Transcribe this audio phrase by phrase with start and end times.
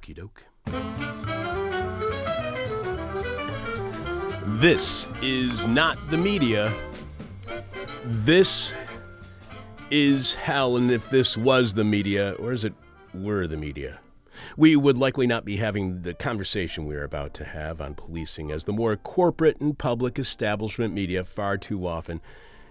[0.00, 0.46] Okie doke.
[4.60, 6.72] This is not the media.
[8.04, 8.74] This
[9.90, 12.72] is hell, and if this was the media, or is it
[13.12, 14.00] were the media?
[14.56, 18.50] We would likely not be having the conversation we are about to have on policing,
[18.50, 22.22] as the more corporate and public establishment media far too often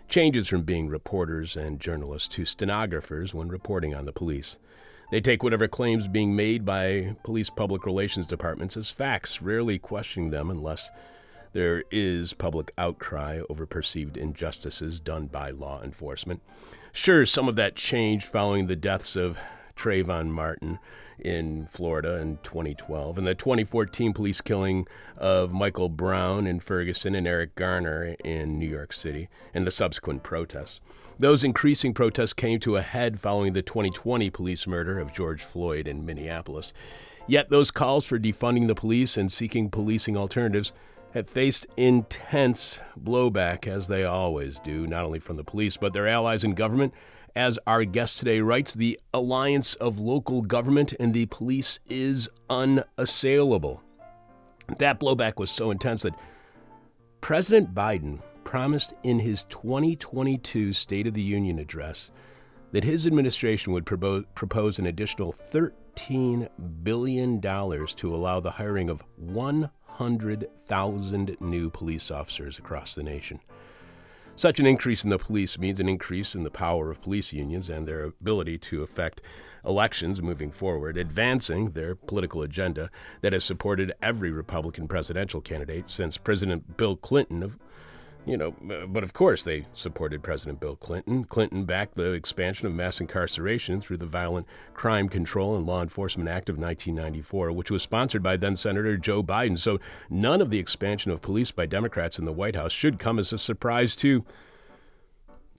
[0.08, 4.58] changes from being reporters and journalists to stenographers when reporting on the police.
[5.12, 10.30] They take whatever claims being made by police public relations departments as facts, rarely questioning
[10.30, 10.92] them unless
[11.52, 16.42] there is public outcry over perceived injustices done by law enforcement.
[16.92, 19.38] Sure, some of that changed following the deaths of
[19.76, 20.78] Trayvon Martin
[21.18, 24.86] in Florida in 2012 and the 2014 police killing
[25.18, 30.22] of Michael Brown in Ferguson and Eric Garner in New York City and the subsequent
[30.22, 30.82] protests.
[31.22, 35.86] Those increasing protests came to a head following the 2020 police murder of George Floyd
[35.86, 36.72] in Minneapolis.
[37.28, 40.72] Yet those calls for defunding the police and seeking policing alternatives
[41.14, 46.08] have faced intense blowback, as they always do, not only from the police, but their
[46.08, 46.94] allies in government.
[47.36, 53.84] As our guest today writes, the alliance of local government and the police is unassailable.
[54.78, 56.16] That blowback was so intense that
[57.20, 62.10] President Biden promised in his 2022 State of the Union address
[62.72, 66.50] that his administration would propo- propose an additional $13
[66.82, 73.40] billion to allow the hiring of 100,000 new police officers across the nation.
[74.36, 77.70] Such an increase in the police means an increase in the power of police unions
[77.70, 79.22] and their ability to affect
[79.64, 82.90] elections moving forward, advancing their political agenda
[83.22, 87.60] that has supported every Republican presidential candidate since President Bill Clinton of
[88.30, 88.52] you know,
[88.88, 91.24] but of course they supported President Bill Clinton.
[91.24, 96.30] Clinton backed the expansion of mass incarceration through the Violent Crime Control and Law Enforcement
[96.30, 99.58] Act of 1994, which was sponsored by then Senator Joe Biden.
[99.58, 99.80] So
[100.10, 103.34] none of the expansion of police by Democrats in the White House should come as
[103.34, 104.24] a surprise to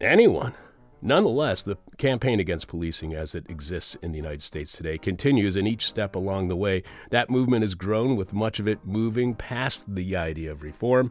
[0.00, 0.54] anyone.
[1.02, 5.66] Nonetheless, the campaign against policing as it exists in the United States today continues, and
[5.66, 9.92] each step along the way, that movement has grown, with much of it moving past
[9.92, 11.10] the idea of reform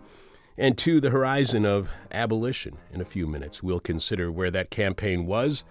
[0.59, 2.77] and to the horizon of abolition.
[2.93, 5.63] In a few minutes, we'll consider where that campaign was,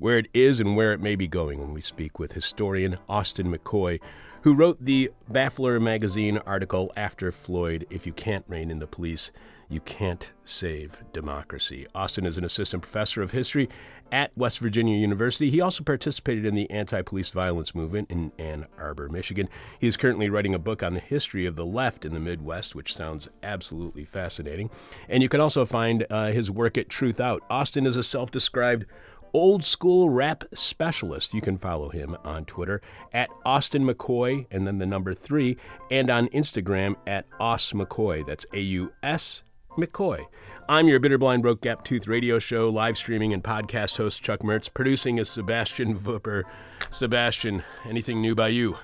[0.00, 3.54] where it is, and where it may be going when we speak with historian Austin
[3.54, 4.00] McCoy,
[4.42, 9.30] who wrote the Baffler magazine article After Floyd If You Can't Rein in the Police,
[9.68, 11.86] You Can't Save Democracy.
[11.94, 13.68] Austin is an assistant professor of history
[14.10, 15.50] at West Virginia University.
[15.50, 19.50] He also participated in the anti police violence movement in Ann Arbor, Michigan.
[19.78, 22.74] He is currently writing a book on the history of the left in the Midwest,
[22.74, 24.70] which sounds absolutely fascinating.
[25.10, 27.40] And you can also find uh, his work at Truthout.
[27.50, 28.86] Austin is a self described
[29.32, 31.34] old school rap specialist.
[31.34, 32.80] You can follow him on Twitter
[33.12, 35.56] at Austin McCoy and then the number three,
[35.90, 38.24] and on Instagram at Aus McCoy.
[38.24, 39.42] That's A U S
[39.76, 40.26] McCoy.
[40.68, 44.40] I'm your bitter, blind, broke, gap tooth radio show, live streaming, and podcast host Chuck
[44.40, 44.72] Mertz.
[44.72, 46.44] Producing is Sebastian Vupper.
[46.90, 48.76] Sebastian, anything new by you?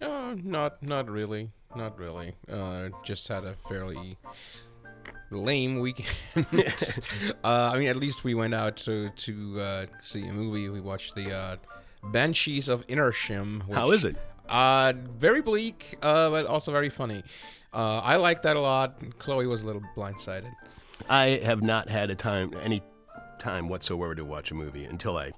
[0.00, 2.34] Uh, not not really, not really.
[2.50, 4.18] Uh, just had a fairly
[5.30, 6.14] lame weekend.
[7.44, 10.68] uh, I mean, at least we went out to to uh, see a movie.
[10.68, 11.56] We watched the uh,
[12.12, 13.66] Banshees of Inisherin.
[13.66, 14.16] Which, How is it?
[14.48, 17.22] Uh, very bleak, uh, but also very funny.
[17.72, 19.00] Uh, I liked that a lot.
[19.18, 20.52] Chloe was a little blindsided.
[21.08, 22.82] I have not had a time, any
[23.38, 25.32] time whatsoever to watch a movie until I,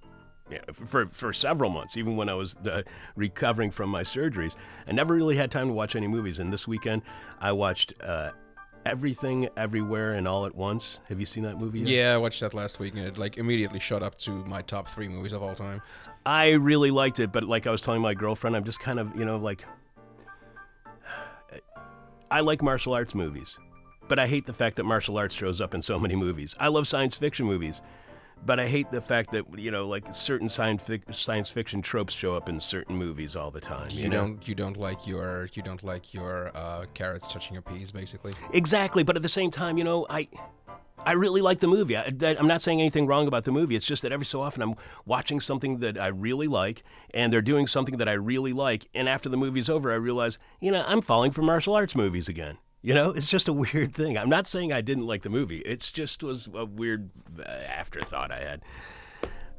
[0.51, 2.83] yeah, for for several months, even when I was uh,
[3.15, 4.55] recovering from my surgeries.
[4.87, 6.39] I never really had time to watch any movies.
[6.39, 7.03] And this weekend,
[7.41, 8.33] I watched uh,
[8.87, 11.01] Everything, Everywhere, and All at Once.
[11.09, 11.81] Have you seen that movie?
[11.81, 11.89] Yet?
[11.89, 14.87] Yeah, I watched that last week, and it like immediately shot up to my top
[14.89, 15.83] three movies of all time.
[16.25, 19.17] I really liked it, but like I was telling my girlfriend, I'm just kind of,
[19.17, 19.65] you know, like
[22.31, 23.59] I like martial arts movies,
[24.07, 26.55] but I hate the fact that martial arts shows up in so many movies.
[26.59, 27.83] I love science fiction movies,
[28.45, 32.15] but I hate the fact that you know, like certain science fic- science fiction tropes
[32.15, 33.89] show up in certain movies all the time.
[33.91, 34.17] You, You, know?
[34.27, 38.33] don't you don't like your you don't like your uh, carrots touching your peas, basically.
[38.53, 40.29] exactly, but at the same time, you know, I.
[40.99, 41.97] I really like the movie.
[41.97, 43.77] I, am not saying anything wrong about the movie.
[43.77, 44.75] It's just that every so often I'm
[45.05, 46.83] watching something that I really like,
[47.15, 50.39] and they're doing something that I really like, and after the movie's over, I realize,
[50.59, 52.59] you know, I'm falling for martial arts movies again.
[52.87, 54.17] You know, it's just a weird thing.
[54.17, 55.59] I'm not saying I didn't like the movie.
[55.59, 58.63] It's just was a weird uh, afterthought I had.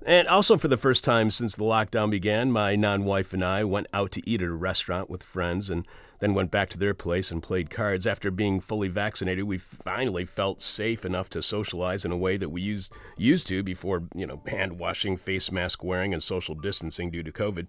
[0.06, 3.66] And also, for the first time since the lockdown began, my non wife and I
[3.66, 5.86] went out to eat at a restaurant with friends, and
[6.20, 8.08] then went back to their place and played cards.
[8.08, 12.48] After being fully vaccinated, we finally felt safe enough to socialize in a way that
[12.48, 17.12] we used used to before, you know, hand washing, face mask wearing, and social distancing
[17.12, 17.68] due to COVID.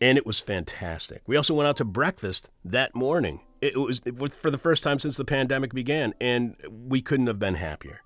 [0.00, 1.22] And it was fantastic.
[1.26, 3.40] We also went out to breakfast that morning.
[3.60, 7.26] It was, it was for the first time since the pandemic began, and we couldn't
[7.26, 8.02] have been happier.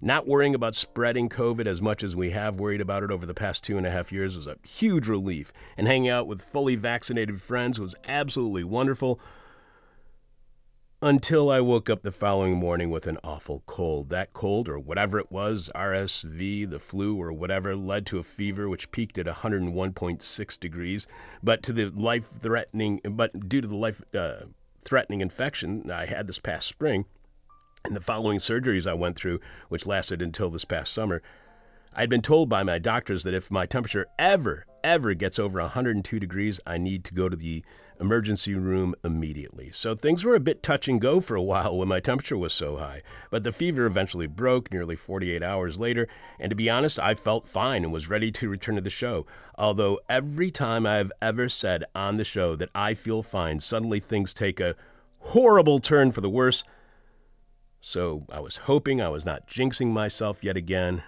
[0.00, 3.34] Not worrying about spreading COVID as much as we have worried about it over the
[3.34, 6.76] past two and a half years was a huge relief, and hanging out with fully
[6.76, 9.18] vaccinated friends was absolutely wonderful.
[11.00, 14.08] Until I woke up the following morning with an awful cold.
[14.10, 18.68] That cold, or whatever it was, RSV, the flu, or whatever, led to a fever
[18.68, 21.06] which peaked at 101.6 degrees.
[21.40, 24.46] But to the life-threatening, but due to the uh,
[24.78, 27.04] life-threatening infection I had this past spring,
[27.84, 31.22] and the following surgeries I went through, which lasted until this past summer,
[31.94, 36.20] I'd been told by my doctors that if my temperature ever, ever gets over 102
[36.20, 37.64] degrees, I need to go to the
[38.00, 39.70] emergency room immediately.
[39.70, 42.52] So things were a bit touch and go for a while when my temperature was
[42.52, 46.08] so high, but the fever eventually broke nearly 48 hours later,
[46.38, 49.26] and to be honest, I felt fine and was ready to return to the show.
[49.56, 54.32] Although every time I've ever said on the show that I feel fine, suddenly things
[54.32, 54.76] take a
[55.18, 56.64] horrible turn for the worse.
[57.80, 61.02] So I was hoping I was not jinxing myself yet again.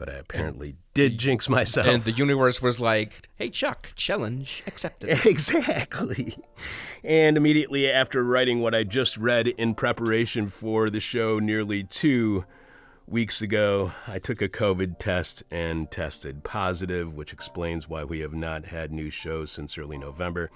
[0.00, 1.86] But I apparently did jinx myself.
[1.86, 6.38] And the universe was like, "Hey, Chuck, challenge accepted." Exactly.
[7.04, 12.46] And immediately after writing what I just read in preparation for the show nearly two
[13.06, 18.32] weeks ago, I took a COVID test and tested positive, which explains why we have
[18.32, 20.50] not had new shows since early November.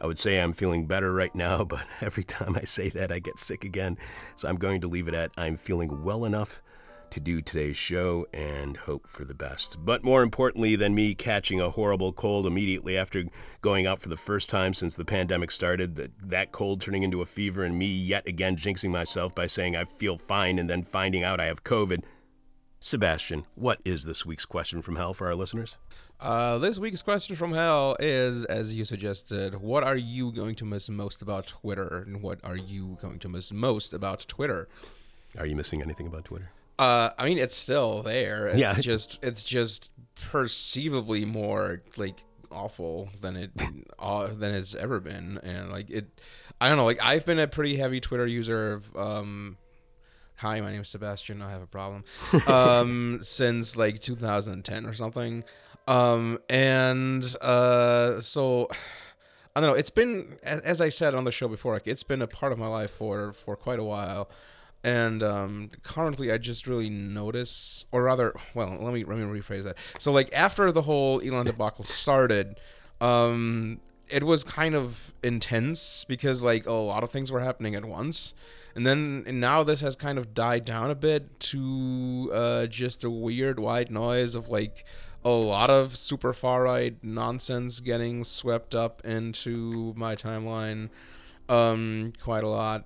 [0.00, 3.18] I would say I'm feeling better right now, but every time I say that, I
[3.18, 3.98] get sick again.
[4.36, 6.62] So I'm going to leave it at I'm feeling well enough
[7.12, 9.84] to do today's show and hope for the best.
[9.84, 13.24] But more importantly than me catching a horrible cold immediately after
[13.60, 17.22] going out for the first time since the pandemic started, that, that cold turning into
[17.22, 20.82] a fever and me yet again jinxing myself by saying I feel fine and then
[20.82, 22.02] finding out I have COVID.
[22.82, 25.76] Sebastian, what is this week's question from hell for our listeners?
[26.18, 30.64] Uh, this week's question from hell is, as you suggested, what are you going to
[30.64, 34.66] miss most about Twitter, and what are you going to miss most about Twitter?
[35.38, 36.52] Are you missing anything about Twitter?
[36.80, 38.48] Uh, I mean, it's still there.
[38.48, 38.74] It's Yeah.
[38.80, 43.50] just it's just perceivably more like awful than it
[43.98, 46.06] uh, than it's ever been, and like it.
[46.60, 46.84] I don't know.
[46.86, 48.72] Like I've been a pretty heavy Twitter user.
[48.74, 49.56] Of, um,
[50.36, 51.42] hi, my name is Sebastian.
[51.42, 52.04] I have a problem.
[52.46, 55.44] Um, since like 2010 or something.
[55.86, 58.68] Um, and uh, so.
[59.56, 59.76] I don't know.
[59.76, 62.58] It's been, as I said on the show before, like it's been a part of
[62.58, 64.30] my life for for quite a while,
[64.82, 69.64] and um, currently I just really notice, or rather, well, let me let me rephrase
[69.64, 69.76] that.
[69.98, 72.58] So like after the whole Elon debacle started,
[73.00, 77.84] um, it was kind of intense because like a lot of things were happening at
[77.84, 78.34] once.
[78.74, 83.04] And then and now this has kind of died down a bit to uh, just
[83.04, 84.84] a weird white noise of like
[85.24, 90.88] a lot of super far right nonsense getting swept up into my timeline
[91.50, 92.84] um, quite a lot.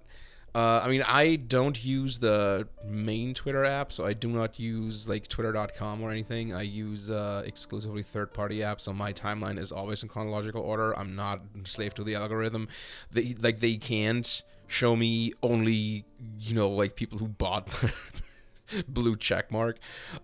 [0.54, 5.08] Uh, I mean, I don't use the main Twitter app, so I do not use
[5.08, 6.54] like Twitter.com or anything.
[6.54, 10.96] I use uh, exclusively third-party apps, so my timeline is always in chronological order.
[10.96, 12.68] I'm not slave to the algorithm.
[13.10, 16.04] They like they can't show me only
[16.38, 17.68] you know like people who bought
[18.88, 19.78] blue check mark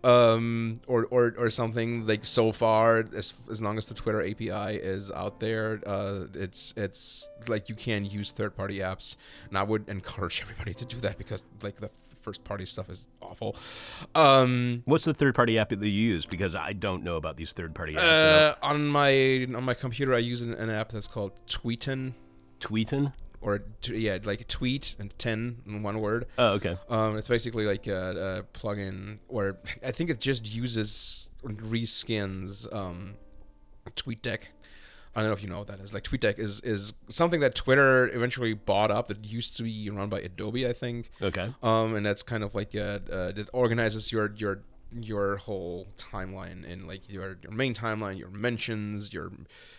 [0.04, 4.48] um or, or or something like so far as as long as the twitter api
[4.76, 9.16] is out there uh it's it's like you can use third party apps
[9.48, 11.90] and i would encourage everybody to do that because like the
[12.22, 13.56] first party stuff is awful
[14.14, 16.26] um What's the third party app that you use?
[16.26, 18.00] Because I don't know about these third party apps.
[18.02, 22.12] uh, on my on my computer i use an, an app that's called tweeten
[22.60, 23.12] Tweeten?
[23.42, 26.76] Or t- yeah like a tweet and 10 in one word Oh, okay.
[26.88, 33.14] Um, it's basically like a, a plugin where I think it just uses reskins um,
[33.96, 34.42] TweetDeck.
[35.14, 35.92] I don't know if you know what that is.
[35.92, 40.08] Like TweetDeck is is something that Twitter eventually bought up that used to be run
[40.08, 41.10] by Adobe, I think.
[41.20, 41.52] Okay.
[41.62, 44.62] Um, and that's kind of like a, uh, that organizes your your
[44.98, 49.30] your whole timeline and like your your main timeline, your mentions, your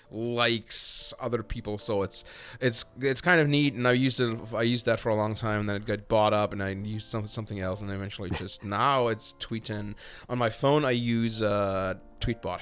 [0.10, 1.78] likes, other people.
[1.78, 2.24] So it's
[2.60, 4.38] it's it's kind of neat, and I used it.
[4.54, 6.70] I used that for a long time, and then it got bought up, and I
[6.70, 9.96] used some, something else, and eventually just now it's Tweeten
[10.30, 12.60] On my phone, I use uh, Tweetbot.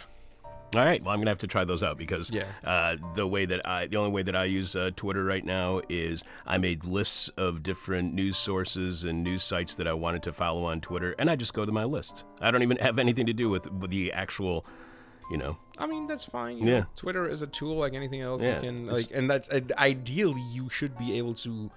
[0.76, 1.04] All right.
[1.04, 2.44] Well, I'm gonna have to try those out because Yeah.
[2.64, 5.82] uh, the way that I, the only way that I use uh, Twitter right now
[5.90, 10.34] is I made lists of different news sources and news sites that I wanted to
[10.34, 12.26] follow on Twitter, and I just go to my list.
[12.40, 14.64] I don't even have anything to do with, with the actual,
[15.32, 15.58] you know.
[15.80, 16.60] I mean, that's fine.
[16.60, 16.80] you Yeah.
[16.82, 16.86] know.
[16.96, 18.44] Twitter is a tool like anything else.
[18.44, 19.50] Yeah, You can like, and that's
[19.80, 21.72] ideally you should be able to,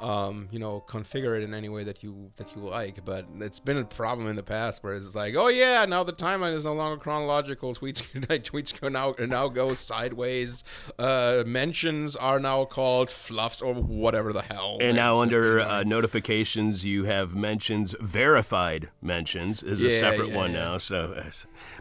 [0.00, 3.04] um, you know, configure it in any way that you that you like.
[3.04, 6.12] But it's been a problem in the past where it's like, oh yeah, now the
[6.12, 7.74] timeline is no longer chronological.
[7.80, 8.02] Tweets
[8.42, 10.64] tweets go now now go sideways.
[10.98, 14.78] Uh, mentions are now called fluffs or whatever the hell.
[14.80, 17.94] And now under uh, notifications, you have mentions.
[18.00, 20.64] Verified mentions is a separate yeah, one yeah.
[20.64, 20.78] now.
[20.78, 21.22] So,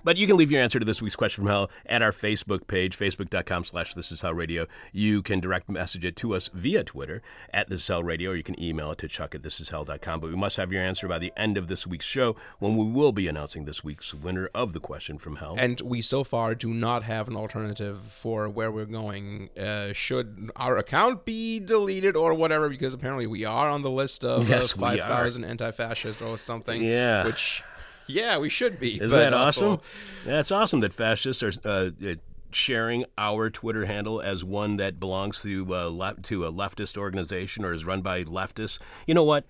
[0.03, 2.67] but you can leave your answer to this week's question from hell at our Facebook
[2.67, 4.67] page, facebook.com slash This Is Hell Radio.
[4.91, 7.21] You can direct message it to us via Twitter
[7.53, 10.19] at This Is Hell Radio, or you can email it to chuck at thisishell.com.
[10.19, 12.85] But we must have your answer by the end of this week's show when we
[12.85, 15.55] will be announcing this week's winner of the question from hell.
[15.57, 19.49] And we so far do not have an alternative for where we're going.
[19.57, 22.67] Uh, should our account be deleted or whatever?
[22.67, 26.83] Because apparently we are on the list of Yes, uh, 5,000 anti-fascists or something.
[26.83, 27.25] Yeah.
[27.25, 27.63] Which,
[28.07, 28.99] yeah, we should be.
[28.99, 29.79] Is that awesome?
[30.25, 31.91] Yeah, it's awesome that fascists are uh,
[32.51, 37.63] sharing our Twitter handle as one that belongs to uh, le- to a leftist organization
[37.65, 38.79] or is run by leftists.
[39.07, 39.45] You know what?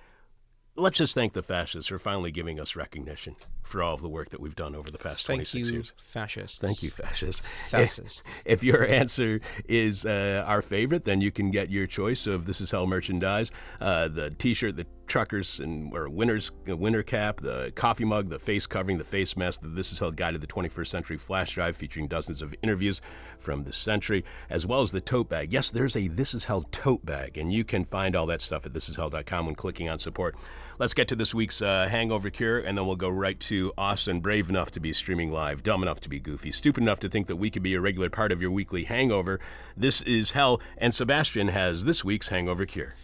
[0.75, 4.29] Let's just thank the fascists for finally giving us recognition for all of the work
[4.29, 5.93] that we've done over the past Thank 26 you, years.
[5.97, 6.57] fascists.
[6.59, 7.69] Thank you, fascists.
[7.69, 8.23] Fascists.
[8.45, 12.61] If your answer is uh, our favorite, then you can get your choice of This
[12.61, 13.51] Is Hell merchandise:
[13.81, 18.65] uh, the T-shirt, the truckers and or winners winter cap, the coffee mug, the face
[18.67, 21.75] covering, the face mask, the This Is Hell Guide to the 21st Century flash drive
[21.75, 23.01] featuring dozens of interviews
[23.37, 25.51] from the century, as well as the tote bag.
[25.51, 28.65] Yes, there's a This Is Hell tote bag, and you can find all that stuff
[28.65, 30.35] at thisishell.com when clicking on support.
[30.77, 34.21] Let's get to this week's uh, hangover cure, and then we'll go right to Austin,
[34.21, 37.27] brave enough to be streaming live, dumb enough to be goofy, stupid enough to think
[37.27, 39.39] that we could be a regular part of your weekly hangover.
[39.75, 42.95] This is Hell, and Sebastian has this week's hangover cure.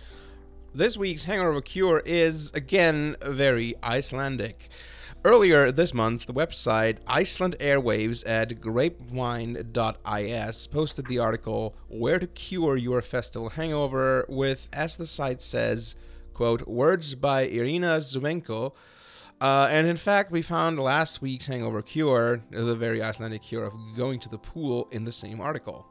[0.75, 4.67] This week's hangover cure is again very Icelandic.
[5.23, 12.75] Earlier this month, the website Iceland Airwaves at grapevine.is posted the article Where to Cure
[12.75, 15.95] Your Festival Hangover with, as the site says,
[16.33, 18.73] quote, words by Irina Zubenko.
[19.39, 23.73] Uh, and in fact, we found last week's hangover cure, the very Icelandic cure of
[23.95, 25.87] going to the pool, in the same article.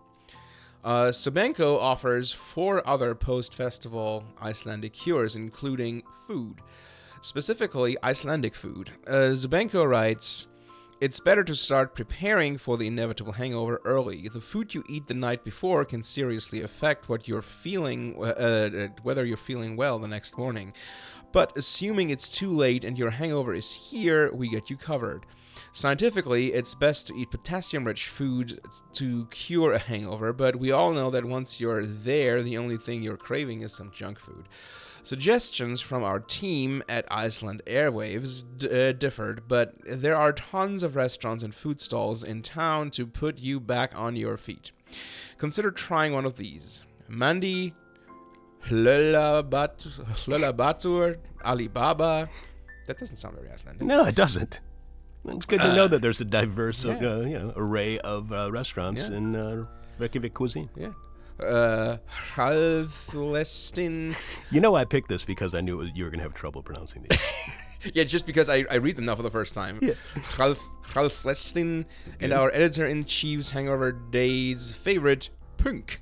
[0.84, 6.60] Uh, Zubenko offers four other post festival Icelandic cures, including food,
[7.22, 8.90] specifically Icelandic food.
[9.06, 9.34] Uh,
[9.88, 10.46] writes
[11.00, 14.28] It's better to start preparing for the inevitable hangover early.
[14.28, 18.88] The food you eat the night before can seriously affect what you're feeling, uh, uh,
[19.02, 20.74] whether you're feeling well the next morning.
[21.32, 25.24] But assuming it's too late and your hangover is here, we get you covered.
[25.76, 28.60] Scientifically, it's best to eat potassium rich food
[28.92, 33.02] to cure a hangover, but we all know that once you're there, the only thing
[33.02, 34.48] you're craving is some junk food.
[35.02, 40.94] Suggestions from our team at Iceland Airwaves d- uh, differed, but there are tons of
[40.94, 44.70] restaurants and food stalls in town to put you back on your feet.
[45.38, 47.74] Consider trying one of these Mandi,
[48.66, 52.28] Hlölabat- Hlölabatur, Alibaba.
[52.86, 53.82] That doesn't sound very Icelandic.
[53.86, 54.60] No, it doesn't.
[55.26, 56.90] It's good to know that there's a diverse uh,
[57.26, 59.16] you know, array of uh, restaurants Yeah.
[59.16, 59.64] in uh,
[59.98, 60.68] Reykjavik cuisine.
[60.76, 60.92] Yeah.
[61.44, 61.96] Uh,
[64.50, 67.06] You know, I picked this because I knew you were going to have trouble pronouncing
[67.08, 67.32] these.
[67.92, 69.78] Yeah, just because I, I read them now for the first time.
[69.82, 69.92] Yeah.
[72.18, 75.28] And our editor in chief's hangover days favorite,
[75.58, 76.00] Punk.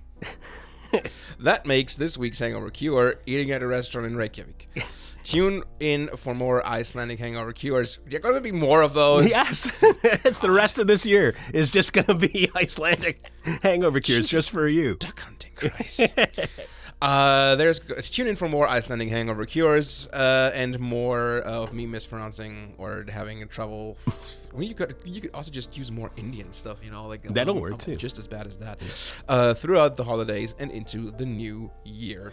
[1.40, 4.68] that makes this week's hangover cure eating at a restaurant in Reykjavik.
[5.24, 7.98] Tune in for more Icelandic hangover cures.
[8.06, 9.30] There are going to be more of those.
[9.30, 13.30] yes, it's the rest of this year is just going to be Icelandic
[13.62, 14.96] hangover cures just for you.
[14.96, 16.12] Duck hunting, Christ.
[17.02, 17.78] uh, there's
[18.10, 23.46] tune in for more Icelandic hangover cures uh, and more of me mispronouncing or having
[23.48, 23.96] trouble.
[24.52, 27.54] Well, you could you could also just use more Indian stuff, you know, like That'll
[27.54, 27.96] I'm- work, I'm too.
[27.96, 28.80] Just as bad as that.
[29.28, 32.32] Uh, throughout the holidays and into the new year.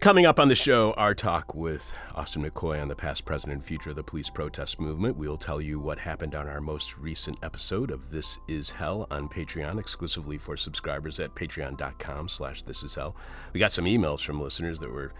[0.00, 3.64] Coming up on the show, our talk with Austin McCoy on the past, present, and
[3.64, 5.16] future of the police protest movement.
[5.16, 9.30] We'll tell you what happened on our most recent episode of This Is Hell on
[9.30, 13.16] Patreon, exclusively for subscribers at patreon.com slash this is hell.
[13.54, 15.14] We got some emails from listeners that were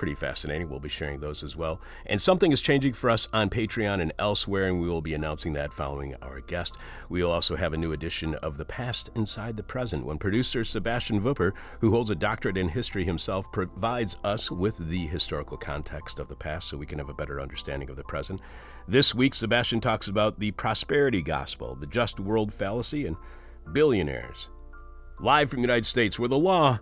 [0.00, 0.66] pretty fascinating.
[0.70, 1.78] We'll be sharing those as well.
[2.06, 5.52] And something is changing for us on Patreon and elsewhere, and we will be announcing
[5.52, 6.78] that following our guest.
[7.10, 11.20] We'll also have a new edition of The Past Inside the Present when producer Sebastian
[11.20, 16.28] Vupper, who holds a doctorate in history himself, provides us with the historical context of
[16.28, 18.40] the past so we can have a better understanding of the present.
[18.88, 23.18] This week, Sebastian talks about the prosperity gospel, the just world fallacy, and
[23.74, 24.48] billionaires.
[25.18, 26.78] Live from the United States, where the law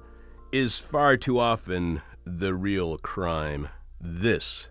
[0.53, 2.01] is far too often
[2.37, 3.69] the real crime.
[3.99, 4.69] This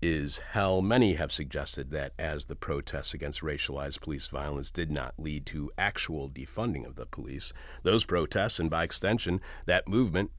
[0.00, 5.14] is Hell Many have suggested that as the protests against racialized police violence did not
[5.18, 10.30] lead to actual defunding of the police, those protests, and by extension, that movement,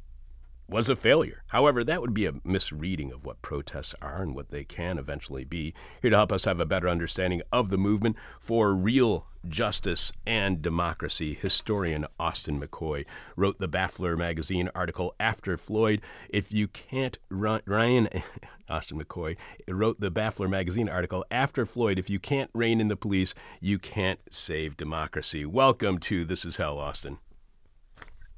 [0.71, 1.43] was a failure.
[1.47, 5.43] However, that would be a misreading of what protests are and what they can eventually
[5.43, 5.73] be.
[6.01, 10.61] Here to help us have a better understanding of the movement for real justice and
[10.61, 15.99] democracy, historian Austin McCoy wrote the Baffler magazine article After Floyd.
[16.29, 18.07] If you can't Ryan,
[18.69, 19.35] Austin McCoy
[19.67, 21.99] wrote the Baffler magazine article After Floyd.
[21.99, 25.45] If you can't rein in the police, you can't save democracy.
[25.45, 27.17] Welcome to This Is Hell, Austin.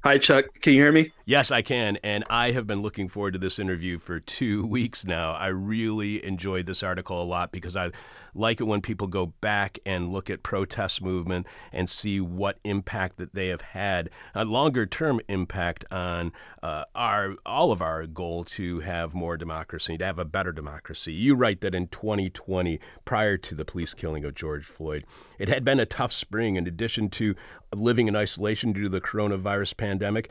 [0.04, 0.60] Hi, Chuck.
[0.60, 1.12] Can you hear me?
[1.24, 1.96] Yes, I can.
[2.04, 5.32] And I have been looking forward to this interview for two weeks now.
[5.32, 7.90] I really enjoyed this article a lot because I
[8.34, 13.16] like it when people go back and look at protest movement and see what impact
[13.16, 16.32] that they have had, a longer term impact on
[16.62, 21.14] uh, our all of our goal to have more democracy, to have a better democracy.
[21.14, 25.04] You write that in 2020, prior to the police killing of George Floyd,
[25.38, 26.56] it had been a tough spring.
[26.56, 27.34] In addition to
[27.74, 30.30] living in isolation due to the coronavirus pandemic,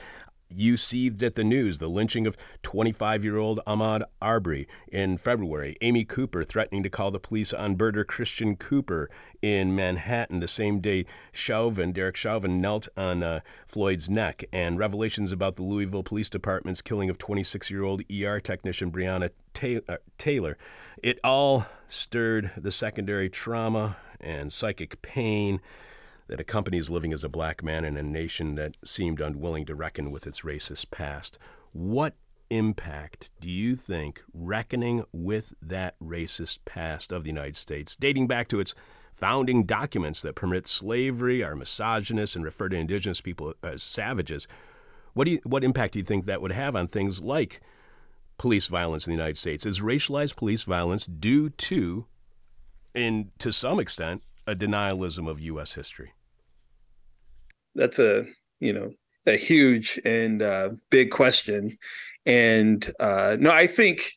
[0.55, 5.75] you seethed at the news the lynching of 25 year old Ahmaud Arbery in February,
[5.81, 9.09] Amy Cooper threatening to call the police on birder Christian Cooper
[9.41, 15.31] in Manhattan the same day Chauvin, Derek Chauvin, knelt on uh, Floyd's neck, and revelations
[15.31, 19.29] about the Louisville Police Department's killing of 26 year old ER technician Breonna
[19.87, 20.57] uh, Taylor.
[21.01, 25.61] It all stirred the secondary trauma and psychic pain
[26.27, 30.09] that accompanies living as a black man in a nation that seemed unwilling to reckon
[30.11, 31.37] with its racist past.
[31.73, 32.15] What
[32.49, 38.47] impact do you think reckoning with that racist past of the United States, dating back
[38.47, 38.75] to its
[39.13, 44.47] founding documents that permit slavery, are misogynist, and refer to indigenous people as savages,
[45.13, 47.61] what, do you, what impact do you think that would have on things like
[48.37, 49.65] police violence in the United States?
[49.65, 52.05] Is racialized police violence due to,
[52.93, 55.73] in to some extent, a denialism of U.S.
[55.73, 56.13] history?
[57.75, 58.25] That's a
[58.59, 58.91] you know
[59.25, 61.77] a huge and uh, big question,
[62.25, 64.13] and uh, no, I think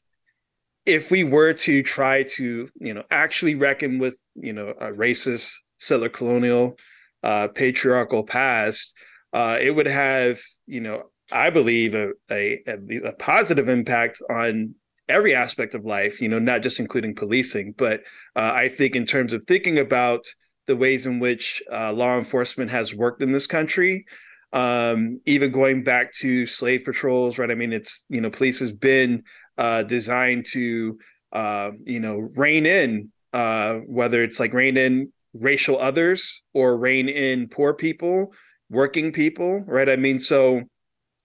[0.84, 5.54] if we were to try to you know actually reckon with you know a racist
[5.78, 6.78] settler colonial
[7.22, 8.94] uh, patriarchal past,
[9.32, 14.74] uh, it would have you know I believe a, a a positive impact on
[15.08, 17.74] every aspect of life, you know, not just including policing.
[17.76, 18.00] But
[18.34, 20.24] uh, I think in terms of thinking about
[20.66, 24.04] the ways in which uh, law enforcement has worked in this country,
[24.52, 27.50] um, even going back to slave patrols, right?
[27.50, 29.22] I mean, it's, you know, police has been
[29.58, 30.98] uh, designed to,
[31.32, 37.08] uh, you know, rein in, uh, whether it's like rein in racial others or rein
[37.08, 38.32] in poor people,
[38.70, 39.88] working people, right?
[39.88, 40.62] I mean, so,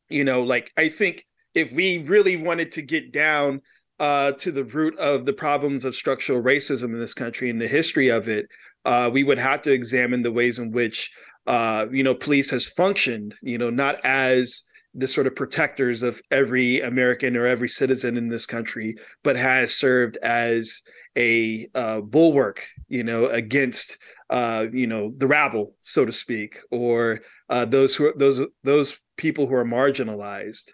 [0.09, 3.61] you know, like I think if we really wanted to get down
[3.99, 7.67] uh, to the root of the problems of structural racism in this country and the
[7.67, 8.47] history of it,
[8.85, 11.11] uh, we would have to examine the ways in which
[11.47, 13.35] uh, you know police has functioned.
[13.41, 18.27] You know, not as the sort of protectors of every American or every citizen in
[18.27, 20.81] this country, but has served as
[21.17, 23.97] a uh, bulwark, you know, against
[24.29, 28.99] uh, you know the rabble, so to speak, or uh, those who are, those those
[29.17, 30.71] people who are marginalized.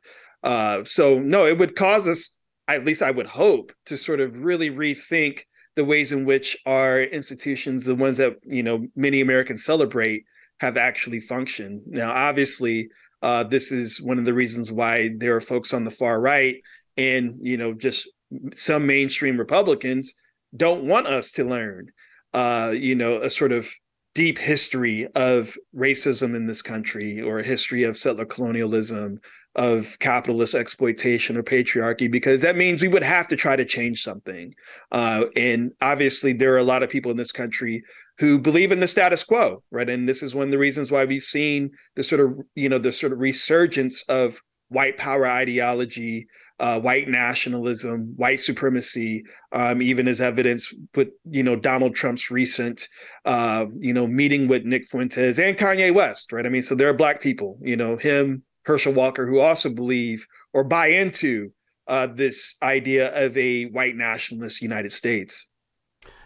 [0.47, 2.37] Uh, so no, it would cause us,
[2.69, 5.41] at least I would hope, to sort of really rethink
[5.75, 10.23] the ways in which our institutions, the ones that you know many Americans celebrate,
[10.61, 11.81] have actually functioned.
[11.85, 12.87] Now, obviously,
[13.21, 16.55] uh, this is one of the reasons why there are folks on the far right
[16.95, 18.09] and you know just
[18.55, 20.13] some mainstream Republicans
[20.55, 21.91] don't want us to learn,
[22.33, 23.69] uh, you know, a sort of
[24.15, 29.19] deep history of racism in this country or a history of settler colonialism
[29.57, 34.03] of capitalist exploitation or patriarchy because that means we would have to try to change
[34.03, 34.53] something.
[34.91, 37.83] Uh, and obviously, there are a lot of people in this country
[38.19, 39.89] who believe in the status quo, right?
[39.89, 42.77] And this is one of the reasons why we've seen the sort of, you know,
[42.77, 44.39] the sort of resurgence of
[44.69, 46.27] white power ideology,
[46.59, 52.87] uh, white nationalism, white supremacy, um, even as evidence with you know Donald Trump's recent
[53.25, 56.45] uh, you know meeting with Nick Fuentes and Kanye West, right?
[56.45, 60.27] I mean, so there are black people, you know, him, Herschel Walker, who also believe
[60.53, 61.51] or buy into
[61.87, 65.49] uh, this idea of a white nationalist United States.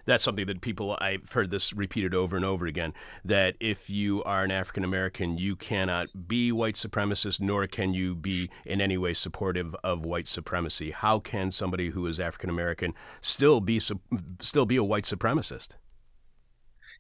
[0.06, 4.24] That's something that people, I've heard this repeated over and over again, that if you
[4.24, 8.98] are an African American, you cannot be white supremacist, nor can you be in any
[8.98, 10.90] way supportive of white supremacy.
[10.90, 15.76] How can somebody who is African American still be still be a white supremacist?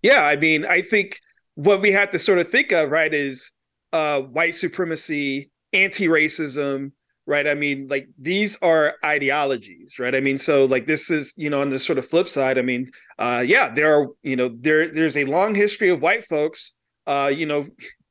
[0.03, 1.19] Yeah, I mean, I think
[1.55, 3.51] what we have to sort of think of, right, is
[3.93, 6.91] uh, white supremacy, anti-racism,
[7.25, 7.47] right?
[7.47, 10.15] I mean, like these are ideologies, right?
[10.15, 12.61] I mean, so like this is, you know, on the sort of flip side, I
[12.61, 16.73] mean, uh, yeah, there are, you know, there there's a long history of white folks,
[17.07, 17.67] uh, you know,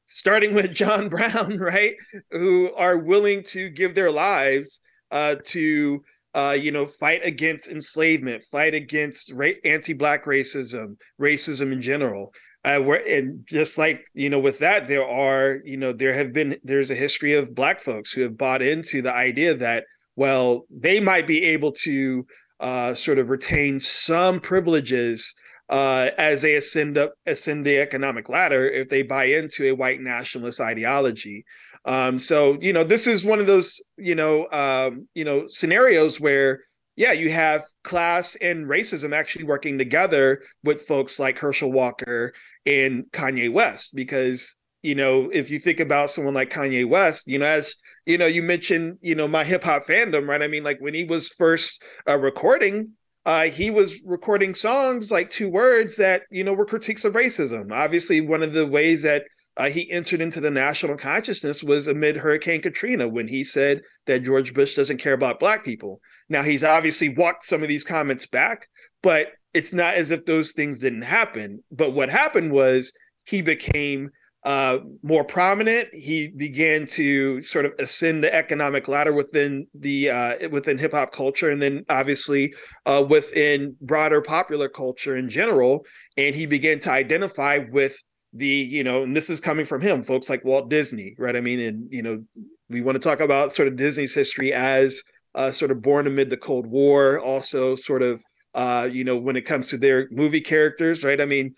[0.06, 1.94] starting with John Brown, right,
[2.30, 6.02] who are willing to give their lives uh, to
[6.34, 12.32] uh, you know, fight against enslavement, fight against ra- anti-black racism, racism in general.
[12.62, 16.32] Uh, where and just like you know, with that, there are you know there have
[16.32, 19.84] been there's a history of black folks who have bought into the idea that
[20.16, 22.26] well they might be able to
[22.60, 25.34] uh, sort of retain some privileges
[25.70, 30.00] uh, as they ascend up ascend the economic ladder if they buy into a white
[30.00, 31.44] nationalist ideology.
[31.86, 36.20] Um, so you know, this is one of those you know um, you know scenarios
[36.20, 36.60] where
[37.00, 42.34] yeah, you have class and racism actually working together with folks like Herschel Walker
[42.66, 47.38] and Kanye West because you know if you think about someone like Kanye West, you
[47.38, 50.42] know as you know you mentioned you know my hip hop fandom, right?
[50.42, 52.90] I mean like when he was first uh, recording
[53.24, 57.72] uh, he was recording songs like two words that you know were critiques of racism.
[57.72, 59.24] Obviously, one of the ways that
[59.60, 64.22] uh, he entered into the national consciousness was amid Hurricane Katrina when he said that
[64.22, 66.00] George Bush doesn't care about black people.
[66.30, 68.66] Now he's obviously walked some of these comments back,
[69.02, 71.62] but it's not as if those things didn't happen.
[71.70, 72.90] But what happened was
[73.24, 74.08] he became
[74.44, 75.94] uh, more prominent.
[75.94, 81.12] He began to sort of ascend the economic ladder within the uh, within hip hop
[81.12, 82.54] culture, and then obviously
[82.86, 85.84] uh, within broader popular culture in general.
[86.16, 88.00] And he began to identify with
[88.32, 91.36] the you know and this is coming from him folks like walt disney right?
[91.36, 92.24] I mean and you know
[92.68, 95.02] we want to talk about sort of disney's history as
[95.34, 98.22] uh, sort of born amid the cold war also sort of
[98.54, 101.20] uh, you know when it comes to their movie characters right?
[101.20, 101.54] I mean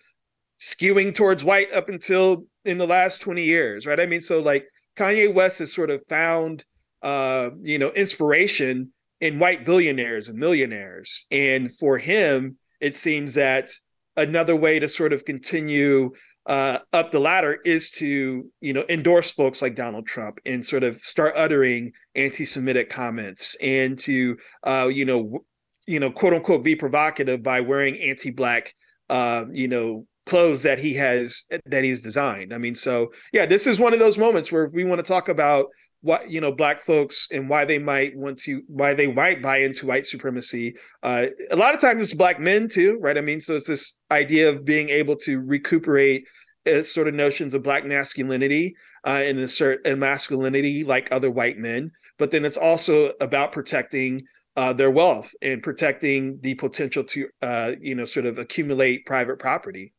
[0.59, 4.01] skewing towards white up until in the last 20 years right?
[4.01, 6.65] I mean so like kanye west has sort of found
[7.03, 11.27] uh, you know inspiration in white billionaires and millionaires.
[11.31, 13.71] And for him it seems that
[14.17, 16.11] another way to sort of continue
[16.47, 20.83] uh, up the ladder is to you know endorse folks like Donald Trump and sort
[20.83, 25.45] of start uttering anti-Semitic comments and to uh, you know
[25.87, 28.75] you know quote unquote be provocative by wearing anti-black
[29.09, 32.53] uh, you know clothes that he has that he's designed.
[32.53, 35.29] I mean, so yeah, this is one of those moments where we want to talk
[35.29, 35.67] about
[36.03, 39.59] what you know black folks and why they might want to why they might buy
[39.59, 43.17] into white supremacy uh, a lot of times it's black men too right?
[43.17, 46.25] I mean so it's this idea of being able to recuperate
[46.67, 51.59] uh, sort of notions of black masculinity uh, and assert a masculinity like other white
[51.59, 51.91] men.
[52.19, 54.21] But then it's also about protecting
[54.57, 59.39] uh, their wealth and protecting the potential to uh, you know sort of accumulate private
[59.39, 59.93] property.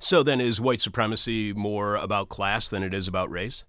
[0.00, 3.64] So then is white supremacy more about class than it is about race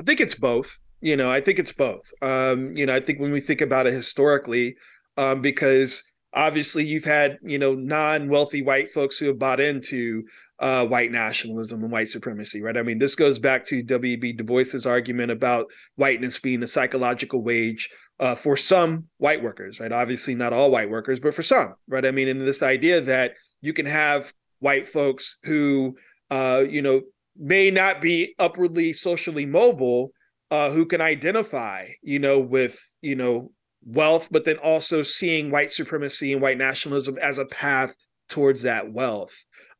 [0.00, 0.78] I think it's both.
[1.00, 2.10] You know, I think it's both.
[2.22, 4.76] Um, you know, I think when we think about it historically,
[5.16, 10.24] um, because obviously you've had you know non-wealthy white folks who have bought into
[10.58, 12.76] uh, white nationalism and white supremacy, right?
[12.76, 14.32] I mean, this goes back to W.B.
[14.32, 19.92] Du Bois's argument about whiteness being a psychological wage uh, for some white workers, right?
[19.92, 22.06] Obviously, not all white workers, but for some, right?
[22.06, 25.96] I mean, and this idea that you can have white folks who,
[26.30, 27.02] uh, you know,
[27.38, 30.10] may not be upwardly socially mobile
[30.50, 33.50] uh, who can identify, you know, with, you know,
[33.84, 37.94] wealth, but then also seeing white supremacy and white nationalism as a path
[38.28, 39.34] towards that wealth,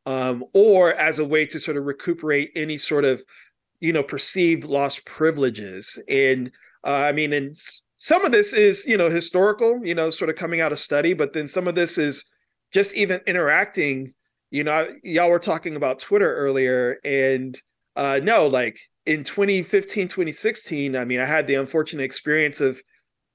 [0.05, 3.21] um, or as a way to sort of recuperate any sort of,
[3.79, 5.97] you know, perceived lost privileges.
[6.07, 6.51] And
[6.85, 7.55] uh, I mean, and
[7.95, 11.13] some of this is, you know, historical, you know, sort of coming out of study,
[11.13, 12.25] but then some of this is
[12.73, 14.13] just even interacting
[14.51, 17.59] you know y'all were talking about twitter earlier and
[17.95, 22.81] uh no like in 2015 2016 i mean i had the unfortunate experience of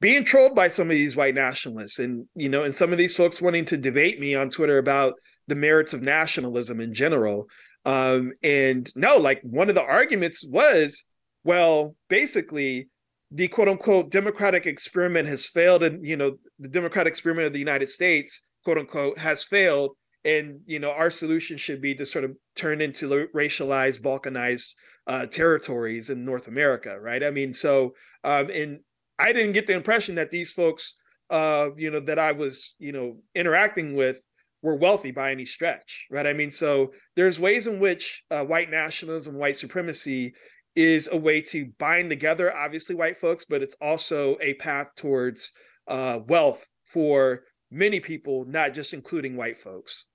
[0.00, 3.16] being trolled by some of these white nationalists and you know and some of these
[3.16, 5.14] folks wanting to debate me on twitter about
[5.48, 7.46] the merits of nationalism in general.
[7.84, 11.04] Um and no like one of the arguments was
[11.44, 12.88] well basically
[13.32, 17.58] the quote unquote democratic experiment has failed and you know the democratic experiment of the
[17.58, 22.24] united states quote unquote has failed and you know our solution should be to sort
[22.24, 24.74] of turn into racialized balkanized
[25.06, 27.24] uh, territories in north america right?
[27.24, 28.80] I mean so um and
[29.18, 30.96] i didn't get the impression that these folks
[31.30, 34.22] uh you know that i was you know interacting with
[34.62, 36.26] were wealthy by any stretch right?
[36.26, 40.34] I mean so there's ways in which uh, white nationalism white supremacy
[40.76, 45.52] is a way to bind together obviously white folks but it's also a path towards
[45.88, 50.06] uh, wealth for many people not just including white folks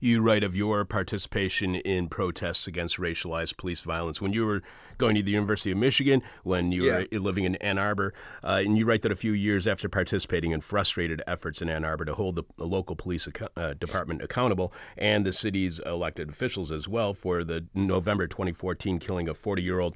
[0.00, 4.20] You write of your participation in protests against racialized police violence.
[4.20, 4.62] When you were
[4.98, 8.76] going to the University of Michigan, when you were living in Ann Arbor, uh, and
[8.78, 12.14] you write that a few years after participating in frustrated efforts in Ann Arbor to
[12.14, 16.88] hold the, the local police acco- uh, department accountable and the city's elected officials as
[16.88, 19.94] well for the November 2014 killing of 40 year old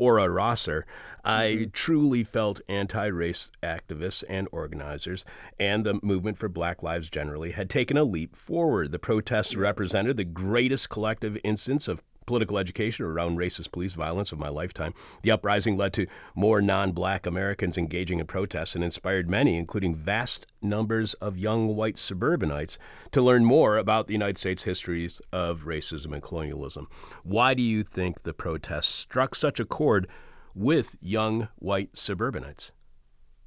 [0.00, 0.86] Aura Rosser,
[1.22, 1.70] I mm-hmm.
[1.72, 5.26] truly felt anti race activists and organizers
[5.58, 8.92] and the movement for Black Lives generally had taken a leap forward.
[8.92, 14.38] The protests represented the greatest collective instance of political education around racist police violence of
[14.38, 14.94] my lifetime.
[15.22, 19.96] The uprising led to more non black Americans engaging in protests and inspired many, including
[19.96, 22.78] vast numbers of young white suburbanites,
[23.10, 26.86] to learn more about the United States histories of racism and colonialism.
[27.24, 30.06] Why do you think the protests struck such a chord
[30.54, 32.70] with young white suburbanites?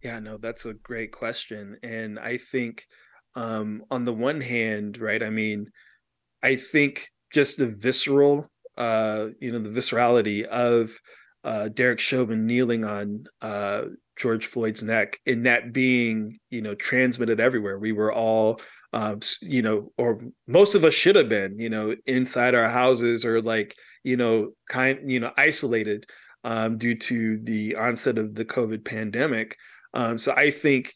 [0.03, 1.77] Yeah, no, that's a great question.
[1.83, 2.85] And I think
[3.35, 5.71] um on the one hand, right, I mean,
[6.43, 10.91] I think just the visceral uh, you know, the viscerality of
[11.43, 13.83] uh Derek Chauvin kneeling on uh
[14.17, 17.79] George Floyd's neck and that being, you know, transmitted everywhere.
[17.79, 18.61] We were all
[18.93, 23.25] um, you know, or most of us should have been, you know, inside our houses
[23.25, 26.05] or like, you know, kind, you know, isolated
[26.43, 29.57] um, due to the onset of the COVID pandemic.
[29.95, 30.93] Um, so I think,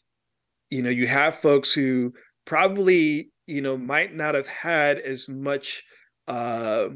[0.70, 2.12] you know, you have folks who
[2.44, 5.82] probably, you know, might not have had as much,
[6.28, 6.88] uh,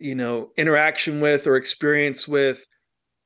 [0.00, 2.66] you know, interaction with or experience with,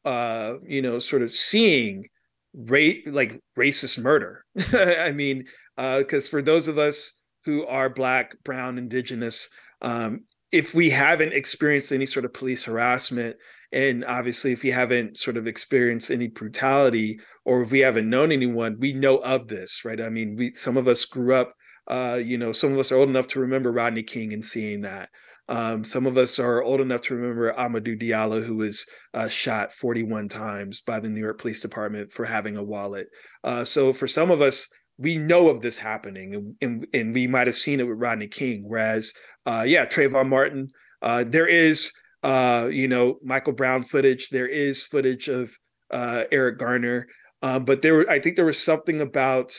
[0.05, 2.09] uh, you know, sort of seeing
[2.55, 4.45] rate like racist murder.
[4.73, 5.45] I mean,
[5.77, 9.49] uh because for those of us who are black, brown, indigenous,
[9.83, 13.37] um, if we haven't experienced any sort of police harassment,
[13.73, 18.33] and obviously if we haven't sort of experienced any brutality, or if we haven't known
[18.33, 20.01] anyone, we know of this, right?
[20.01, 21.55] I mean, we some of us grew up,
[21.87, 24.83] uh, you know, some of us are old enough to remember Rodney King and seeing
[24.83, 25.11] that.
[25.49, 29.73] Um, some of us are old enough to remember Amadou Diallo, who was uh, shot
[29.73, 33.09] 41 times by the New York Police Department for having a wallet.
[33.45, 37.27] Uh, so for some of us, we know of this happening, and, and, and we
[37.27, 38.65] might have seen it with Rodney King.
[38.67, 39.13] Whereas,
[39.47, 40.69] uh, yeah, Trayvon Martin,
[41.01, 41.93] uh, there is,
[42.25, 44.29] uh, you know, Michael Brown footage.
[44.29, 45.57] There is footage of
[45.91, 47.07] uh, Eric Garner,
[47.41, 49.57] but there, I think there was something about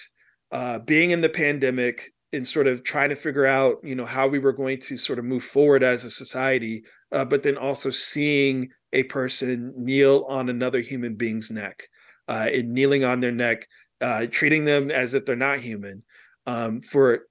[0.85, 4.39] being in the pandemic and sort of trying to figure out, you know, how we
[4.39, 8.69] were going to sort of move forward as a society, uh, but then also seeing
[8.93, 11.87] a person kneel on another human being's neck,
[12.27, 13.67] uh, and kneeling on their neck,
[14.01, 16.03] uh, treating them as if they're not human,
[16.45, 17.27] um, for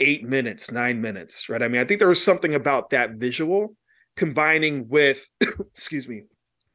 [0.00, 1.62] eight minutes, nine minutes, right?
[1.62, 3.76] I mean, I think there was something about that visual
[4.16, 5.28] combining with,
[5.74, 6.22] excuse me,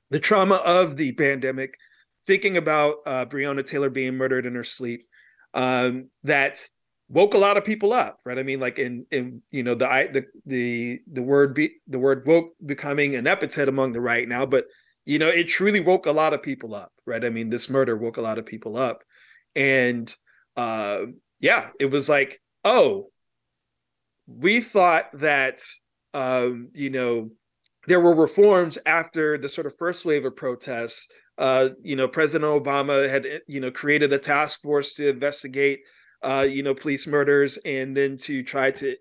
[0.09, 1.77] the trauma of the pandemic,
[2.25, 5.03] thinking about uh, Breonna Taylor being murdered in her sleep,
[5.53, 6.67] um, that
[7.09, 8.37] woke a lot of people up, right?
[8.37, 11.99] I mean, like in in you know the I the the the word be the
[11.99, 14.65] word woke becoming an epithet among the right now, but
[15.05, 17.25] you know it truly woke a lot of people up, right?
[17.25, 19.03] I mean, this murder woke a lot of people up,
[19.55, 20.13] and
[20.55, 21.01] uh,
[21.39, 23.09] yeah, it was like, oh,
[24.27, 25.61] we thought that
[26.13, 27.31] um, you know
[27.87, 31.11] there were reforms after the sort of first wave of protests.
[31.39, 35.79] Uh, you know, President Obama had you know created a task force to investigate
[36.21, 38.95] uh, you know, police murders, and then to try to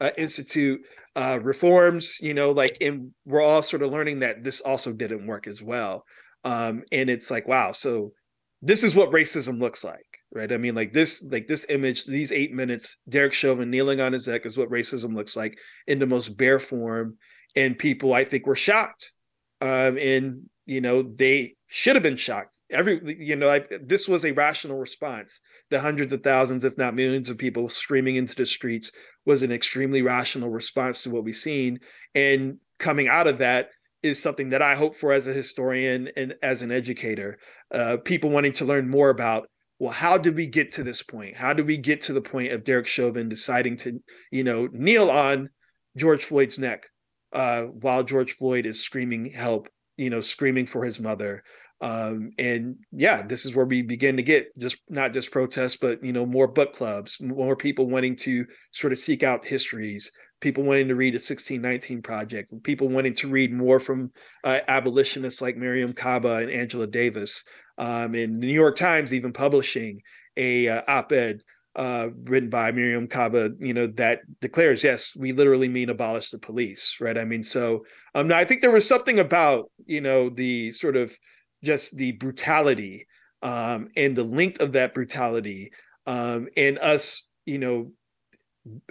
[0.00, 0.80] uh, institute
[1.16, 2.18] uh, reforms.
[2.20, 5.62] You know, like, and we're all sort of learning that this also didn't work as
[5.62, 6.04] well.
[6.44, 8.12] Um, and it's like, wow, so
[8.60, 10.52] this is what racism looks like, right?
[10.52, 14.28] I mean, like this, like this image, these eight minutes, Derek Chauvin kneeling on his
[14.28, 17.16] neck is what racism looks like in the most bare form.
[17.56, 19.12] And people, I think, were shocked.
[19.60, 22.56] Um, and you know, they should have been shocked.
[22.70, 26.94] Every, you know, like this was a rational response the hundreds of thousands, if not
[26.94, 28.92] millions of people streaming into the streets
[29.26, 31.80] was an extremely rational response to what we've seen.
[32.14, 33.70] And coming out of that
[34.04, 37.38] is something that I hope for as a historian and as an educator.
[37.72, 39.48] Uh, people wanting to learn more about,
[39.80, 41.36] well, how did we get to this point?
[41.36, 45.10] How did we get to the point of Derek Chauvin deciding to, you know, kneel
[45.10, 45.48] on
[45.96, 46.86] George Floyd's neck
[47.32, 51.42] uh, while George Floyd is screaming help, you know, screaming for his mother,
[51.80, 56.02] um, and yeah this is where we begin to get just not just protests but
[56.02, 60.10] you know more book clubs more people wanting to sort of seek out histories
[60.40, 64.10] people wanting to read the 1619 project people wanting to read more from
[64.44, 67.44] uh, abolitionists like mariame kaba and angela davis
[67.78, 70.00] um, and the new york times even publishing
[70.36, 71.40] a uh, op-ed
[71.76, 76.38] uh, written by Mariame Kaba, you know, that declares, yes, we literally mean abolish the
[76.38, 77.18] police, right?
[77.18, 77.84] I mean, so
[78.14, 81.16] um, I think there was something about, you know, the sort of
[81.64, 83.06] just the brutality
[83.42, 85.72] um, and the length of that brutality
[86.06, 87.92] um, and us, you know,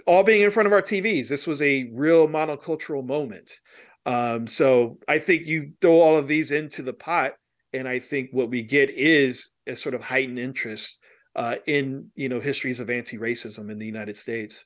[0.06, 1.28] all being in front of our TVs.
[1.28, 3.58] This was a real monocultural moment.
[4.06, 7.32] Um, so I think you throw all of these into the pot,
[7.72, 11.00] and I think what we get is a sort of heightened interest
[11.36, 14.64] uh, in you know histories of anti-racism in the United States.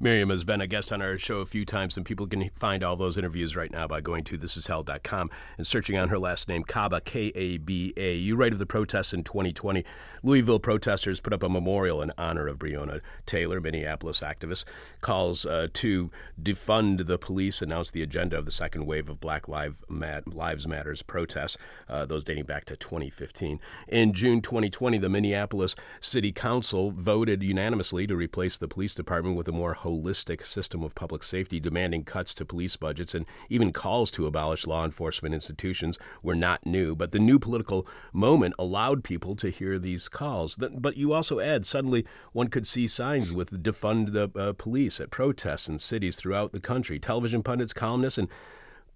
[0.00, 2.82] Mariame has been a guest on our show a few times, and people can find
[2.82, 6.62] all those interviews right now by going to thisishell.com and searching on her last name,
[6.64, 8.14] Kaba, K A B A.
[8.14, 9.84] You write of the protests in 2020.
[10.22, 14.64] Louisville protesters put up a memorial in honor of Breonna Taylor, Minneapolis activist,
[15.00, 19.48] calls uh, to defund the police, announced the agenda of the second wave of Black
[19.48, 21.56] Lives Matters protests,
[21.88, 23.60] uh, those dating back to 2015.
[23.88, 29.48] In June 2020, the Minneapolis City Council voted unanimously to replace the police department with
[29.48, 34.10] a more holistic system of public safety, demanding cuts to police budgets and even calls
[34.12, 36.94] to abolish law enforcement institutions were not new.
[36.94, 40.56] But the new political moment allowed people to hear these calls.
[40.56, 45.10] But you also add, suddenly one could see signs with defund the uh, police at
[45.10, 46.98] protests in cities throughout the country.
[46.98, 48.28] Television pundits, columnists, and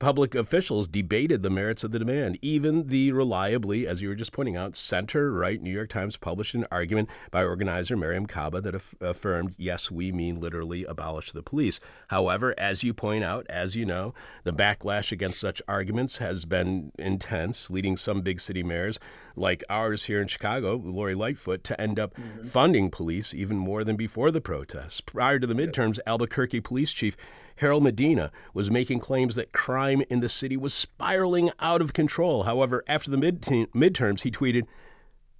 [0.04, 2.38] Public officials debated the merits of the demand.
[2.42, 6.54] Even the reliably, as you were just pointing out, center right New York Times published
[6.54, 11.42] an argument by organizer Mariame Kaba that aff- affirmed, yes, we mean literally abolish the
[11.42, 11.80] police.
[12.08, 14.12] However, as you point out, as you know,
[14.42, 18.98] the backlash against such arguments has been intense, leading some big city mayors
[19.36, 22.44] like ours here in Chicago, Lori Lightfoot, to end up mm-hmm.
[22.44, 25.00] funding police even more than before the protests.
[25.00, 27.16] Prior to the midterms, Albuquerque police chief
[27.56, 32.44] Harold Medina was making claims that crime in the city was spiraling out of control.
[32.44, 34.66] However, after the mid- midterms, he tweeted,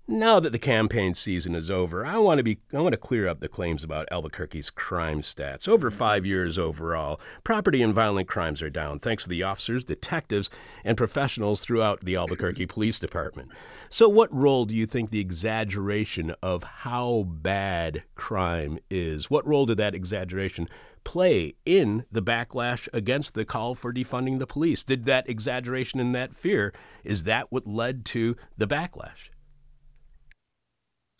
[0.06, 3.26] now that the campaign season is over, I want to be I want to clear
[3.26, 5.66] up the claims about Albuquerque's crime stats.
[5.66, 5.98] Over mm-hmm.
[5.98, 10.50] 5 years overall, property and violent crimes are down thanks to the officers, detectives,
[10.84, 13.50] and professionals throughout the Albuquerque Police Department.
[13.88, 19.30] So what role do you think the exaggeration of how bad crime is?
[19.30, 20.68] What role did that exaggeration
[21.04, 24.84] play in the backlash against the call for defunding the police?
[24.84, 29.30] Did that exaggeration and that fear, is that what led to the backlash?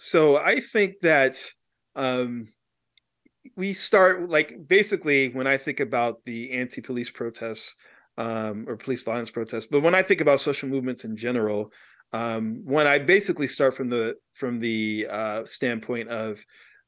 [0.05, 1.43] So I think that
[1.97, 2.49] um,
[3.57, 7.75] we start like basically when I think about the anti-police protests
[8.19, 11.73] um, or police violence protests, but when I think about social movements in general,
[12.13, 16.39] um, when I basically start from the from the uh, standpoint of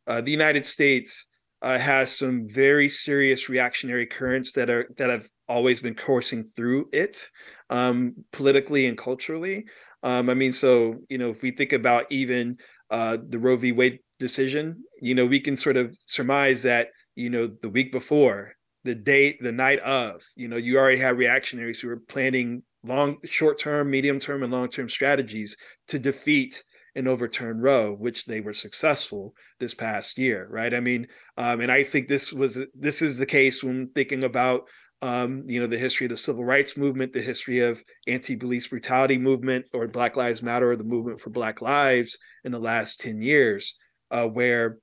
[0.06, 1.26] uh, the United States
[1.62, 6.90] uh, has some very serious reactionary currents that are that have always been coursing through
[6.92, 7.26] it
[7.70, 9.64] um, politically and culturally.
[10.06, 12.58] Um, I mean, so you know, if we think about even
[12.90, 13.72] uh, the Roe v.
[13.72, 18.52] Wade decision, you know, we can sort of surmise that you know the week before,
[18.84, 23.16] the date, the night of, you know, you already had reactionaries who were planning long,
[23.24, 25.56] short term, medium term, and long term strategies
[25.88, 26.62] to defeat
[26.94, 30.72] and overturn Roe, which they were successful this past year, right?
[30.72, 34.68] I mean, um, and I think this was this is the case when thinking about
[35.06, 39.18] um, you know the history of the civil rights movement, the history of anti-police brutality
[39.18, 43.22] movement, or Black Lives Matter, or the movement for Black Lives in the last ten
[43.22, 43.76] years,
[44.10, 44.78] uh, where,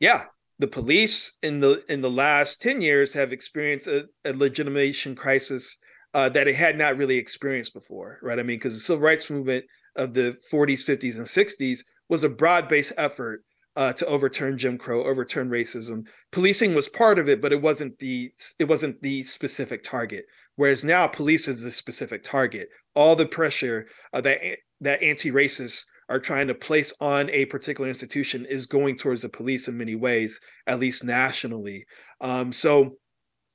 [0.00, 0.24] yeah,
[0.60, 5.76] the police in the in the last ten years have experienced a, a legitimation crisis
[6.14, 8.38] uh, that it had not really experienced before, right?
[8.38, 12.30] I mean, because the civil rights movement of the 40s, 50s, and 60s was a
[12.30, 13.44] broad based effort
[13.76, 16.04] uh, to overturn Jim Crow, overturn racism.
[16.30, 20.24] Policing was part of it, but it wasn't the it wasn't the specific target.
[20.56, 22.68] Whereas now, police is the specific target.
[22.94, 24.40] All the pressure uh, that
[24.80, 29.68] that anti-racists are trying to place on a particular institution is going towards the police
[29.68, 31.86] in many ways, at least nationally.
[32.20, 32.96] Um, so,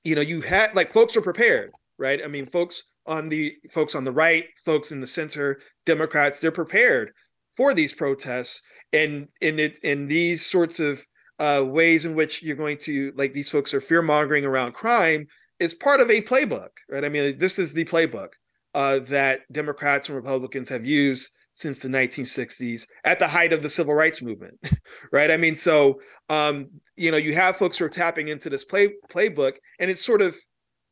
[0.04, 2.20] you know, you had like folks are prepared, right?
[2.24, 6.52] I mean, folks on the folks on the right, folks in the center, Democrats, they're
[6.52, 7.12] prepared
[7.56, 8.62] for these protests
[8.94, 11.06] and in it in these sorts of
[11.40, 15.28] uh, ways in which you're going to like these folks are fear mongering around crime
[15.60, 17.04] is part of a playbook, right?
[17.04, 18.30] I mean, this is the playbook
[18.74, 23.70] uh, that Democrats and Republicans have used since the 1960s at the height of the
[23.70, 24.56] civil rights movement,
[25.12, 25.32] right?
[25.32, 28.90] I mean, so um, you know, you have folks who are tapping into this play
[29.12, 30.36] playbook, and it's sort of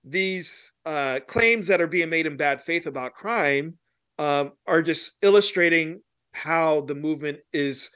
[0.03, 3.77] these uh, claims that are being made in bad faith about crime
[4.19, 6.01] um, are just illustrating
[6.35, 7.89] how the movement is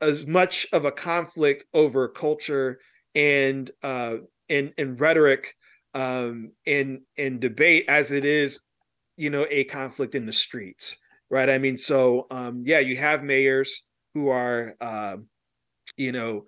[0.00, 2.78] as much of a conflict over culture
[3.14, 4.16] and uh,
[4.48, 5.54] and, and rhetoric
[5.94, 8.62] um, and and debate as it is,
[9.16, 10.96] you know, a conflict in the streets,
[11.30, 11.48] right?
[11.48, 13.84] I mean, so um, yeah, you have mayors
[14.14, 15.16] who are, uh,
[15.96, 16.44] you know,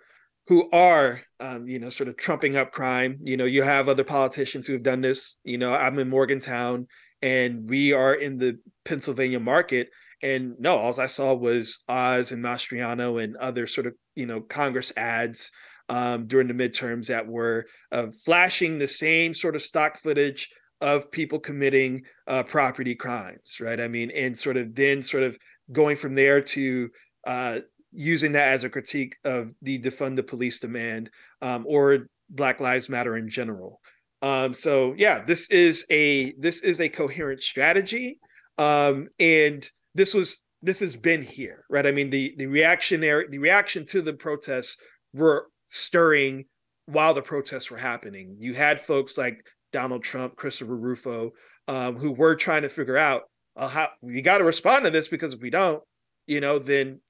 [0.49, 4.03] who are um, you know sort of trumping up crime you know you have other
[4.03, 6.87] politicians who have done this you know i'm in morgantown
[7.23, 9.91] and we are in the pennsylvania market
[10.23, 14.41] and no all i saw was oz and mastriano and other sort of you know
[14.41, 15.51] congress ads
[15.89, 20.51] um, during the midterms that were uh, flashing the same sort of stock footage
[20.81, 23.81] of people committing uh, property crimes, right?
[23.81, 25.37] I mean, and sort of then sort of
[25.73, 26.91] going from there to
[27.27, 27.61] uh,
[27.93, 31.11] using that as a critique of the defund the police demand
[31.43, 33.81] um, or Black Lives Matter in general.
[34.21, 38.19] Um, so yeah, this is a this is a coherent strategy,
[38.59, 41.87] um, and this was this has been here, right?
[41.87, 44.77] I mean, the the reactionary the reaction to the protests
[45.13, 46.45] were stirring
[46.87, 48.37] while the protests were happening.
[48.39, 49.41] You had folks like
[49.73, 51.33] Donald Trump, Christopher Rufo,
[51.69, 53.25] um, who were trying to figure out
[53.57, 55.83] uh, how we got to respond to this because if we don't,
[56.27, 57.01] you know, then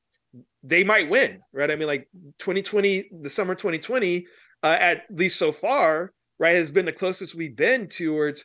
[0.62, 1.70] they might win, right?
[1.70, 2.08] I mean, like
[2.38, 4.26] 2020, the summer 2020,
[4.62, 8.44] uh, at least so far, right, has been the closest we've been towards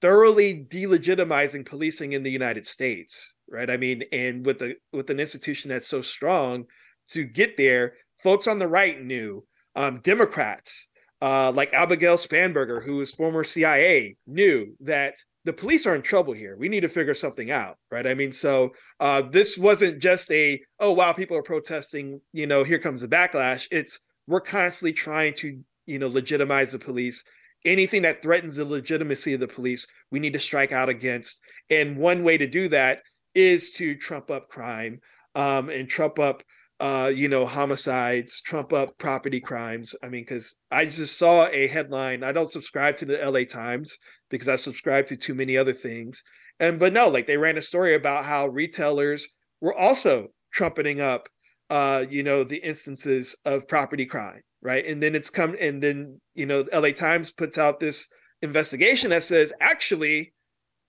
[0.00, 3.70] thoroughly delegitimizing policing in the United States, right?
[3.70, 6.64] I mean, and with the with an institution that's so strong
[7.10, 9.44] to get there, folks on the right knew,
[9.76, 10.88] um, Democrats
[11.20, 16.32] uh, like Abigail Spanberger, who is former CIA, knew that the police are in trouble
[16.32, 16.56] here.
[16.56, 18.06] We need to figure something out, right?
[18.06, 22.20] I mean, so uh, this wasn't just a oh wow, people are protesting.
[22.32, 23.66] You know, here comes the backlash.
[23.70, 27.24] It's we're constantly trying to you know legitimize the police.
[27.64, 31.40] Anything that threatens the legitimacy of the police, we need to strike out against.
[31.70, 33.00] And one way to do that
[33.38, 35.00] is to trump up crime
[35.34, 36.42] um, and trump up
[36.80, 39.96] uh, you know, homicides, trump up property crimes.
[40.00, 42.22] I mean, because I just saw a headline.
[42.22, 43.98] I don't subscribe to the LA Times
[44.30, 46.22] because I've subscribed to too many other things.
[46.60, 49.26] And but no, like they ran a story about how retailers
[49.60, 51.28] were also trumpeting up
[51.70, 54.86] uh, you know, the instances of property crime, right?
[54.86, 58.08] And then it's come and then, you know, LA Times puts out this
[58.42, 60.32] investigation that says actually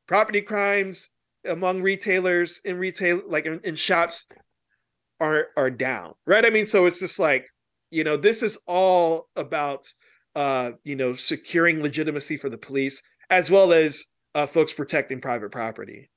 [0.07, 1.09] property crimes
[1.45, 4.25] among retailers in retail like in, in shops
[5.19, 6.45] are are down, right?
[6.45, 7.47] I mean, so it's just like,
[7.91, 9.87] you know, this is all about
[10.35, 15.51] uh, you know, securing legitimacy for the police as well as uh, folks protecting private
[15.51, 16.09] property.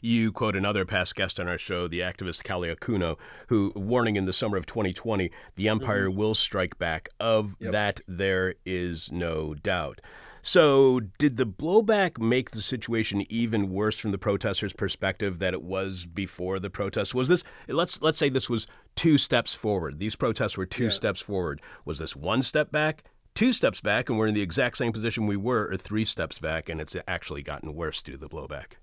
[0.00, 3.16] You quote another past guest on our show, the activist Kali Akuno,
[3.48, 6.18] who warning in the summer of 2020, the empire mm-hmm.
[6.18, 7.08] will strike back.
[7.18, 7.72] Of yep.
[7.72, 10.00] that, there is no doubt.
[10.46, 15.62] So, did the blowback make the situation even worse from the protesters' perspective that it
[15.62, 17.14] was before the protest?
[17.14, 19.98] Was this let's let's say this was two steps forward.
[19.98, 20.90] These protests were two yeah.
[20.90, 21.62] steps forward.
[21.86, 25.26] Was this one step back, two steps back, and we're in the exact same position
[25.26, 28.74] we were, or three steps back, and it's actually gotten worse due to the blowback?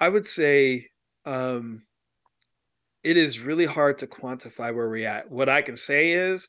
[0.00, 0.86] I would say
[1.26, 1.82] um,
[3.04, 5.30] it is really hard to quantify where we're at.
[5.30, 6.48] What I can say is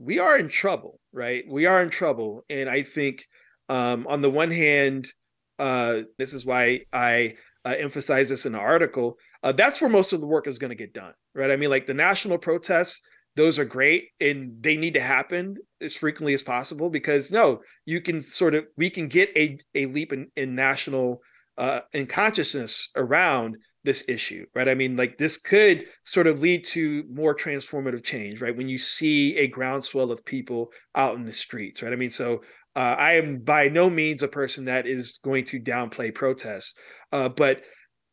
[0.00, 1.44] we are in trouble, right?
[1.48, 2.44] We are in trouble.
[2.48, 3.26] And I think
[3.68, 5.08] um, on the one hand,
[5.58, 7.34] uh, this is why I
[7.66, 9.18] uh, emphasize this in the article.
[9.42, 11.50] Uh, that's where most of the work is going to get done, right?
[11.50, 13.02] I mean, like the national protests,
[13.36, 18.00] those are great and they need to happen as frequently as possible because no, you
[18.00, 21.20] can sort of we can get a a leap in, in national
[21.56, 24.68] uh, in consciousness around this issue, right?
[24.68, 28.56] I mean, like this could sort of lead to more transformative change, right?
[28.56, 31.92] When you see a groundswell of people out in the streets, right?
[31.92, 32.42] I mean, so
[32.76, 36.74] uh, I am by no means a person that is going to downplay protests,
[37.12, 37.62] uh, but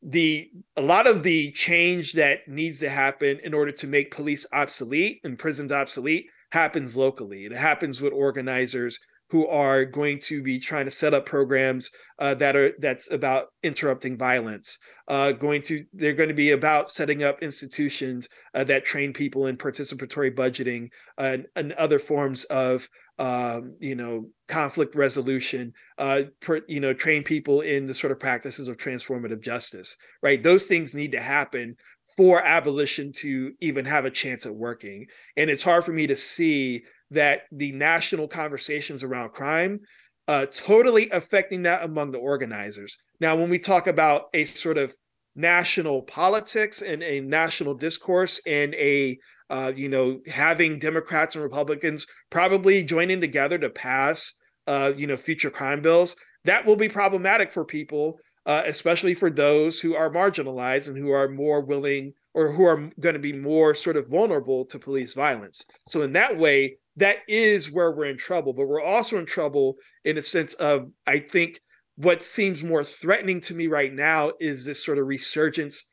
[0.02, 4.46] the a lot of the change that needs to happen in order to make police
[4.54, 7.46] obsolete and prisons obsolete happens locally.
[7.46, 9.00] It happens with organizers
[9.30, 13.48] who are going to be trying to set up programs uh, that are that's about
[13.64, 14.78] interrupting violence.
[15.08, 19.48] Uh, going to they're going to be about setting up institutions uh, that train people
[19.48, 22.88] in participatory budgeting and, and other forms of
[23.20, 25.74] um, you know conflict resolution.
[25.98, 29.98] Uh, per, you know train people in the sort of practices of transformative justice.
[30.24, 31.76] Right, those things need to happen
[32.16, 35.06] for abolition to even have a chance at working.
[35.38, 39.80] And it's hard for me to see that the national conversations around crime
[40.28, 42.98] uh, totally affecting that among the organizers.
[43.20, 44.94] Now, when we talk about a sort of
[45.36, 49.18] national politics and a national discourse and a
[49.50, 54.34] uh, you know having Democrats and Republicans probably joining together to pass
[54.66, 59.30] uh, you know future crime bills, that will be problematic for people, uh, especially for
[59.30, 63.34] those who are marginalized and who are more willing or who are going to be
[63.34, 65.64] more sort of vulnerable to police violence.
[65.88, 68.54] So in that way, that is where we're in trouble.
[68.54, 71.62] But we're also in trouble in a sense of, I think,
[71.96, 75.90] what seems more threatening to me right now is this sort of resurgence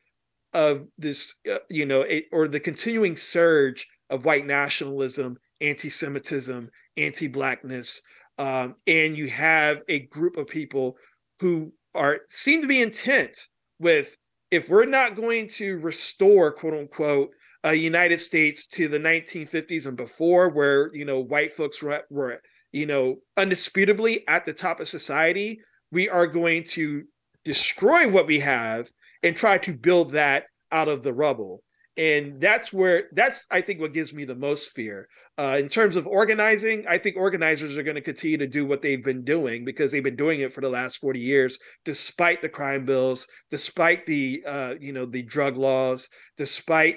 [0.53, 6.71] of this, uh, you know, it, or the continuing surge of white nationalism, anti Semitism,
[6.97, 8.01] anti Blackness.
[8.39, 10.97] Um, and you have a group of people
[11.41, 13.39] who are seem to be intent
[13.79, 14.17] with
[14.51, 17.31] if we're not going to restore quote unquote
[17.65, 22.41] a United States to the 1950s and before, where you know white folks were, were
[22.73, 25.59] you know undisputably at the top of society,
[25.91, 27.03] we are going to
[27.45, 28.89] destroy what we have
[29.23, 31.63] and try to build that out of the rubble.
[31.97, 35.09] And that's where that's i think what gives me the most fear.
[35.39, 38.83] Uh, in terms of organizing i think organizers are going to continue to do what
[38.83, 42.49] they've been doing because they've been doing it for the last 40 years despite the
[42.49, 46.97] crime bills despite the uh, you know the drug laws despite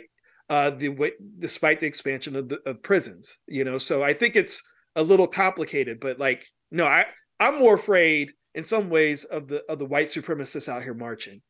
[0.49, 4.61] uh, the despite the expansion of the of prisons you know so i think it's
[4.95, 7.05] a little complicated but like no i
[7.39, 11.41] i'm more afraid in some ways of the of the white supremacists out here marching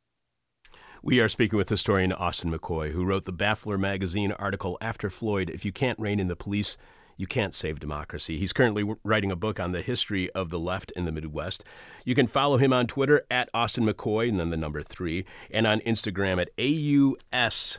[1.03, 5.49] we are speaking with historian Austin McCoy, who wrote the Baffler magazine article After Floyd
[5.49, 6.75] If You Can't Rein in the Police,
[7.15, 8.37] You Can't Save Democracy.
[8.37, 11.63] He's currently writing a book on the history of the left in the Midwest.
[12.03, 15.67] You can follow him on Twitter at Austin McCoy, and then the number three, and
[15.67, 17.77] on Instagram at AUS.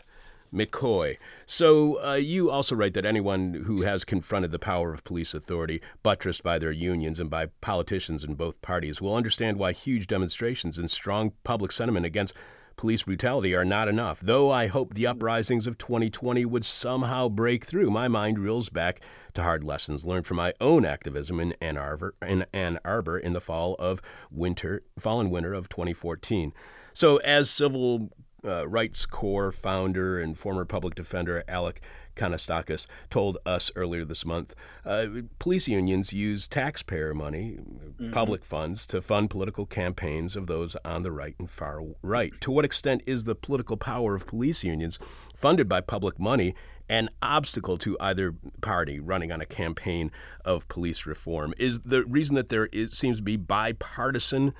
[0.52, 1.18] McCoy.
[1.46, 5.80] So, uh, you also write that anyone who has confronted the power of police authority,
[6.02, 10.78] buttressed by their unions and by politicians in both parties, will understand why huge demonstrations
[10.78, 12.34] and strong public sentiment against
[12.78, 14.20] police brutality are not enough.
[14.20, 19.00] Though I hope the uprisings of 2020 would somehow break through, my mind reels back
[19.34, 23.34] to hard lessons learned from my own activism in Ann Arbor in, Ann Arbor in
[23.34, 26.54] the fall of winter, fall and winter of 2014.
[26.94, 28.10] So, as civil
[28.44, 31.80] uh, rights corps founder and former public defender Alec
[32.18, 35.06] Karakatsanis told us earlier this month, uh,
[35.38, 38.12] police unions use taxpayer money, mm-hmm.
[38.12, 42.32] public funds, to fund political campaigns of those on the right and far right.
[42.40, 44.98] To what extent is the political power of police unions,
[45.36, 46.54] funded by public money,
[46.88, 50.10] an obstacle to either party running on a campaign
[50.44, 51.54] of police reform?
[51.58, 54.54] Is the reason that there is, seems to be bipartisan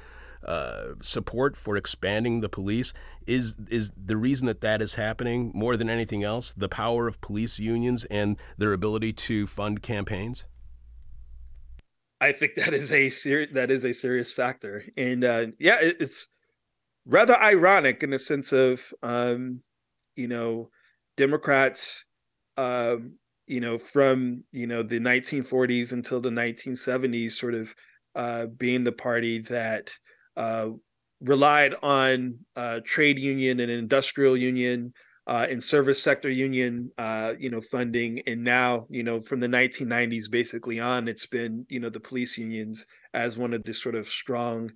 [0.45, 2.93] uh, support for expanding the police
[3.26, 5.53] is is the reason that that is happening.
[5.55, 10.47] More than anything else the power of police unions and their ability to fund campaigns.
[12.20, 14.84] I think that is a serious that is a serious factor.
[14.97, 16.28] And uh, yeah it, it's
[17.07, 19.62] rather ironic in the sense of um,
[20.14, 20.68] you know
[21.16, 22.05] democrats
[22.57, 23.14] um,
[23.47, 27.74] you know from you know the 1940s until the 1970s sort of
[28.14, 29.93] uh, being the party that
[30.39, 30.70] uh,
[31.20, 34.95] relied on uh, trade union and industrial union
[35.26, 39.49] uh, and service sector union, uh, you know, funding, and now, you know, from the
[39.49, 43.95] 1990s basically on, it's been, you know, the police unions as one of the sort
[43.95, 44.70] of strong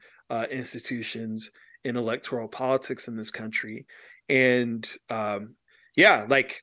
[0.50, 1.50] institutions
[1.84, 3.86] in electoral politics in this country,
[4.28, 5.54] and um,
[5.94, 6.62] yeah, like,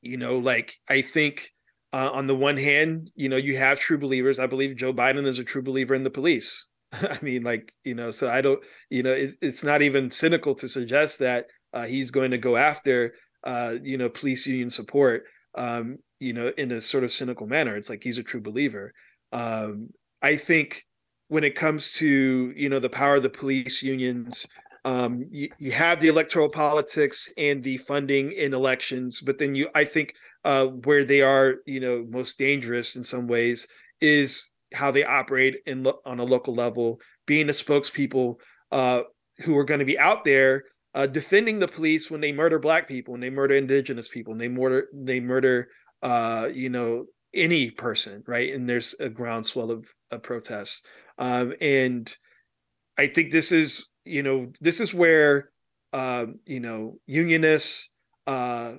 [0.00, 1.50] you know, like I think.
[1.92, 4.40] Uh, on the one hand, you know, you have true believers.
[4.40, 6.66] I believe Joe Biden is a true believer in the police.
[7.10, 10.54] I mean, like you know, so I don't, you know, it, it's not even cynical
[10.56, 13.14] to suggest that uh, he's going to go after,
[13.44, 15.24] uh, you know, police union support,
[15.56, 17.76] um, you know, in a sort of cynical manner.
[17.76, 18.92] It's like he's a true believer.
[19.32, 19.88] Um,
[20.22, 20.84] I think
[21.28, 24.46] when it comes to you know the power of the police unions,
[24.84, 29.68] um, you, you have the electoral politics and the funding in elections, but then you,
[29.74, 30.14] I think,
[30.44, 33.66] uh, where they are, you know, most dangerous in some ways
[34.00, 38.36] is how they operate in lo- on a local level, being the spokespeople
[38.72, 39.02] uh,
[39.44, 40.64] who are going to be out there
[40.94, 44.40] uh, defending the police when they murder black people, when they murder indigenous people, and
[44.40, 45.68] they murder they murder
[46.02, 48.54] uh, you know any person, right?
[48.54, 50.82] And there's a groundswell of, of protests,
[51.18, 52.14] um, and
[52.96, 55.50] I think this is you know this is where
[55.92, 57.90] um, you know unionists.
[58.26, 58.74] Uh,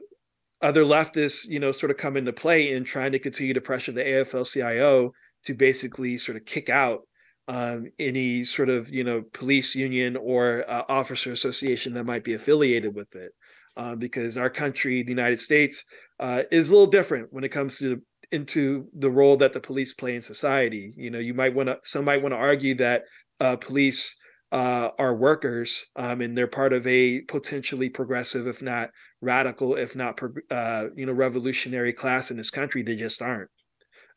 [0.62, 3.92] other leftists, you know, sort of come into play in trying to continue to pressure
[3.92, 5.12] the AFL-CIO
[5.46, 7.02] to basically sort of kick out
[7.48, 12.34] um, any sort of you know police union or uh, officer association that might be
[12.34, 13.32] affiliated with it,
[13.78, 15.84] uh, because our country, the United States,
[16.20, 19.94] uh, is a little different when it comes to into the role that the police
[19.94, 20.94] play in society.
[20.98, 23.04] You know, you might want to some might want to argue that
[23.40, 24.16] uh, police
[24.52, 28.90] uh, are workers um, and they're part of a potentially progressive, if not
[29.22, 30.20] radical, if not
[30.50, 32.82] uh, you know revolutionary class in this country.
[32.82, 33.50] They just aren't.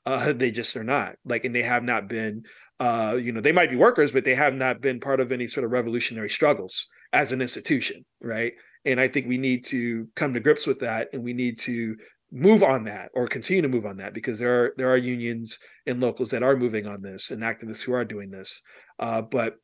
[0.06, 2.42] Uh, they just are not like, and they have not been.
[2.80, 5.48] Uh, you know, they might be workers, but they have not been part of any
[5.48, 8.52] sort of revolutionary struggles as an institution, right?
[8.84, 11.96] And I think we need to come to grips with that, and we need to
[12.30, 15.58] move on that or continue to move on that because there are there are unions
[15.86, 18.62] and locals that are moving on this and activists who are doing this.
[18.98, 19.56] Uh, but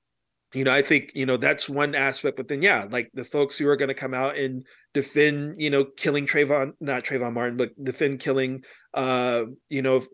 [0.55, 3.57] you know, I think, you know, that's one aspect, but then, yeah, like the folks
[3.57, 7.57] who are going to come out and defend, you know, killing Trayvon, not Trayvon Martin,
[7.57, 8.63] but defend killing,
[8.95, 10.05] uh, you know,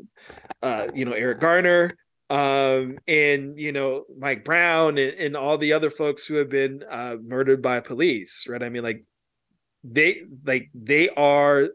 [0.62, 1.96] uh, you know, Eric Garner,
[2.30, 6.84] um, and you know Mike Brown and, and, all the other folks who have been
[6.88, 8.62] uh, murdered by police, right?
[8.62, 9.04] I mean, like
[9.82, 11.68] they like they are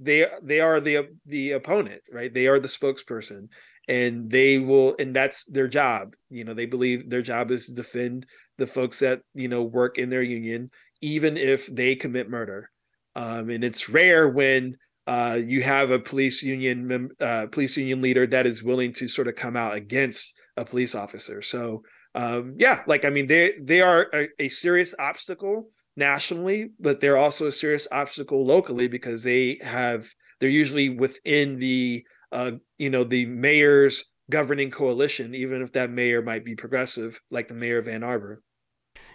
[0.00, 2.34] they they are the the opponent, right?
[2.34, 3.48] They are the spokesperson,
[3.90, 6.14] and they will, and that's their job.
[6.30, 8.24] You know, they believe their job is to defend
[8.56, 10.70] the folks that you know work in their union,
[11.02, 12.70] even if they commit murder.
[13.16, 14.76] Um, and it's rare when
[15.08, 19.26] uh, you have a police union uh, police union leader that is willing to sort
[19.26, 21.42] of come out against a police officer.
[21.42, 21.82] So
[22.14, 27.16] um, yeah, like I mean, they they are a, a, serious obstacle nationally, but they're
[27.16, 33.04] also a serious obstacle locally because they have they're usually within the uh, you know
[33.04, 37.88] the mayor's governing coalition, even if that mayor might be progressive, like the mayor of
[37.88, 38.42] Ann Arbor.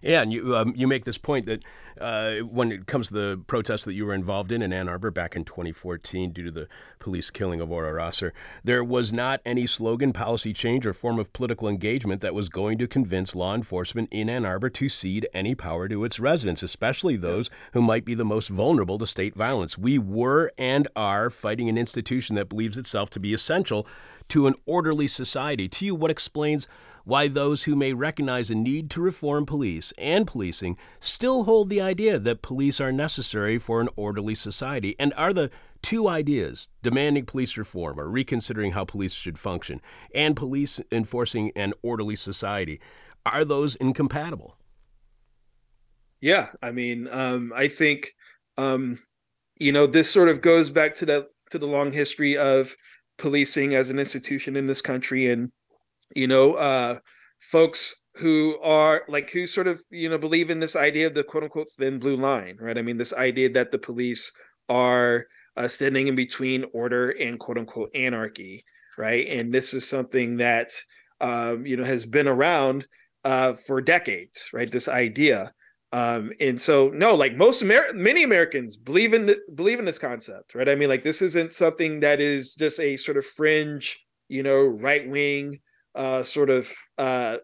[0.02, 1.64] Yeah, and you um, you make this point that
[2.00, 5.10] uh, when it comes to the protests that you were involved in in Ann Arbor
[5.10, 6.68] back in 2014 due to the
[7.00, 8.32] police killing of Aura Rosser,
[8.64, 12.78] there was not any slogan, policy change, or form of political engagement that was going
[12.78, 17.16] to convince law enforcement in Ann Arbor to cede any power to its residents, especially
[17.16, 19.78] those who might be the most vulnerable to state violence.
[19.78, 23.88] We were and are fighting an institution that believes itself to be essential
[24.30, 25.68] to an orderly society.
[25.68, 26.68] To you, what explains
[27.06, 31.80] why those who may recognize a need to reform police and policing still hold the
[31.80, 34.96] idea that police are necessary for an orderly society?
[35.00, 35.50] And are the
[35.82, 39.80] two ideas, demanding police reform or reconsidering how police should function,
[40.14, 42.82] and police enforcing an orderly society,
[43.26, 44.58] are those incompatible?
[46.22, 48.16] Yeah, I mean, um, I think,
[48.58, 49.00] um,
[49.60, 52.76] you know, this sort of goes back to the to the long history of
[53.20, 55.52] policing as an institution in this country and
[56.16, 56.98] you know uh
[57.40, 61.24] folks who are like who sort of you know believe in this idea of the
[61.24, 62.78] quote unquote thin blue line right?
[62.78, 64.32] I mean this idea that the police
[64.70, 65.28] are
[65.58, 68.64] uh, standing in between order and quote unquote anarchy
[68.98, 69.28] right?
[69.28, 70.72] And this is something that
[71.22, 72.88] um you know has been around
[73.24, 74.72] uh for decades right?
[74.72, 75.52] This idea
[75.92, 80.00] um and so no like most Amer- many americans believe in the, believe in this
[80.00, 80.70] concept right?
[80.70, 84.00] I mean like this isn't something that is just a sort of fringe
[84.30, 85.60] you know right wing
[85.96, 87.38] uh sort of uh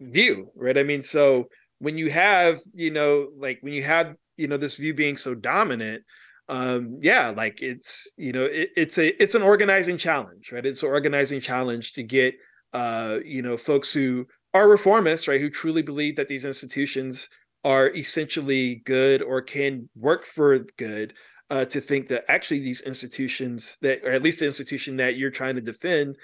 [0.00, 0.78] view right?
[0.78, 4.76] I mean so when you have you know like when you have you know this
[4.76, 6.02] view being so dominant
[6.48, 10.66] um yeah like it's you know it, it's a it's an organizing challenge right?
[10.66, 12.34] It's an organizing challenge to get
[12.72, 15.40] uh you know folks who are reformists right?
[15.40, 17.28] Who truly believe that these institutions
[17.64, 21.14] are essentially good or can work for good
[21.50, 25.30] uh, to think that actually these institutions that or at least the institution that you're
[25.30, 26.16] trying to defend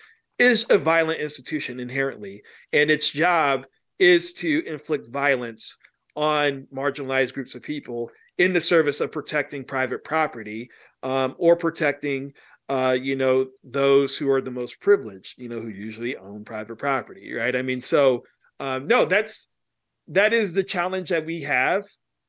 [0.43, 3.65] is a violent institution inherently and its job
[3.99, 5.77] is to inflict violence
[6.17, 10.69] on marginalized groups of people in the service of protecting private property
[11.05, 12.33] um, or protecting
[12.69, 16.77] uh, you know those who are the most privileged you know who usually own private
[16.77, 17.55] property right?
[17.55, 18.25] I mean so
[18.59, 19.49] um, no that's
[20.09, 21.85] that is the challenge that we have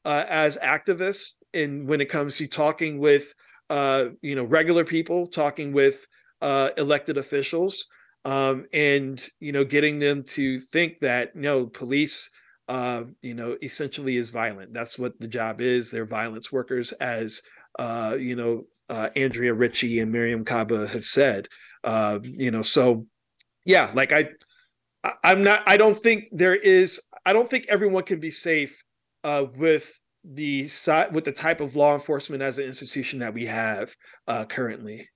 [0.06, 3.34] uh, as activists in when it comes to talking with
[3.70, 6.06] uh, you know regular people, talking with
[6.42, 7.88] uh, elected officials,
[8.26, 12.30] um, and you know getting them to think that know police
[12.70, 14.74] uh, you know essentially is violent.
[14.74, 15.92] That's what the job is.
[15.92, 17.42] They're violence workers, as
[17.80, 21.48] uh, you know uh, Andrea Ritchie and Mariame Kaba have said.
[21.84, 23.06] Uh, you know, so
[23.66, 24.30] yeah, like I.
[25.26, 25.64] I'm not.
[25.66, 28.76] I don't think there is I don't think everyone can be safe
[29.24, 30.64] uh, with the
[31.12, 33.96] with the type of law enforcement as an institution that we have
[34.28, 35.10] uh, currently.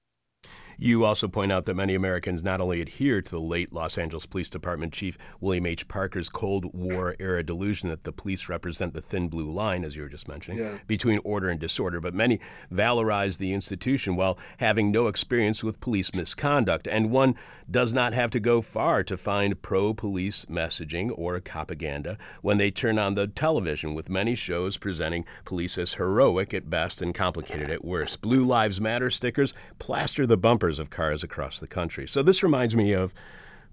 [0.80, 4.28] You also point out that many Americans not only adhere to the late Los Angeles
[4.28, 5.88] Police Department Chief William H.
[5.88, 10.03] Parker's Cold War era delusion that the police represent the thin blue line, as you
[10.03, 10.78] were just mentioning, yeah.
[10.86, 12.39] between order and disorder, but many
[12.71, 16.88] valorize the institution while having no experience with police misconduct.
[16.88, 17.34] And one
[17.69, 22.69] does not have to go far to find pro police messaging or propaganda when they
[22.69, 27.71] turn on the television, with many shows presenting police as heroic at best and complicated
[27.71, 28.21] at worst.
[28.21, 32.07] Blue Lives Matter stickers plaster the bumper of cars across the country.
[32.07, 33.13] So this reminds me of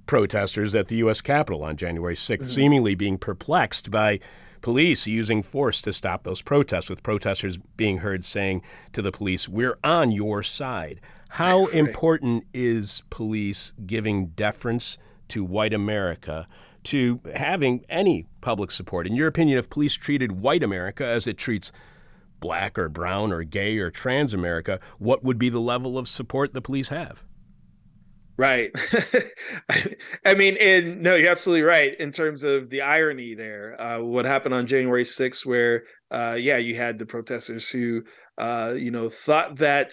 [0.06, 1.20] protesters at the U.S.
[1.20, 2.44] Capitol on January 6th, mm-hmm.
[2.44, 4.20] seemingly being perplexed by
[4.60, 9.48] police using force to stop those protests, with protesters being heard saying to the police,
[9.48, 11.00] We're on your side.
[11.30, 11.74] How right.
[11.74, 16.46] important is police giving deference to white America?
[16.84, 19.06] To having any public support.
[19.06, 21.72] In your opinion, if police treated white America as it treats
[22.44, 26.52] black or brown or gay or trans America, what would be the level of support
[26.52, 27.24] the police have?
[28.36, 28.70] Right.
[30.26, 33.80] I mean, and no, you're absolutely right in terms of the irony there.
[33.80, 38.02] Uh, what happened on January 6th, where, uh, yeah, you had the protesters who,
[38.36, 39.92] uh, you know, thought that,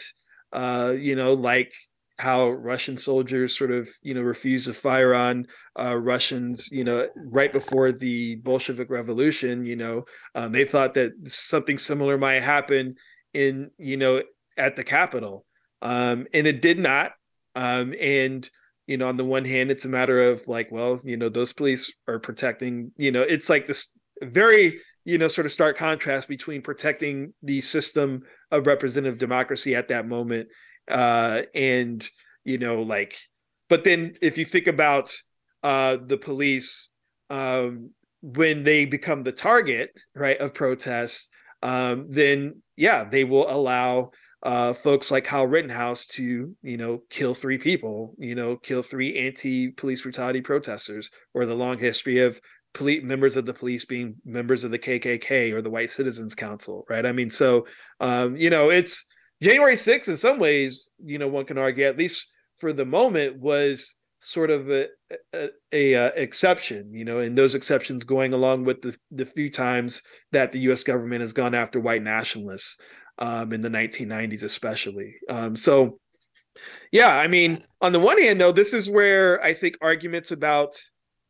[0.52, 1.72] uh, you know, like
[2.20, 5.48] how Russian soldiers sort of, you know, refused to fire on
[5.80, 9.66] uh, Russians, you know, right before the Bolshevik Revolution.
[9.66, 10.06] You know,
[10.36, 12.96] um, they thought that something similar might happen
[13.34, 14.22] in, you know,
[14.58, 15.46] at the Capitol,
[15.82, 17.14] um, and it did not.
[17.56, 18.50] Um, and
[18.88, 21.54] you know, on the one hand, it's a matter of like, well, you know, those
[21.54, 22.92] police are protecting.
[22.98, 27.62] You know, it's like this very you know sort of stark contrast between protecting the
[27.62, 30.48] system of representative democracy at that moment
[30.92, 32.08] uh and
[32.44, 33.18] you know like
[33.70, 35.14] but then if you think about
[35.64, 36.90] uh the police
[37.30, 37.90] um
[38.22, 41.30] when they become the target right of protests
[41.64, 44.12] um then yeah they will allow
[44.44, 49.18] uh folks like Kyle Rittenhouse to you know kill three people you know kill three
[49.18, 52.40] anti-police brutality protesters or the long history of
[52.74, 56.86] police members of the police being members of the KKK or the White Citizens Council,
[56.90, 57.06] right?
[57.06, 57.66] I mean, so
[58.00, 59.06] um, you know, it's
[59.42, 62.28] January 6th in some ways, you know, one can argue at least
[62.60, 64.88] for the moment was sort of a,
[65.34, 70.04] a, a, exception, you know, and those exceptions going along with the the few times
[70.32, 70.84] that the U.S.
[70.84, 72.78] government has gone after white nationalists
[73.18, 75.16] um, in the 1990s, especially.
[75.28, 76.00] Um, so,
[76.92, 80.80] yeah, I mean, on the one hand, though, this is where I think arguments about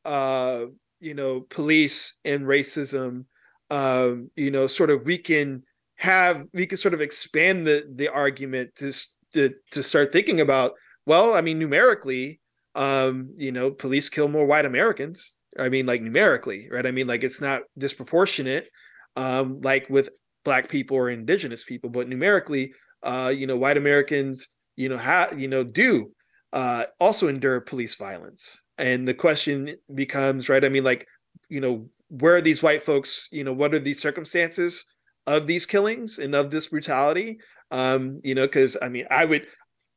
[0.04, 0.66] uh,
[1.02, 3.26] you know police and racism
[3.72, 5.64] um you know sort of we can
[6.02, 8.92] have we can sort of expand the the argument to
[9.34, 10.74] to, to start thinking about
[11.06, 12.42] well i mean numerically
[12.74, 15.36] um you know police kill more white americans.
[15.60, 16.88] I mean like numerically right?
[16.88, 18.68] I mean like it's not disproportionate
[19.16, 20.10] um like with
[20.44, 22.74] black people or indigenous people but numerically
[23.04, 24.48] uh you know white americans
[24.78, 26.12] you know have you know do
[26.52, 28.58] uh also endure police violence.
[28.80, 30.66] And the question becomes right?
[30.66, 31.06] I mean like
[31.48, 34.84] you know where are these white folks you know what are these circumstances
[35.28, 37.40] of these killings and of this brutality
[37.72, 39.46] um you know because i mean i would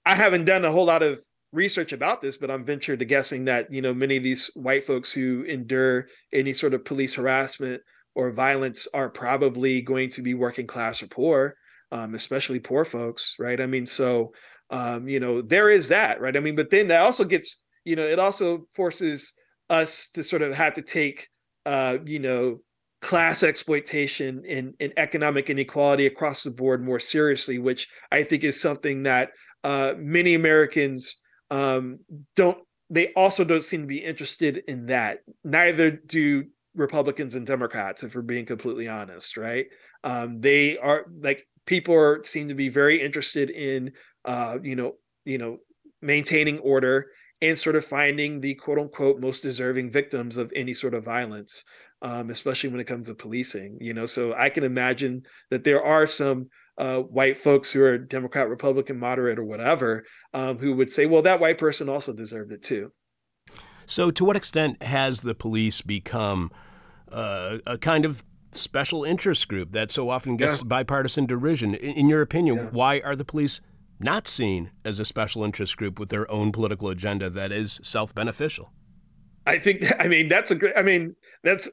[0.07, 1.21] i haven't done a whole lot of
[1.53, 4.87] research about this but i'm ventured to guessing that you know many of these white
[4.87, 7.81] folks who endure any sort of police harassment
[8.17, 11.55] or violence are probably going to be working class or poor
[11.93, 13.61] um, especially poor folks right?
[13.61, 14.33] I mean so
[14.71, 16.37] um, you know there is that right?
[16.37, 19.35] I mean but then that also gets you know, it also forces
[19.71, 21.29] us to sort of have to take,
[21.67, 22.61] uh, you know,
[23.05, 28.59] class exploitation and, and economic inequality across the board more seriously, which I think is
[28.59, 29.33] something that
[29.63, 31.19] uh, many Americans
[31.51, 31.99] um,
[32.35, 32.59] don't.
[32.91, 35.19] They also don't seem to be interested in that.
[35.43, 36.45] Neither do
[36.75, 39.67] Republicans and Democrats, if we're being completely honest, right?
[40.03, 43.93] Um, they are like people are seem to be very interested in,
[44.25, 44.95] uh, you know,
[45.27, 45.59] you know,
[46.01, 47.09] maintaining order
[47.43, 51.65] and sort of finding the quote unquote most deserving victims of any sort of violence,
[52.05, 53.79] um, especially when it comes to policing.
[53.81, 57.99] You know, so I can imagine that there are some uh, white folks who are
[57.99, 62.53] Democrat, Republican, moderate, or whatever, um, who would say, well, that white person also deserved
[62.53, 62.93] it too.
[63.87, 66.53] So, to what extent has the police become
[67.11, 70.69] uh, a kind of special interest group that so often gets yeah.
[70.69, 71.75] bipartisan derision?
[71.75, 72.69] In, in your opinion, yeah.
[72.71, 73.61] why are the police
[74.01, 78.15] not seen as a special interest group with their own political agenda that is self
[78.15, 78.73] beneficial.
[79.47, 81.69] I think, I mean, that's a great, I mean, that's,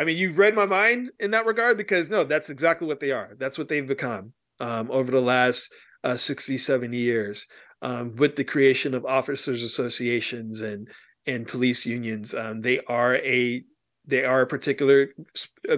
[0.00, 3.12] I mean, you've read my mind in that regard because no, that's exactly what they
[3.12, 3.36] are.
[3.38, 5.72] That's what they've become um, over the last
[6.04, 7.46] uh, 60, 70 years
[7.82, 10.88] um, with the creation of officers associations and,
[11.26, 12.34] and police unions.
[12.34, 13.62] Um, they are a,
[14.06, 15.08] they are a particular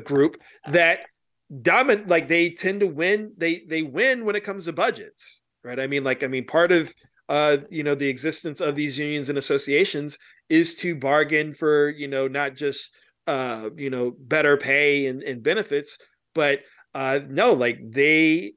[0.04, 1.00] group that
[1.60, 3.32] dominate, like they tend to win.
[3.36, 5.78] They, they win when it comes to budgets right?
[5.78, 6.92] I mean, like, I mean, part of
[7.28, 10.18] uh, you know the existence of these unions and associations
[10.48, 12.94] is to bargain for you know not just
[13.26, 15.98] uh, you know better pay and, and benefits,
[16.34, 16.60] but
[16.94, 18.54] uh, no, like they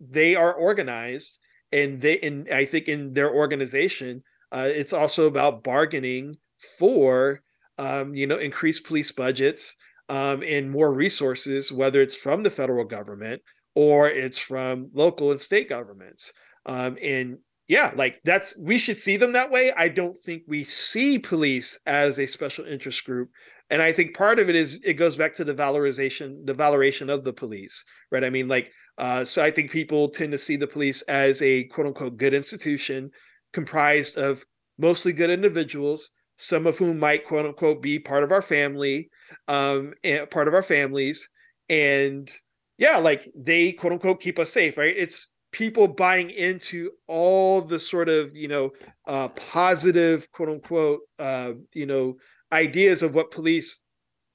[0.00, 1.38] they are organized
[1.72, 6.36] and they and I think in their organization, uh, it's also about bargaining
[6.78, 7.42] for
[7.78, 9.76] um, you know increased police budgets
[10.08, 13.42] um, and more resources, whether it's from the federal government
[13.74, 16.32] or it's from local and state governments.
[16.66, 17.38] Um, and
[17.68, 19.72] yeah, like that's we should see them that way.
[19.76, 23.30] I don't think we see police as a special interest group.
[23.70, 27.12] And I think part of it is it goes back to the valorization, the valorization
[27.12, 28.24] of the police, right?
[28.24, 31.64] I mean, like, uh, so I think people tend to see the police as a
[31.64, 33.10] quote unquote good institution
[33.52, 34.44] comprised of
[34.78, 39.10] mostly good individuals, some of whom might quote unquote be part of our family,
[39.48, 41.28] um, and part of our families.
[41.68, 42.30] And
[42.78, 44.94] yeah, like they quote unquote keep us safe, right?
[44.96, 48.70] It's people buying into all the sort of you know
[49.06, 52.16] uh, positive quote unquote uh, you know
[52.52, 53.82] ideas of what police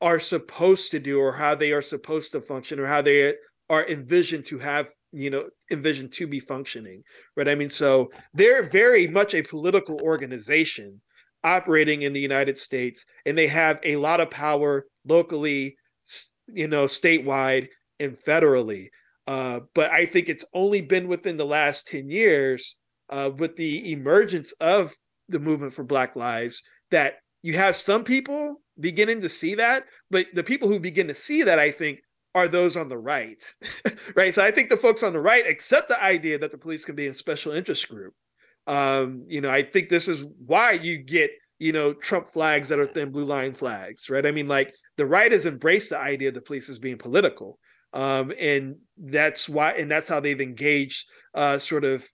[0.02, 3.34] are supposed to do or how they are supposed to function or how they
[3.70, 7.02] are envisioned to have you know envisioned to be functioning
[7.38, 7.48] right?
[7.48, 11.02] I mean so they're very much a political organization
[11.44, 15.78] operating in the united states and they have a lot of power locally
[16.48, 17.68] you know statewide
[18.00, 18.88] and federally.
[19.26, 22.78] Uh, but i think it's only been within the last 10 years
[23.10, 24.94] uh, with the emergence of
[25.30, 26.62] the movement for black lives
[26.92, 31.14] that you have some people beginning to see that but the people who begin to
[31.14, 32.00] see that i think
[32.36, 33.44] are those on the right,
[34.16, 34.34] right?
[34.34, 36.96] So I think the folks on the right accept the idea that the police can
[36.96, 38.14] be a special interest group.
[38.66, 42.80] Um, you know, I think this is why you get, you know, Trump flags that
[42.80, 44.26] are thin blue line flags, right?
[44.26, 47.60] I mean, like the right has embraced the idea of the police is being political.
[47.94, 52.08] Um, and that's why, and that's how they've engaged uh, sort of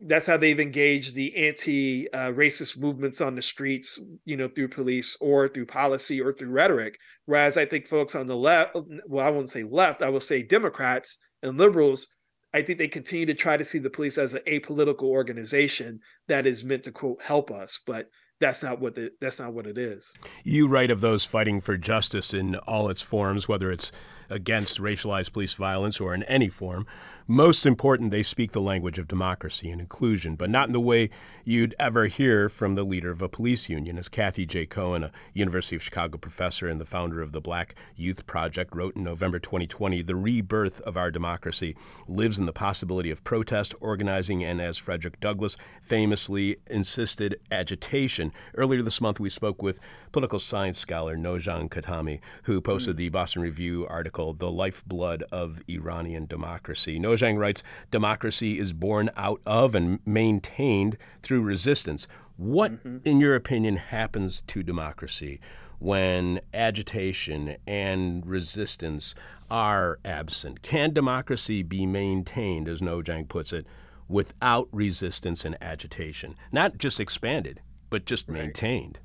[0.00, 5.16] that's how they've engaged the anti-racist uh, movements on the streets, you know, through police
[5.20, 6.98] or through policy or through rhetoric.
[7.26, 8.76] Whereas I think folks on the left,
[9.06, 12.06] well, I won't say left, I will say Democrats and liberals,
[12.54, 16.46] I think they continue to try to see the police as an apolitical organization that
[16.46, 18.08] is meant to quote help us, but
[18.40, 20.12] that's not what the, that's not what it is.
[20.44, 23.90] You write of those fighting for justice in all its forms, whether it's
[24.30, 26.86] against racialized police violence or in any form.
[27.30, 31.10] Most important, they speak the language of democracy and inclusion, but not in the way
[31.44, 33.98] you'd ever hear from the leader of a police union.
[33.98, 34.64] As Cathy J.
[34.64, 38.96] Cohen, a University of Chicago professor and the founder of the Black Youth Project, wrote
[38.96, 41.76] in November 2020, the rebirth of our democracy
[42.08, 48.32] lives in the possibility of protest, organizing, and as Frederick Douglass famously insisted, agitation.
[48.54, 49.80] Earlier this month, we spoke with
[50.12, 52.98] political science scholar Nojang Khatami, who posted mm.
[53.00, 56.98] the Boston Review article, The Lifeblood of Iranian Democracy.
[57.18, 62.06] Nojang writes Democracy is born out of and maintained through resistance.
[62.36, 62.98] What, mm-hmm.
[63.04, 65.40] in your opinion, happens to democracy
[65.80, 69.14] when agitation and resistance
[69.50, 70.62] are absent?
[70.62, 73.66] Can democracy be maintained, as Nojang puts it,
[74.08, 76.36] without resistance and agitation?
[76.52, 77.60] Not just expanded,
[77.90, 78.42] but just right.
[78.42, 79.00] maintained.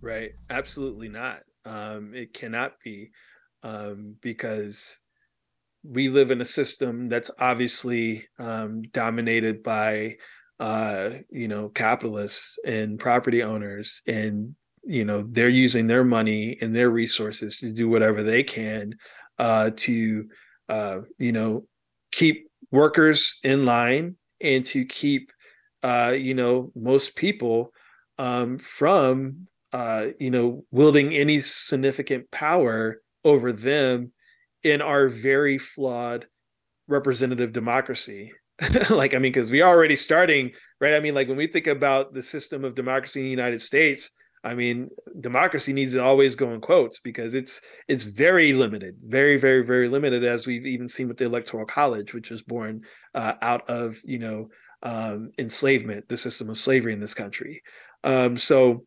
[0.00, 0.32] Right.
[0.50, 1.42] Absolutely not.
[1.64, 3.12] Um, it cannot be
[3.62, 4.98] um, because
[5.84, 10.16] we live in a system that's obviously um, dominated by
[10.60, 14.54] uh, you know capitalists and property owners and
[14.84, 18.94] you know they're using their money and their resources to do whatever they can
[19.38, 20.28] uh, to
[20.68, 21.66] uh, you know
[22.12, 25.32] keep workers in line and to keep
[25.82, 27.72] uh, you know most people
[28.18, 34.12] um, from uh, you know wielding any significant power over them
[34.64, 36.26] in our very flawed
[36.88, 38.32] representative democracy.
[38.90, 40.94] like, I mean, because we are already starting, right?
[40.94, 44.10] I mean, like when we think about the system of democracy in the United States,
[44.44, 44.88] I mean,
[45.20, 49.88] democracy needs to always go in quotes because it's it's very limited, very, very, very
[49.88, 52.82] limited, as we've even seen with the Electoral College, which was born
[53.14, 54.48] uh, out of you know
[54.82, 57.62] um, enslavement, the system of slavery in this country.
[58.02, 58.84] Um, so,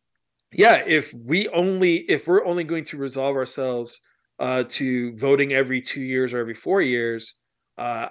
[0.51, 4.01] yeah, if we only if we're only going to resolve ourselves
[4.39, 7.35] uh, to voting every two years or every four years,
[7.77, 8.09] uh,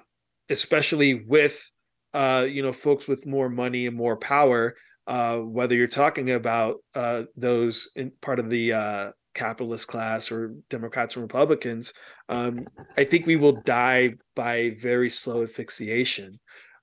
[0.48, 1.70] especially with
[2.12, 4.74] uh, you know folks with more money and more power.
[5.06, 10.54] Uh, whether you're talking about uh, those in part of the uh, capitalist class or
[10.70, 11.92] Democrats and Republicans,
[12.30, 12.66] um,
[12.96, 16.32] I think we will die by very slow asphyxiation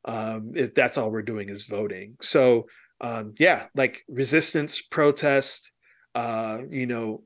[0.05, 2.15] um, if that's all we're doing is voting.
[2.21, 2.67] So
[2.99, 5.71] um, yeah, like resistance, protest,
[6.15, 7.23] you know,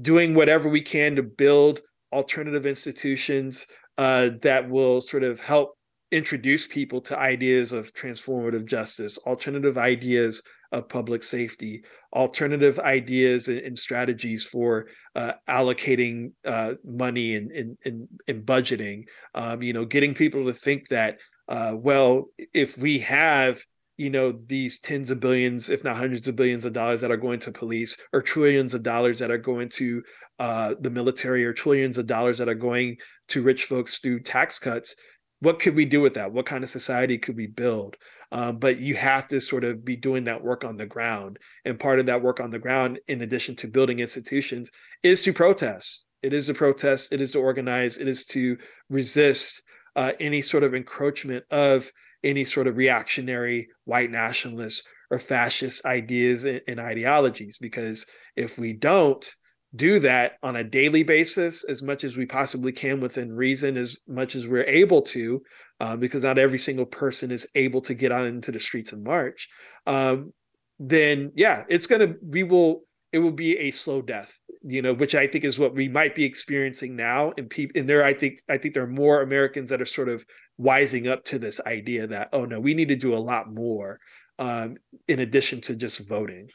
[0.00, 1.80] doing whatever we can to build
[2.12, 3.66] alternative institutions
[3.98, 5.76] uh, that will sort of help
[6.10, 11.82] introduce people to ideas of transformative justice, alternative ideas of public safety,
[12.14, 17.50] alternative ideas and, and strategies for uh, allocating uh, money and,
[17.84, 19.04] and, and, budgeting.
[19.34, 21.18] Um, you know, getting people to think that,
[21.48, 23.62] uh, well, if we have
[24.00, 27.16] you know these tens of billions if not hundreds of billions of dollars that are
[27.16, 30.02] going to police or trillions of dollars that are going to
[30.38, 32.96] uh, the military or trillions of dollars that are going
[33.28, 34.94] to rich folks through tax cuts
[35.40, 36.32] what could we do with that?
[36.32, 37.96] What kind of society could we build?
[38.32, 41.38] Um, but you have to sort of be doing that work on the ground.
[41.64, 44.70] And part of that work on the ground in addition to building institutions
[45.02, 46.06] is to protest.
[46.22, 47.12] It is to protest.
[47.12, 47.96] It is to organize.
[47.96, 48.56] It is to
[48.88, 49.62] resist
[49.96, 51.90] uh, any sort of encroachment of
[52.22, 57.58] any sort of reactionary white nationalist or fascist ideas and, and ideologies.
[57.58, 58.06] Because
[58.36, 59.28] if we don't
[59.76, 63.98] do that on a daily basis, as much as we possibly can within reason, as
[64.08, 65.40] much as we're able to,
[65.80, 69.04] um, because not every single person is able to get out into the streets and
[69.04, 69.48] march,
[69.86, 70.32] um,
[70.78, 75.14] then yeah, it's gonna we will it will be a slow death you know which
[75.14, 77.32] i think is what we might be experiencing now.
[77.38, 80.08] And people and there i think i think there are more americans that are sort
[80.08, 80.24] of
[80.60, 84.00] wising up to this idea that oh no we need to do a lot more
[84.40, 86.50] um, in addition to just voting.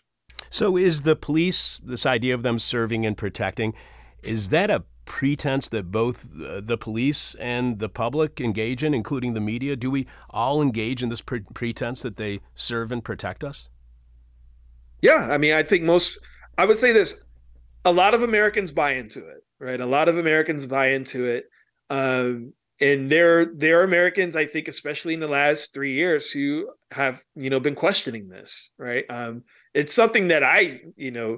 [0.50, 3.74] So is the police this idea of them serving and protecting
[4.24, 9.40] is that a pretense that both the police and the public engage in including the
[9.40, 9.76] media?
[9.76, 13.70] Do we all engage in this pre- pretense that they serve and protect us?
[15.02, 16.18] Yeah i mean i think most
[16.58, 17.26] i would say this
[17.86, 19.80] a lot of Americans buy into it, right?
[19.80, 21.46] A lot of Americans buy into it.
[21.92, 22.52] Um,
[22.82, 27.24] and there there are Americans, I think, especially in the last three years, who have
[27.36, 29.06] you know been questioning this, right?
[29.10, 29.44] Um,
[29.74, 31.38] it's something that I, you know,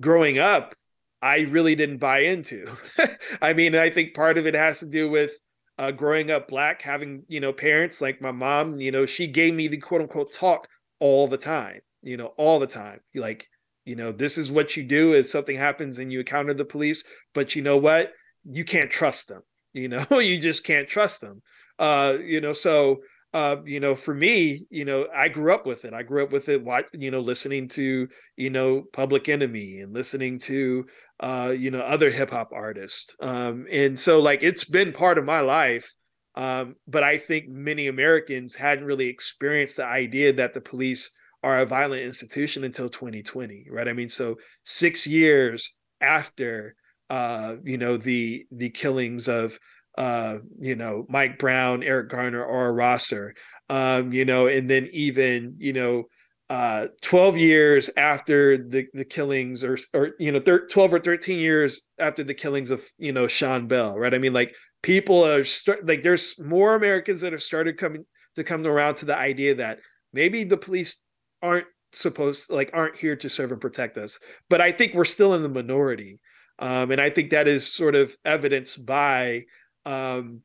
[0.00, 0.74] growing up,
[1.20, 2.70] I really didn't buy into.
[3.42, 5.32] I mean, I think part of it has to do with
[5.78, 8.78] uh, growing up black, having you know parents like my mom.
[8.78, 10.68] You know, she gave me the quote unquote talk
[11.00, 11.80] all the time.
[12.02, 13.00] You know, all the time.
[13.16, 13.48] Like
[13.88, 17.04] you know this is what you do if something happens and you encounter the police
[17.34, 18.12] but you know what?
[18.44, 21.42] You can't trust them you know you just can't trust them.
[21.78, 23.00] Uh you know so
[23.34, 25.94] uh you know for me you know i grew up with it.
[25.94, 26.62] I grew up with it
[26.92, 30.86] you know listening to you know public enemy and listening to
[31.20, 33.14] uh you know other hip hop artists.
[33.20, 35.92] Um and so like it's been part of my life
[36.34, 41.10] um but i think many americans hadn't really experienced the idea that the police
[41.42, 43.88] are a violent institution until 2020 right?
[43.88, 45.70] I mean so six years
[46.00, 46.74] after
[47.10, 49.58] uh you know the the killings of
[49.96, 53.34] uh you know mike brown eric garner Aura Rosser
[53.68, 56.04] um you know and then even you know
[56.50, 61.38] uh 12 years after the the killings or or you know thir- 12 or 13
[61.38, 64.14] years after the killings of you know sean bell right?
[64.14, 68.04] I mean like people are start like there's more americans that have started coming
[68.36, 69.80] to come around to the idea that
[70.12, 71.02] maybe the police
[71.42, 74.18] aren't supposed like aren't here to serve and protect us
[74.50, 76.18] but i think we're still in the minority.
[76.58, 79.44] Um, and i think that is sort of evidenced by
[79.86, 80.42] um,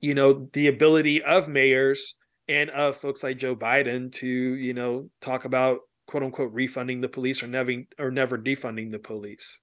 [0.00, 2.14] you know the ability of mayors
[2.48, 7.08] and of folks like joe biden to you know talk about quote unquote refunding the
[7.08, 9.60] police or never or never defunding the police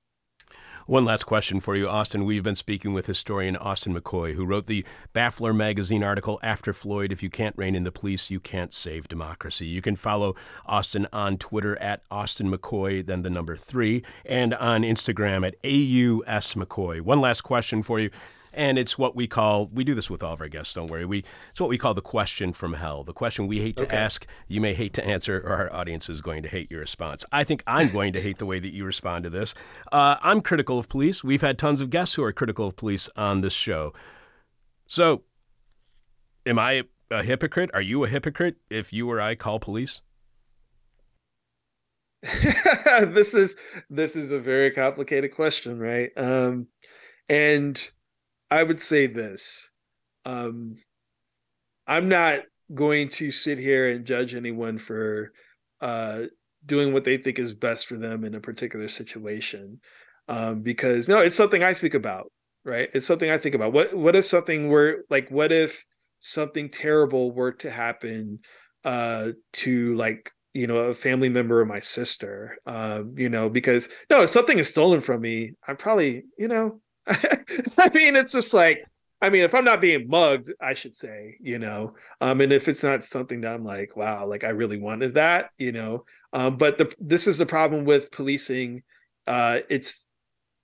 [0.87, 2.23] one last question for you, Austin.
[2.23, 7.11] We've been speaking with historian Austin McCoy, who wrote the Baffler magazine article, After Floyd
[7.11, 9.65] If You Can't Rein in the Police, You Can't Save Democracy.
[9.65, 10.35] You can follow
[10.65, 16.53] Austin on Twitter at Austin McCoy, then the number three, and on Instagram at AUS
[16.53, 17.01] McCoy.
[17.01, 18.09] One last question for you
[18.53, 21.05] and it's what we call we do this with all of our guests don't worry.
[21.05, 23.97] We it's what we call the question from hell the question we hate to okay.
[23.97, 27.25] ask you may hate to answer or our audience is going to hate your response.
[27.31, 29.53] I think i'm going to hate the way that you respond to this.
[29.91, 31.23] Uh, i'm critical of police.
[31.23, 33.93] We've had tons of guests who are critical of police on this show.
[34.85, 35.23] So
[36.45, 37.69] am i a hypocrite?
[37.73, 40.01] Are you a hypocrite if you or i call police?
[43.07, 43.55] This is
[43.89, 46.11] this is a very complicated question right?
[46.17, 46.67] Um
[47.29, 47.91] and
[48.49, 49.69] I would say this.
[50.25, 50.77] Um,
[51.85, 52.41] I'm not
[52.73, 55.31] going to sit here and judge anyone for
[55.81, 56.23] uh,
[56.65, 59.79] doing what they think is best for them in a particular situation.
[60.27, 62.31] Um, because no, it's something I think about,
[62.65, 62.89] right?
[62.93, 63.71] It's something I think about.
[63.71, 65.85] What what if something were like what if
[66.19, 68.39] something terrible were to happen
[68.83, 73.89] uh to like you know a family member of my sister um you know because
[74.09, 76.79] no if something is stolen from me i'm probably you know
[77.77, 78.83] I mean, it's just like,
[79.21, 82.67] I mean, if I'm not being mugged, I should say, you know, um, and if
[82.67, 86.57] it's not something that I'm like, wow, like I really wanted that, you know, um,
[86.57, 88.83] but the this is the problem with policing.
[89.25, 90.05] Uh, it's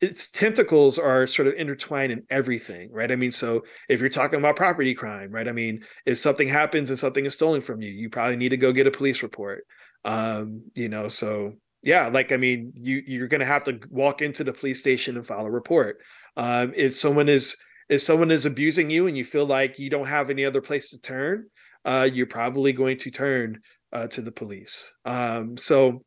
[0.02, 3.12] its tentacles are sort of intertwined in everything, right?
[3.12, 5.48] I mean, so if you're talking about property crime, right?
[5.48, 8.58] I mean, if something happens and something is stolen from you, you probably need to
[8.58, 9.66] go get a police report.
[10.04, 14.44] Um, you know, so yeah, like I mean, you you're gonna have to walk into
[14.44, 16.00] the police station and file a report.
[16.38, 17.56] Um, if someone is
[17.90, 20.90] if someone is abusing you and you feel like you don't have any other place
[20.90, 21.46] to turn,
[21.86, 23.60] uh, you're probably going to turn
[23.92, 24.94] uh, to the police.
[25.06, 26.04] Um, so,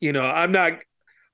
[0.00, 0.82] you know, I'm not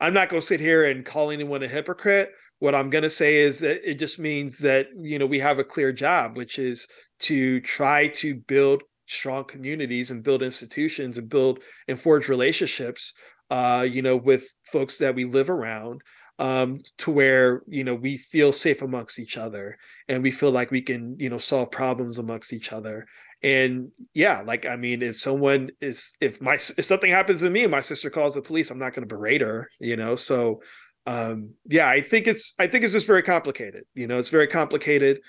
[0.00, 2.32] I'm not going to sit here and call anyone a hypocrite.
[2.60, 5.58] What I'm going to say is that it just means that you know we have
[5.58, 6.86] a clear job, which is
[7.20, 13.14] to try to build strong communities and build institutions and build and forge relationships
[13.50, 16.02] uh, you know, with folks that we live around
[16.38, 19.76] um, to where you know we feel safe amongst each other
[20.08, 23.06] and we feel like we can you know solve problems amongst each other.
[23.40, 27.62] And yeah like i mean if someone is if my if something happens to me
[27.62, 30.16] and my sister calls the police i'm not going to berate her you know?
[30.16, 30.60] So
[31.06, 34.18] um yeah i think it's i think it's just very complicated you know?
[34.18, 35.20] It's very complicated.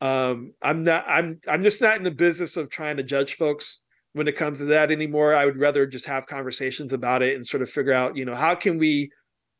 [0.00, 3.82] Um i'm not i'm i'm just not in the business of trying to judge folks
[4.14, 5.34] when it comes to that anymore.
[5.34, 8.34] I would rather just have conversations about it and sort of figure out you know
[8.34, 9.10] how can we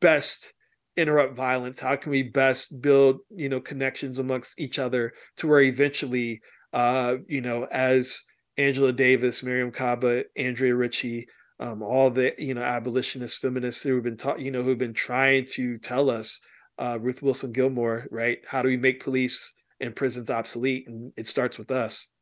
[0.00, 0.54] best
[0.98, 1.78] interrupt violence?
[1.78, 6.40] How can we best build, you know, connections amongst each other to where eventually,
[6.72, 8.22] uh, you know, as
[8.56, 11.26] Angela Davis, Mariame Kaba, Andrea Ritchie,
[11.60, 14.94] um, all the you know abolitionist feminists who have been taught, you know, who've been
[14.94, 16.40] trying to tell us,
[16.78, 18.38] uh, Ruth Wilson Gilmore, right?
[18.46, 20.86] How do we make police and prisons obsolete?
[20.88, 22.12] And it starts with us.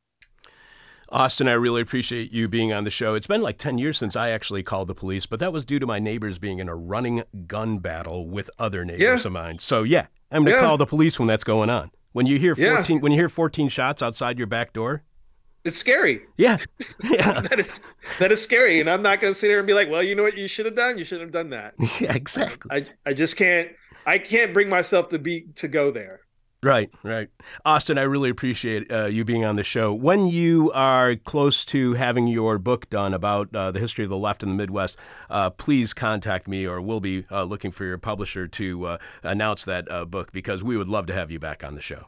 [1.08, 3.14] Austin, I really appreciate you being on the show.
[3.14, 5.78] It's been like 10 years since I actually called the police, but that was due
[5.78, 9.26] to my neighbors being in a running gun battle with other neighbors yeah.
[9.26, 9.58] of mine.
[9.60, 10.66] So, yeah, I'm going to yeah.
[10.66, 11.90] call the police when that's going on.
[12.12, 13.02] When you hear 14 yeah.
[13.02, 15.02] when you hear 14 shots outside your back door,
[15.64, 16.22] it's scary.
[16.38, 16.56] Yeah.
[17.04, 17.40] Yeah.
[17.42, 17.80] that is
[18.18, 18.80] that is scary.
[18.80, 20.64] And I'm not gonna sit here and be like, well, you know what you should
[20.64, 20.96] have done?
[20.96, 21.74] You should have done that.
[22.00, 22.70] Yeah, exactly.
[22.70, 23.68] I, I just can't
[24.06, 26.20] I can't bring myself to be to go there.
[26.66, 27.28] Right, right.
[27.64, 29.94] Austin, I really appreciate uh, you being on the show.
[29.94, 34.16] When you are close to having your book done about uh, the history of the
[34.16, 34.98] left in the Midwest,
[35.30, 39.64] uh, please contact me or we'll be uh, looking for your publisher to uh, announce
[39.64, 42.06] that uh, book because we would love to have you back on the show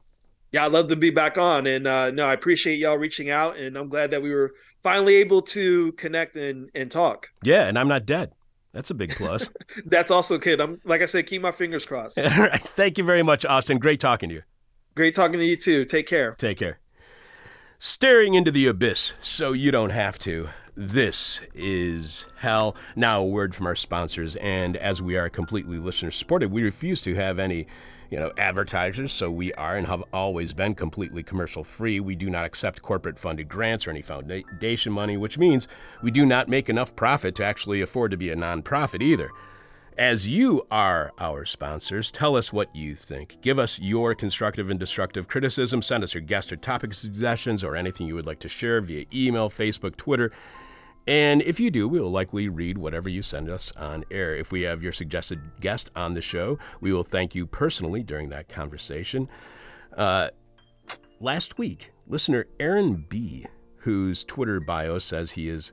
[0.50, 1.66] yeah, I'd love to be back on.
[1.66, 5.16] And uh, no, I appreciate y'all reaching out, and I'm glad that we were finally
[5.16, 7.28] able to connect and and talk.
[7.42, 8.32] Yeah, and I'm not dead.
[8.72, 9.50] That's a big plus.
[9.86, 10.60] That's also good.
[10.60, 12.18] I'm like I said, keep my fingers crossed.
[12.18, 12.60] All right.
[12.60, 13.78] Thank you very much, Austin.
[13.78, 14.42] Great talking to you.
[14.94, 15.84] Great talking to you too.
[15.84, 16.34] Take care.
[16.38, 16.78] Take care.
[17.78, 20.48] Staring into the abyss so you don't have to.
[20.74, 22.76] This is hell.
[22.94, 24.36] Now, a word from our sponsors.
[24.36, 27.66] And as we are completely listener supported, we refuse to have any
[28.10, 32.00] you know, advertisers, so we are and have always been completely commercial free.
[32.00, 35.68] We do not accept corporate funded grants or any foundation money, which means
[36.02, 39.30] we do not make enough profit to actually afford to be a nonprofit either.
[39.98, 43.40] As you are our sponsors, tell us what you think.
[43.40, 45.82] Give us your constructive and destructive criticism.
[45.82, 49.06] Send us your guest or topic suggestions or anything you would like to share via
[49.12, 50.30] email, Facebook, Twitter.
[51.08, 54.36] And if you do, we will likely read whatever you send us on air.
[54.36, 58.28] If we have your suggested guest on the show, we will thank you personally during
[58.28, 59.26] that conversation.
[59.96, 60.28] Uh,
[61.18, 63.46] last week, listener Aaron B.,
[63.78, 65.72] whose Twitter bio says he is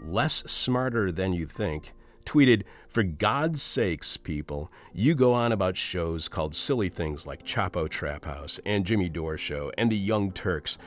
[0.00, 1.92] less smarter than you think,
[2.24, 7.88] tweeted, For God's sakes, people, you go on about shows called silly things like Chapo
[7.88, 10.78] Trap House and Jimmy Dore Show and the Young Turks.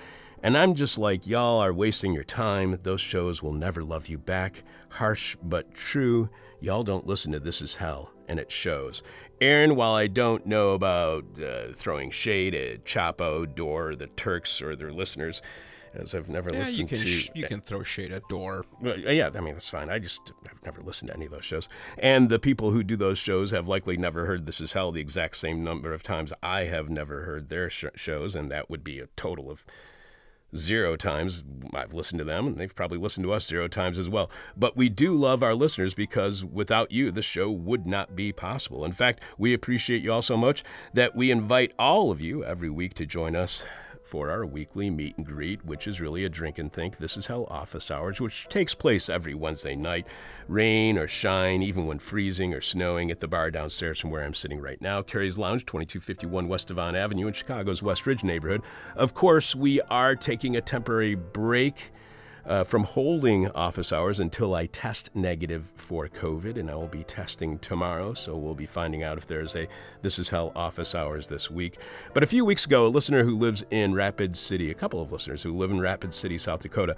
[0.46, 2.78] And I'm just like, y'all are wasting your time.
[2.84, 4.62] Those shows will never love you back.
[4.90, 6.30] Harsh but true.
[6.60, 9.02] Y'all don't listen to This Is Hell, and it shows.
[9.42, 14.76] Aaron, while I don't know about uh, throwing shade at Chapo, Dore, the Turks, or
[14.76, 15.42] their listeners,
[15.96, 17.12] as I've never yeah, listened you can to.
[17.12, 18.22] Sh- you can throw shade at.
[18.30, 19.90] Well, yeah, I mean that's fine.
[19.90, 21.68] I just I've never listened to any of those shows,
[21.98, 25.02] and the people who do those shows have likely never heard "This Is Hell" the
[25.02, 28.84] exact same number of times I have never heard their sh- shows, and that would
[28.84, 29.66] be a total of
[30.56, 31.44] zero times.
[31.74, 34.30] I've listened to them, and they've probably listened to us zero times as well.
[34.56, 38.86] But we do love our listeners because without you, the show would not be possible.
[38.86, 42.70] In fact, we appreciate you all so much that we invite all of you every
[42.70, 43.66] week to join us
[44.16, 46.96] for our weekly meet and greet, which is really a drink and think.
[46.96, 50.08] This Is Hell office hours, which takes place every Wednesday night,
[50.48, 54.34] rain or shine, even when freezing or snowing, at the bar downstairs from where I'm
[54.34, 58.62] sitting right now, Carrie's Lounge, 2251 West Devon Avenue in Chicago's West Ridge neighborhood.
[58.96, 61.92] Of course, we are taking a temporary break
[62.46, 67.04] uh, from holding office hours until I test negative for COVID, and I will be
[67.04, 68.14] testing tomorrow.
[68.14, 69.68] So we'll be finding out if there's a
[70.02, 71.78] This Is Hell office hours this week.
[72.14, 75.12] But a few weeks ago, a listener who lives in Rapid City, a couple of
[75.12, 76.96] listeners who live in Rapid City, South Dakota,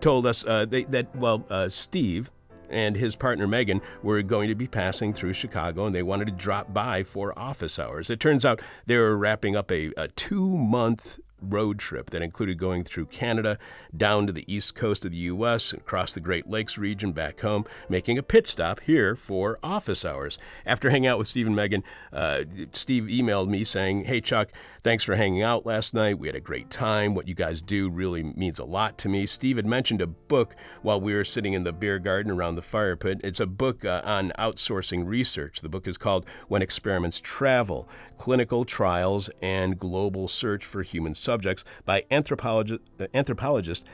[0.00, 2.30] told us uh, they, that, well, uh, Steve,
[2.70, 6.32] and his partner Megan were going to be passing through Chicago and they wanted to
[6.32, 8.10] drop by for office hours.
[8.10, 12.58] It turns out they were wrapping up a, a two month road trip that included
[12.58, 13.58] going through Canada,
[13.96, 17.64] down to the east coast of the U.S., across the Great Lakes region back home,
[17.88, 20.38] making a pit stop here for office hours.
[20.66, 22.42] After hanging out with Steve and Megan, uh,
[22.72, 24.50] Steve emailed me saying, Hey, Chuck,
[24.82, 26.18] thanks for hanging out last night.
[26.18, 27.14] We had a great time.
[27.14, 29.26] What you guys do really means a lot to me.
[29.26, 32.62] Steve had mentioned a book while we were sitting in the beer garden around the
[32.62, 33.20] fire pit.
[33.24, 35.60] It's a book uh, on outsourcing research.
[35.60, 37.88] The book is called When Experiments Travel
[38.20, 43.86] Clinical Trials and Global Search for Human Subjects by anthropologist, uh, anthropologist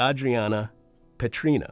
[0.00, 0.70] Adriana
[1.18, 1.70] Petryna.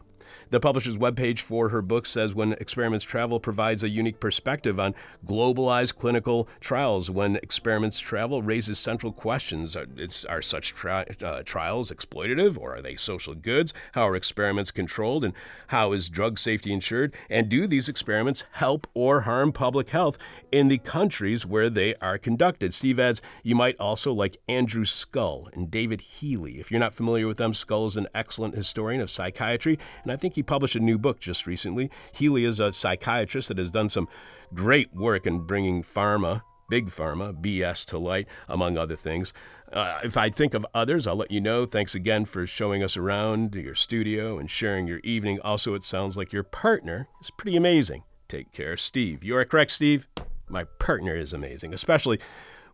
[0.50, 4.94] The publisher's webpage for her book says when experiments travel provides a unique perspective on
[5.26, 7.10] globalized clinical trials.
[7.10, 9.76] When experiments travel raises central questions.
[9.76, 13.74] Are, such tri- uh, trials exploitative or are they social goods?
[13.92, 15.34] How are experiments controlled and
[15.68, 17.14] how is drug safety ensured?
[17.28, 20.16] And do these experiments help or harm public health
[20.52, 22.72] in the countries where they are conducted?
[22.72, 26.60] Steve adds, you might also like Andrew Scull and David Healy.
[26.60, 30.18] If you're not familiar with them, Scull is an excellent historian of psychiatry, and I've
[30.18, 31.90] think he published a new book just recently.
[32.12, 34.06] Healy is a psychiatrist that has done some
[34.54, 39.32] great work in bringing pharma Big Pharma, BS to light, among other things.
[39.72, 41.64] Uh, if I think of others, I'll let you know.
[41.64, 45.40] Thanks again for showing us around your studio and sharing your evening.
[45.40, 48.02] Also, it sounds like your partner is pretty amazing.
[48.28, 49.24] Take care, Steve.
[49.24, 50.08] You are correct, Steve.
[50.46, 52.20] My partner is amazing, especially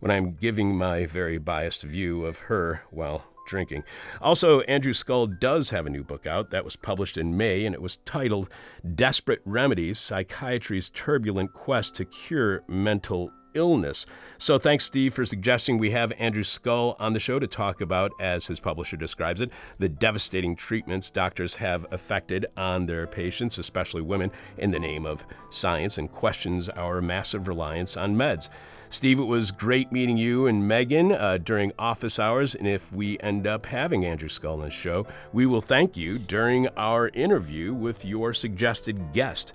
[0.00, 3.84] when I'm giving my very biased view of her while drinking.
[4.20, 7.74] Also, Andrew Scull does have a new book out that was published in May, and
[7.74, 8.48] it was titled
[8.94, 14.04] Desperate Remedies Psychiatry's Turbulent Quest to Cure Mental illness.
[14.38, 18.10] So thanks, Steve, for suggesting we have Andrew Scull on the show to talk about,
[18.20, 24.02] as his publisher describes it, the devastating treatments doctors have affected on their patients, especially
[24.02, 28.50] women, in the name of science and questions our massive reliance on meds.
[28.94, 32.54] Steve, it was great meeting you and Megan uh, during office hours.
[32.54, 36.16] And if we end up having Andrew Scull on the show, we will thank you
[36.16, 39.52] during our interview with your suggested guest.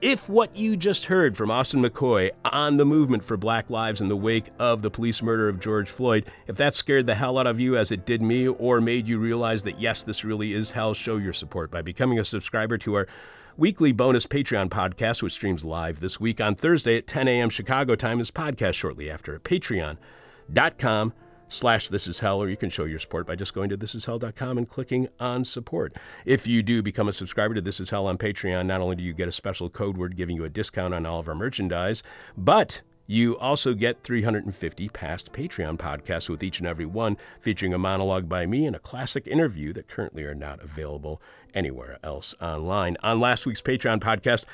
[0.00, 4.06] If what you just heard from Austin McCoy on the movement for Black Lives in
[4.06, 7.46] the wake of the police murder of George Floyd, if that scared the hell out
[7.46, 10.70] of you as it did me, or made you realize that yes, this really is
[10.70, 13.08] hell, show your support by becoming a subscriber to our
[13.56, 17.48] weekly bonus Patreon podcast, which streams live this week on Thursday at 10 a.m.
[17.48, 21.12] Chicago time, is podcast shortly after at patreon.com
[21.48, 24.58] slash this is hell or you can show your support by just going to thisishell.com
[24.58, 28.18] and clicking on support if you do become a subscriber to this is hell on
[28.18, 31.06] patreon not only do you get a special code word giving you a discount on
[31.06, 32.02] all of our merchandise
[32.36, 37.78] but you also get 350 past Patreon podcasts with each and every one, featuring a
[37.78, 41.22] monologue by me and a classic interview that currently are not available
[41.56, 42.96] anywhere else online.
[43.02, 44.44] On last week's Patreon podcast,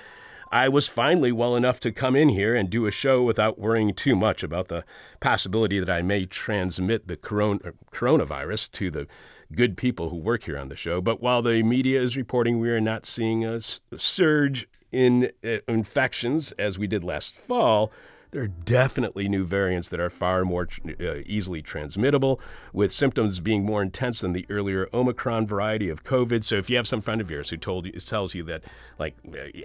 [0.53, 3.95] I was finally well enough to come in here and do a show without worrying
[3.95, 4.85] too much about the
[5.19, 9.07] possibility that I may transmit the corona, coronavirus to the
[9.55, 11.01] good people who work here on the show.
[11.01, 16.53] But while the media is reporting we are not seeing a surge in uh, infections
[16.53, 17.91] as we did last fall,
[18.33, 20.67] there are definitely new variants that are far more
[21.01, 22.41] uh, easily transmittable,
[22.73, 26.43] with symptoms being more intense than the earlier Omicron variety of COVID.
[26.43, 28.65] So if you have some friend of yours who told you tells you that
[28.99, 29.17] like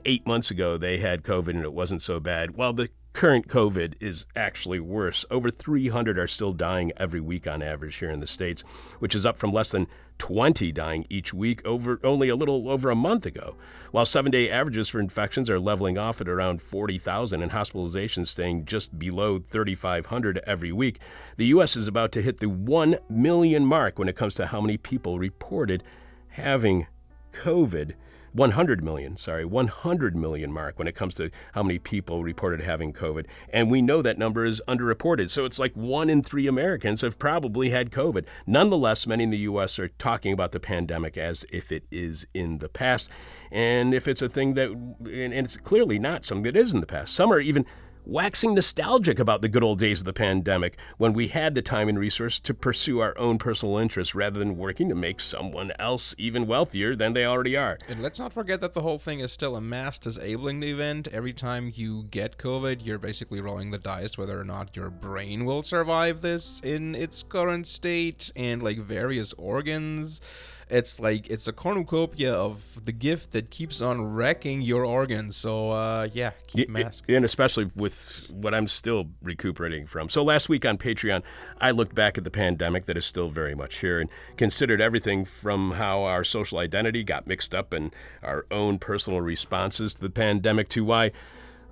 [0.06, 3.96] eight months ago they had COVID and it wasn't so bad, well, the current COVID
[4.00, 5.26] is actually worse.
[5.32, 8.62] Over 300 are still dying every week on average here in the States,
[9.00, 9.88] which is up from less than
[10.20, 13.56] 20 dying each week over only a little over a month ago.
[13.90, 18.66] While seven day averages for infections are leveling off at around 40,000 and hospitalizations staying
[18.66, 21.00] just below 3,500 every week,
[21.38, 21.76] the U.S.
[21.76, 25.18] is about to hit the 1 million mark when it comes to how many people
[25.18, 25.82] reported
[26.30, 26.86] having
[27.32, 27.94] COVID.
[28.38, 32.94] 100 million, sorry, 100 million mark when it comes to how many people reported having
[32.94, 33.26] COVID.
[33.50, 35.30] And we know that number is underreported.
[35.30, 38.26] So it's like one in three Americans have probably had COVID.
[38.46, 39.80] Nonetheless, many in the U.S.
[39.80, 43.10] are talking about the pandemic as if it is in the past.
[43.52, 46.86] And if it's a thing that, and it's clearly not something that is in the
[46.86, 47.16] past.
[47.16, 47.66] Some are even
[48.08, 51.90] waxing nostalgic about the good old days of the pandemic when we had the time
[51.90, 56.16] and resource to pursue our own personal interests rather than working to make someone else
[56.18, 57.78] even wealthier than they already are.
[57.90, 61.10] And let's not forget that the whole thing is still a mass disabling event.
[61.12, 65.44] Every time you get COVID, you're basically rolling the dice whether or not your brain
[65.44, 70.22] will survive this in its current state and like various organs
[70.70, 75.36] it's like it's a cornucopia of the gift that keeps on wrecking your organs.
[75.36, 77.06] So uh, yeah, keep mask.
[77.10, 80.10] And especially with what I'm still recuperating from.
[80.10, 81.24] So last week on Patreon,
[81.62, 85.26] I looked back at the pandemic that is still very much here and considered everything
[85.26, 87.92] from how our social identity got mixed up in
[88.22, 91.12] our own personal responses to the pandemic to why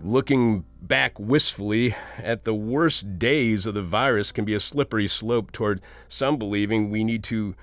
[0.02, 5.52] looking back wistfully at the worst days of the virus can be a slippery slope
[5.52, 7.56] toward some believing we need to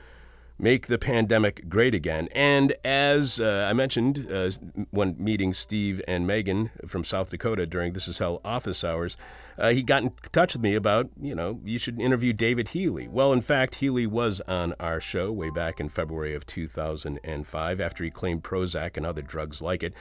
[0.63, 2.29] make the pandemic great again.
[2.33, 4.49] And as uh, I mentioned uh,
[4.91, 9.17] when meeting Steve and Megan from South Dakota during This Is Hell office hours,
[9.59, 13.09] uh, he got in touch with me about, you know, you should interview David Healy.
[13.09, 18.05] Well, in fact, Healy was on our show way back in February of 2005 after
[18.05, 19.93] he claimed Prozac and other drugs like it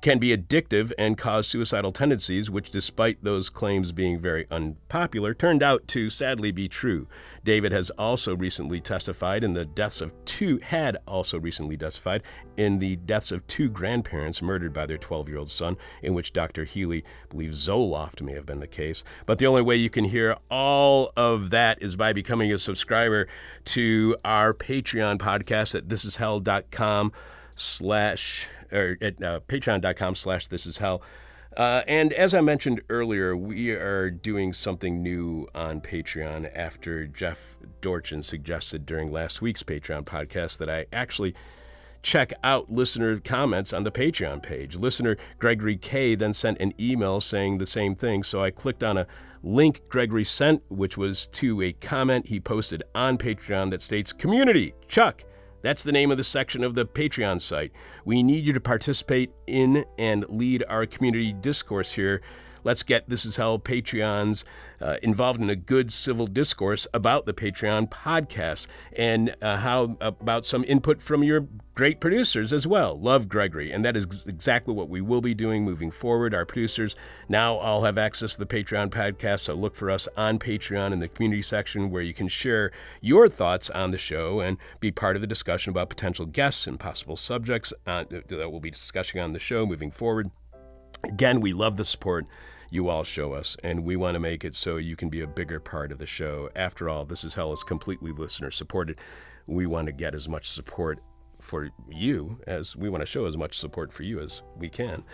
[0.00, 5.62] can be addictive and cause suicidal tendencies, which, despite those claims being very unpopular, turned
[5.62, 7.08] out to sadly be true.
[7.44, 12.22] David has also recently testified in the deaths of two, had also recently testified
[12.56, 16.32] in the deaths of two grandparents murdered by their 12 year old son, in which
[16.32, 16.64] Dr.
[16.64, 19.04] Healy believes Zoloft may have been the case.
[19.24, 23.26] But the only way you can hear all of that is by becoming a subscriber
[23.66, 27.12] to our Patreon podcast at thisishell.com
[27.54, 31.02] slash or at uh, patreon.com slash this is hell.
[31.56, 37.56] Uh, and as I mentioned earlier, we are doing something new on Patreon after Jeff
[37.80, 41.34] Dorchin suggested during last week's Patreon podcast that I actually
[42.02, 44.76] check out listener comments on the Patreon page.
[44.76, 48.98] Listener Gregory K then sent an email saying the same thing, so I clicked on
[48.98, 49.06] a
[49.42, 54.74] link Gregory sent, which was to a comment he posted on Patreon that states Community,
[54.88, 55.24] Chuck.
[55.66, 57.72] That's the name of the section of the Patreon site.
[58.04, 62.22] We need you to participate in and lead our community discourse here.
[62.66, 64.42] Let's get This Is Hell Patreons
[64.80, 68.66] uh, involved in a good civil discourse about the Patreon podcast
[68.96, 72.98] and uh, how about some input from your great producers as well.
[72.98, 73.70] Love Gregory.
[73.70, 76.34] And that is exactly what we will be doing moving forward.
[76.34, 76.96] Our producers
[77.28, 79.42] now all have access to the Patreon podcast.
[79.42, 83.28] So look for us on Patreon in the community section where you can share your
[83.28, 87.14] thoughts on the show and be part of the discussion about potential guests and possible
[87.14, 90.32] subjects uh, that we'll be discussing on the show moving forward.
[91.04, 92.26] Again, we love the support
[92.70, 95.26] you all show us, and we want to make it so you can be a
[95.26, 96.50] bigger part of the show.
[96.56, 98.98] After all, This Is Hell is completely listener supported.
[99.46, 101.00] We want to get as much support
[101.40, 105.04] for you as we want to show as much support for you as we can.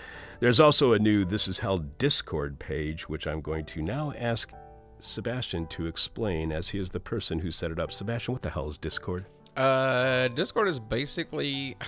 [0.41, 4.53] There's also a new This Is Hell Discord page, which I'm going to now ask
[4.99, 7.93] Sebastian to explain as he is the person who set it up.
[7.93, 9.27] Sebastian, what the hell is Discord?
[9.57, 11.77] Uh, Discord is basically.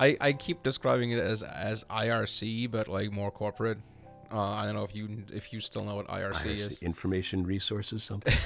[0.00, 3.78] I, I keep describing it as as IRC, but like more corporate.
[4.30, 6.82] Uh, I don't know if you if you still know what IRC, IRC is.
[6.82, 8.34] Information Resources, something?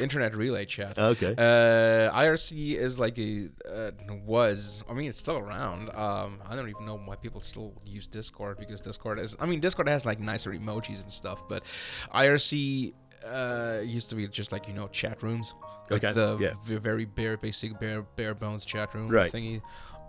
[0.00, 0.98] Internet Relay Chat.
[0.98, 1.32] Okay.
[1.36, 3.90] Uh, IRC is like a uh,
[4.24, 4.82] was.
[4.88, 5.90] I mean, it's still around.
[5.94, 9.36] Um, I don't even know why people still use Discord because Discord is.
[9.38, 11.64] I mean, Discord has like nicer emojis and stuff, but
[12.14, 12.94] IRC
[13.30, 15.54] uh, used to be just like you know chat rooms.
[15.90, 16.54] Like Okay, The yeah.
[16.64, 19.30] v- very bare, basic, bare, bare bones chat room Right.
[19.30, 19.60] thingy.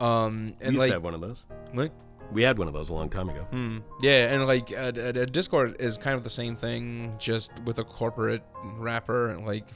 [0.02, 1.48] Um, and used like to have one of those.
[1.74, 1.92] what?
[2.32, 3.42] We had one of those a long time ago.
[3.50, 3.78] Hmm.
[4.02, 7.84] Yeah, and like uh, d- Discord is kind of the same thing, just with a
[7.84, 9.68] corporate wrapper and like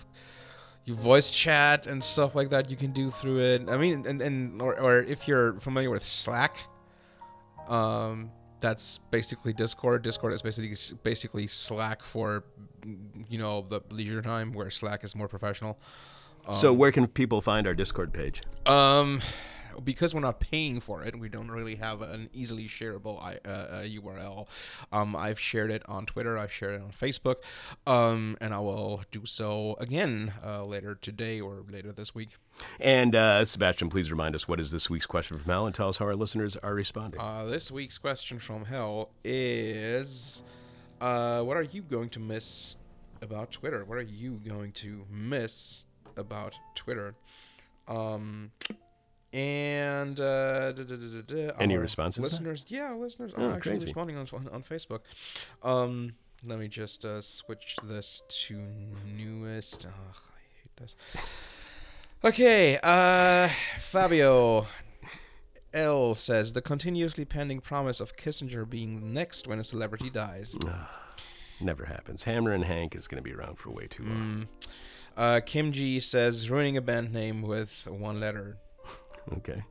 [0.86, 3.70] you voice chat and stuff like that you can do through it.
[3.70, 6.58] I mean, and and or, or if you're familiar with Slack,
[7.68, 10.04] um, that's basically Discord.
[10.04, 12.44] Discord is basically basically Slack for
[13.30, 15.80] you know the leisure time, where Slack is more professional.
[16.52, 18.42] so, where can people find our Discord page?
[18.66, 19.22] Um,
[19.84, 23.52] because we're not paying for it, we don't really have an easily shareable I, uh,
[23.52, 24.48] uh, URL.
[24.92, 26.38] Um, I've shared it on Twitter.
[26.38, 27.38] I've shared it on Facebook,
[27.88, 32.38] um, and I will do so again uh, later today or later this week.
[32.80, 35.90] And uh, Sebastian, please remind us what is this week's question from hell and tell
[35.90, 37.20] us how our listeners are responding.
[37.20, 40.44] Uh, this week's question from hell is,
[41.02, 42.76] uh, what are you going to miss
[43.22, 43.86] about Twitter?
[43.86, 45.86] What are you going to miss
[46.18, 47.16] about Twitter?
[47.88, 48.52] Um,
[49.34, 52.22] and uh, da- da- da- Any responses?
[52.22, 53.86] Listeners, yeah, listeners Oh, are actually crazy.
[53.86, 55.00] responding on on Facebook.
[55.64, 56.14] Um,
[56.46, 58.62] let me just uh, switch this to
[59.18, 59.86] newest.
[59.86, 60.96] Ugh, I hate this.
[62.24, 63.50] Okay, uh,
[63.80, 64.68] Fabio
[65.74, 70.56] L says the continuously pending promise of Kissinger being next when a celebrity dies.
[71.60, 72.24] Never happens.
[72.26, 74.48] Hammer and Hank is going to be around for way too long.
[75.16, 78.58] Uh, Kim G says ruining a band name with one letter.
[79.38, 79.64] Okay.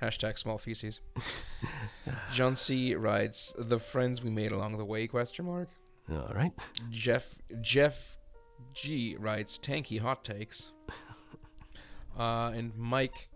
[0.00, 1.00] Hashtag small feces.
[2.32, 5.68] John C writes the friends we made along the way question mark.
[6.10, 6.52] All right.
[6.90, 8.16] Jeff Jeff
[8.72, 10.72] G writes tanky hot takes.
[12.18, 13.28] Uh, and Mike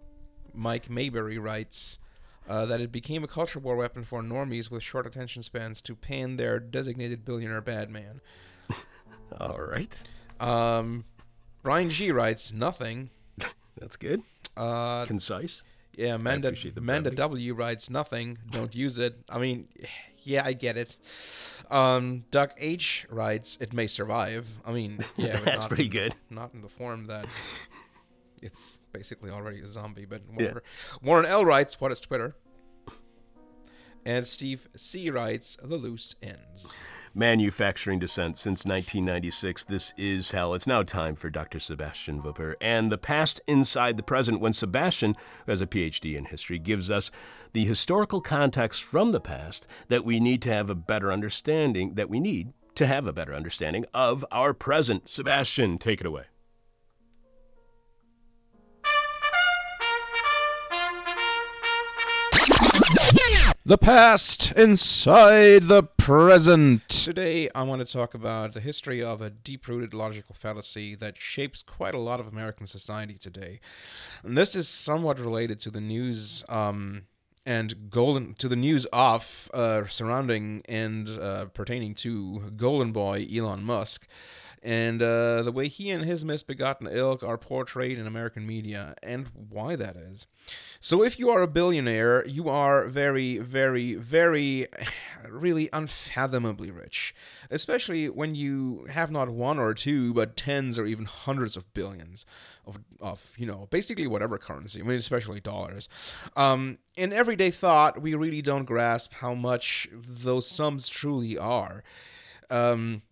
[0.52, 2.00] Mike Mayberry writes
[2.48, 5.94] uh, that it became a culture war weapon for normies with short attention spans to
[5.94, 8.20] pan their designated billionaire bad man.
[9.40, 10.02] All right.
[10.40, 11.04] Um,
[11.62, 13.10] Brian G writes nothing.
[13.78, 14.22] That's good.
[14.56, 15.62] Uh, Concise.
[15.96, 17.10] yeah, Manda appreciate the Manda.
[17.10, 18.38] W writes nothing.
[18.50, 19.16] Don't use it.
[19.28, 19.68] I mean,
[20.22, 20.96] yeah, I get it.
[21.70, 24.46] Um, Duck H writes it may survive.
[24.66, 26.14] I mean, yeah, That's pretty in- good.
[26.30, 27.26] Not in the form that
[28.42, 30.62] it's basically already a zombie, but whatever.
[31.02, 32.36] Warren L writes, "What is Twitter?"
[34.04, 36.74] And Steve C writes, "The loose ends."
[37.14, 39.64] Manufacturing Dissent since 1996.
[39.64, 40.54] This is hell.
[40.54, 41.60] It's now time for Dr.
[41.60, 45.14] Sebastian Wupper and the past inside the present when Sebastian,
[45.44, 47.10] who has a PhD in history, gives us
[47.52, 52.08] the historical context from the past that we need to have a better understanding, that
[52.08, 55.08] we need to have a better understanding of our present.
[55.08, 56.24] Sebastian, take it away.
[63.64, 66.88] The past inside the present.
[66.88, 71.16] Today, I want to talk about the history of a deep rooted logical fallacy that
[71.16, 73.60] shapes quite a lot of American society today.
[74.24, 76.42] And this is somewhat related to the news.
[76.48, 77.02] Um,
[77.46, 83.62] and golden to the news off uh, surrounding and uh, pertaining to Golden Boy Elon
[83.62, 84.08] Musk.
[84.62, 89.28] And uh, the way he and his misbegotten ilk are portrayed in American media, and
[89.34, 90.28] why that is.
[90.78, 94.68] So, if you are a billionaire, you are very, very, very,
[95.28, 97.14] really unfathomably rich,
[97.50, 102.24] especially when you have not one or two, but tens or even hundreds of billions
[102.64, 104.80] of, of you know, basically whatever currency.
[104.80, 105.88] I mean, especially dollars.
[106.36, 111.82] Um, in everyday thought, we really don't grasp how much those sums truly are.
[112.50, 113.02] Um,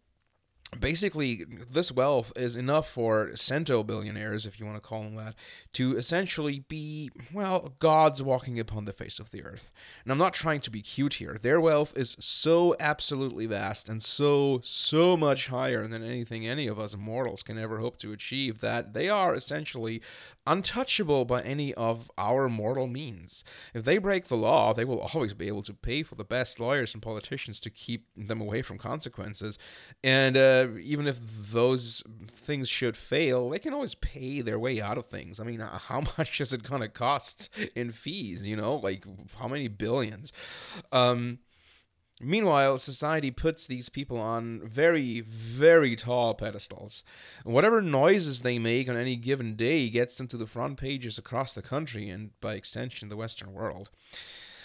[0.78, 5.34] basically this wealth is enough for centibillionaires if you want to call them that
[5.72, 9.72] to essentially be well gods walking upon the face of the earth.
[10.04, 11.36] And i'm not trying to be cute here.
[11.40, 16.78] Their wealth is so absolutely vast and so so much higher than anything any of
[16.78, 20.00] us mortals can ever hope to achieve that they are essentially
[20.46, 23.44] untouchable by any of our mortal means.
[23.74, 26.60] If they break the law they will always be able to pay for the best
[26.60, 29.58] lawyers and politicians to keep them away from consequences.
[30.04, 34.80] And uh, uh, even if those things should fail, they can always pay their way
[34.80, 35.40] out of things.
[35.40, 38.46] I mean, how much is it going to cost in fees?
[38.46, 39.04] You know, like
[39.38, 40.32] how many billions?
[40.92, 41.38] Um,
[42.22, 47.02] Meanwhile, society puts these people on very, very tall pedestals.
[47.44, 51.54] whatever noises they make on any given day gets them to the front pages across
[51.54, 53.90] the country and, by extension, the Western world.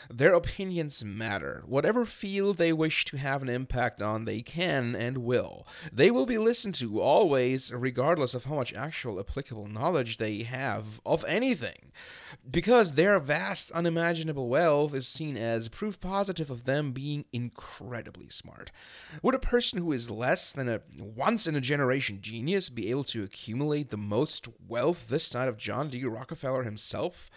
[0.10, 1.64] Their opinions matter.
[1.66, 5.68] Whatever field they wish to have an impact on, they can and will.
[5.92, 11.02] They will be listened to always, regardless of how much actual applicable knowledge they have
[11.06, 11.92] of anything.
[12.50, 18.72] Because their vast, unimaginable wealth is seen as proof positive of them being incredibly smart.
[19.22, 23.06] Would a person who is less than a once in a generation genius be able
[23.06, 26.04] to accumulate the most wealth this side of John D.
[26.06, 27.30] Rockefeller himself?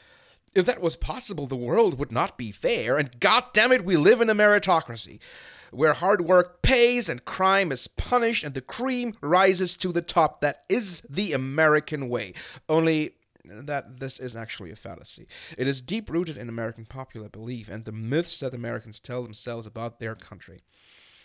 [0.54, 3.96] If that was possible, the world would not be fair, and god damn it, we
[3.96, 5.18] live in a meritocracy
[5.70, 10.40] where hard work pays and crime is punished and the cream rises to the top.
[10.40, 12.34] That is the American way.
[12.68, 13.14] Only
[13.44, 15.26] that this is actually a fallacy.
[15.56, 19.66] It is deep rooted in American popular belief and the myths that Americans tell themselves
[19.66, 20.58] about their country.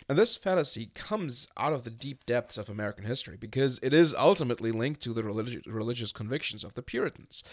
[0.09, 4.13] And this fallacy comes out of the deep depths of American history because it is
[4.15, 7.43] ultimately linked to the religi- religious convictions of the Puritans.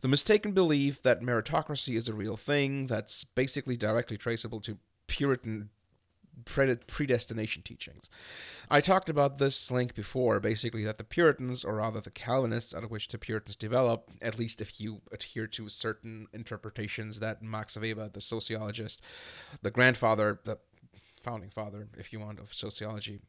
[0.00, 5.70] The mistaken belief that meritocracy is a real thing that's basically directly traceable to Puritan
[6.44, 8.08] predestination teachings.
[8.70, 12.84] I talked about this link before, basically that the Puritans, or rather the Calvinists out
[12.84, 17.76] of which the Puritans develop, at least if you adhere to certain interpretations that Max
[17.76, 19.02] Weber, the sociologist,
[19.62, 20.58] the grandfather, the
[21.20, 23.20] founding father, if you want, of sociology,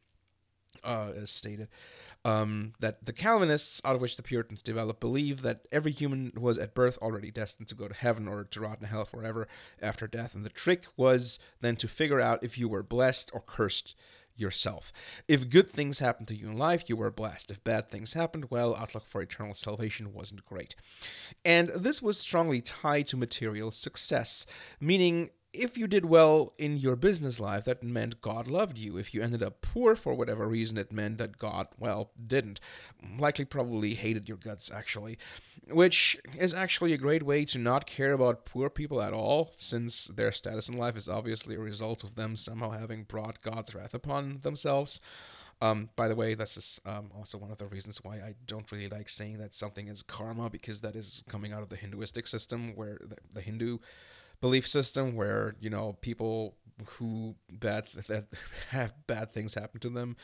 [0.83, 1.67] uh, as stated,
[2.23, 6.57] um, that the Calvinists, out of which the Puritans developed, believe that every human was
[6.57, 9.47] at birth already destined to go to heaven or to rot in hell forever
[9.81, 10.35] after death.
[10.35, 13.95] And the trick was then to figure out if you were blessed or cursed
[14.35, 14.91] yourself.
[15.27, 17.51] If good things happened to you in life, you were blessed.
[17.51, 20.75] If bad things happened, well, outlook for eternal salvation wasn't great.
[21.43, 24.45] And this was strongly tied to material success,
[24.79, 28.97] meaning if you did well in your business life, that meant God loved you.
[28.97, 32.59] If you ended up poor for whatever reason, it meant that God, well, didn't.
[33.17, 35.17] Likely probably hated your guts, actually.
[35.69, 40.05] Which is actually a great way to not care about poor people at all, since
[40.05, 43.93] their status in life is obviously a result of them somehow having brought God's wrath
[43.93, 44.99] upon themselves.
[45.61, 48.71] Um, by the way, this is um, also one of the reasons why I don't
[48.71, 52.25] really like saying that something is karma, because that is coming out of the Hinduistic
[52.25, 53.77] system, where the, the Hindu
[54.41, 56.55] belief system where you know people
[56.85, 58.27] who bad that
[58.69, 60.17] have bad things happen to them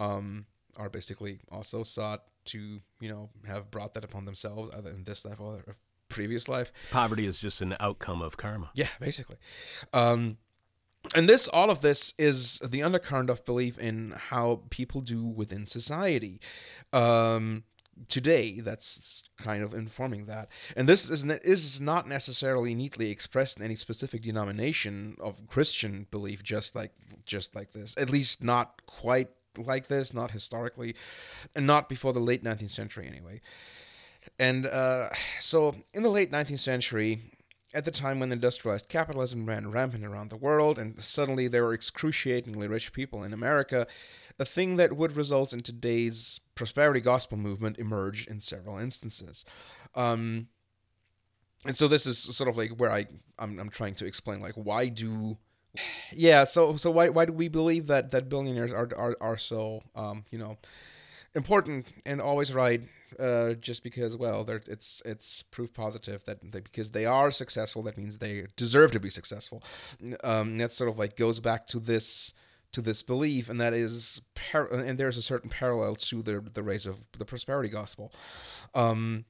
[0.00, 0.46] um,
[0.76, 5.24] are basically also sought to you know have brought that upon themselves either in this
[5.24, 5.76] life or
[6.08, 6.72] previous life.
[6.90, 8.70] Poverty is just an outcome of karma.
[8.74, 9.36] Yeah, basically.
[9.92, 10.36] Um,
[11.14, 15.66] and this all of this is the undercurrent of belief in how people do within
[15.66, 16.40] society
[16.92, 17.64] um,
[18.08, 20.48] today that's kind of informing that.
[20.76, 26.42] And this is, is not necessarily neatly expressed in any specific denomination of christian belief
[26.42, 26.92] just like
[27.24, 29.28] just like this at least not quite
[29.58, 30.94] like this not historically
[31.54, 33.40] and not before the late 19th century anyway.
[34.38, 35.10] And uh,
[35.40, 37.20] so in the late 19th century
[37.74, 41.74] at the time when industrialized capitalism ran rampant around the world and suddenly there were
[41.74, 43.86] excruciatingly rich people in america
[44.38, 49.44] a thing that would result in today's prosperity gospel movement emerged in several instances.
[49.94, 50.48] Um,
[51.64, 53.06] and so this is sort of like where I
[53.38, 55.38] I'm, I'm trying to explain like why do
[56.12, 59.82] yeah so so why why do we believe that that billionaires are are, are so
[59.94, 60.58] um, you know
[61.34, 62.82] important and always right
[63.18, 67.96] uh, just because well it's it's proof positive that they, because they are successful that
[67.96, 69.62] means they deserve to be successful
[70.24, 72.34] um, that sort of like goes back to this
[72.72, 76.62] to this belief, and that is, par- and there's a certain parallel to the the
[76.62, 78.12] race of the prosperity gospel.
[78.74, 79.24] Um,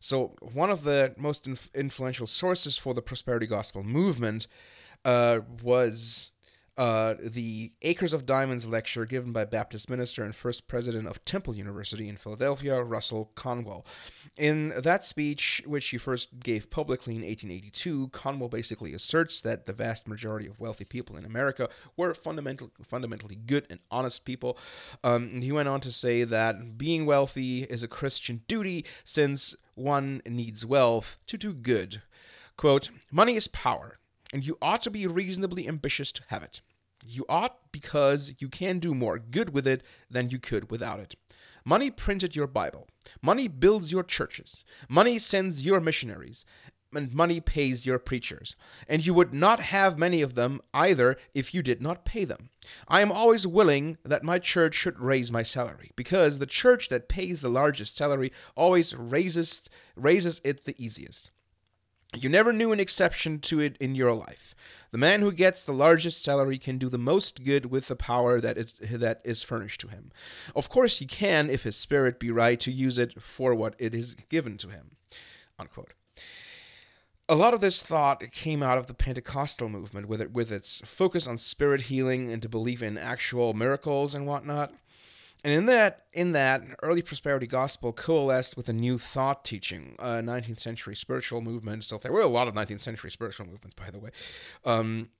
[0.00, 4.46] so one of the most inf- influential sources for the prosperity gospel movement
[5.04, 6.32] uh, was
[6.76, 11.56] uh, the Acres of Diamonds lecture given by Baptist minister and first president of Temple
[11.56, 13.86] University in Philadelphia, Russell Conwell.
[14.36, 19.72] In that speech, which he first gave publicly in 1882, Conwell basically asserts that the
[19.72, 24.58] vast majority of wealthy people in America were fundamental, fundamentally good and honest people.
[25.02, 30.20] Um, he went on to say that being wealthy is a Christian duty since one
[30.26, 32.02] needs wealth to do good.
[32.56, 33.98] Quote, Money is power
[34.32, 36.60] and you ought to be reasonably ambitious to have it.
[37.04, 41.14] You ought because you can do more good with it than you could without it.
[41.64, 42.88] Money printed your Bible.
[43.22, 44.64] Money builds your churches.
[44.88, 46.44] Money sends your missionaries.
[46.94, 48.56] And money pays your preachers.
[48.88, 52.48] And you would not have many of them either if you did not pay them.
[52.88, 57.08] I am always willing that my church should raise my salary, because the church that
[57.08, 59.62] pays the largest salary always raises,
[59.94, 61.30] raises it the easiest.
[62.14, 64.54] You never knew an exception to it in your life.
[64.90, 68.40] The man who gets the largest salary can do the most good with the power
[68.40, 70.12] that is, that is furnished to him.
[70.54, 73.94] Of course, he can, if his spirit be right, to use it for what it
[73.94, 74.92] is given to him.
[75.58, 75.92] Unquote.
[77.28, 80.80] A lot of this thought came out of the Pentecostal movement, with it with its
[80.84, 84.72] focus on spirit healing and to believe in actual miracles and whatnot.
[85.46, 90.14] And in that, in that, early prosperity gospel coalesced with a new thought teaching, a
[90.14, 91.84] 19th century spiritual movement.
[91.84, 94.10] So there were a lot of 19th century spiritual movements, by the way,
[94.64, 95.10] um,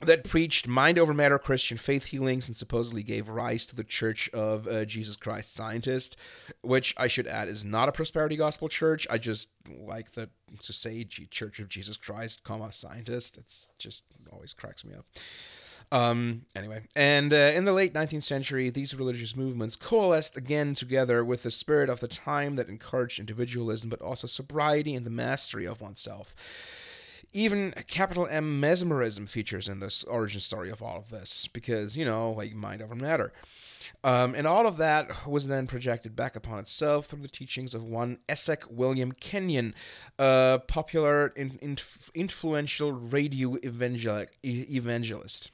[0.00, 4.30] that preached mind over matter Christian faith healings and supposedly gave rise to the Church
[4.32, 6.16] of uh, Jesus Christ Scientist,
[6.60, 9.08] which I should add is not a prosperity gospel church.
[9.10, 13.38] I just like the to say Church of Jesus Christ, comma Scientist.
[13.38, 15.04] It's just always cracks me up.
[15.92, 21.22] Um, anyway, and uh, in the late 19th century, these religious movements coalesced again together
[21.22, 25.66] with the spirit of the time that encouraged individualism, but also sobriety and the mastery
[25.66, 26.34] of oneself.
[27.34, 32.06] Even capital M mesmerism features in this origin story of all of this, because, you
[32.06, 33.30] know, like mind over matter.
[34.02, 37.84] Um, and all of that was then projected back upon itself through the teachings of
[37.84, 39.74] one Essek William Kenyon,
[40.18, 41.76] a popular, in,
[42.14, 45.50] influential radio evangel- evangelist.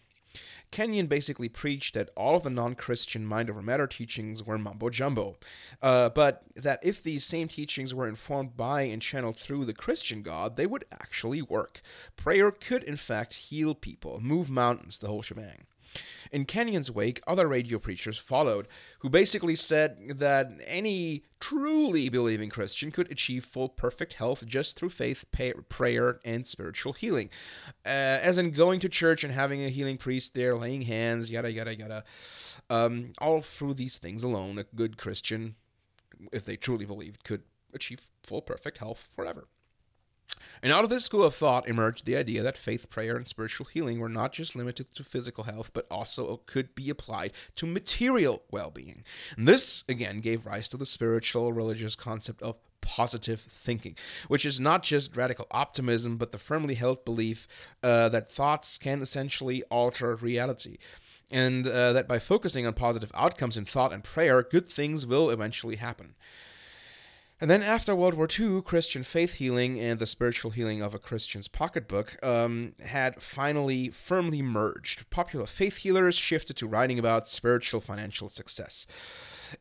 [0.71, 4.91] Kenyon basically preached that all of the non Christian mind over matter teachings were mumbo
[4.91, 5.37] jumbo,
[5.83, 10.23] uh, but that if these same teachings were informed by and channeled through the Christian
[10.23, 11.81] God, they would actually work.
[12.17, 15.68] Prayer could, in fact, heal people, move mountains, the whole shebang.
[16.31, 18.69] In Kenyon's wake, other radio preachers followed,
[19.01, 24.91] who basically said that any truly believing Christian could achieve full perfect health just through
[24.91, 27.31] faith, pay, prayer, and spiritual healing.
[27.87, 31.51] Uh, as in going to church and having a healing priest there, laying hands, yada,
[31.51, 32.05] yada, yada.
[32.69, 35.55] Um, all through these things alone, a good Christian,
[36.33, 37.43] if they truly believed, could
[37.73, 39.47] achieve full perfect health forever.
[40.63, 43.67] And out of this school of thought emerged the idea that faith, prayer, and spiritual
[43.67, 48.43] healing were not just limited to physical health, but also could be applied to material
[48.51, 49.05] well being.
[49.37, 53.97] This, again, gave rise to the spiritual religious concept of positive thinking,
[54.29, 57.47] which is not just radical optimism, but the firmly held belief
[57.83, 60.79] uh, that thoughts can essentially alter reality.
[61.31, 65.29] And uh, that by focusing on positive outcomes in thought and prayer, good things will
[65.29, 66.15] eventually happen.
[67.41, 70.99] And then after World War II, Christian faith healing and the spiritual healing of a
[70.99, 75.09] Christian's pocketbook um, had finally firmly merged.
[75.11, 78.89] Popular faith healers shifted to writing about spiritual financial success.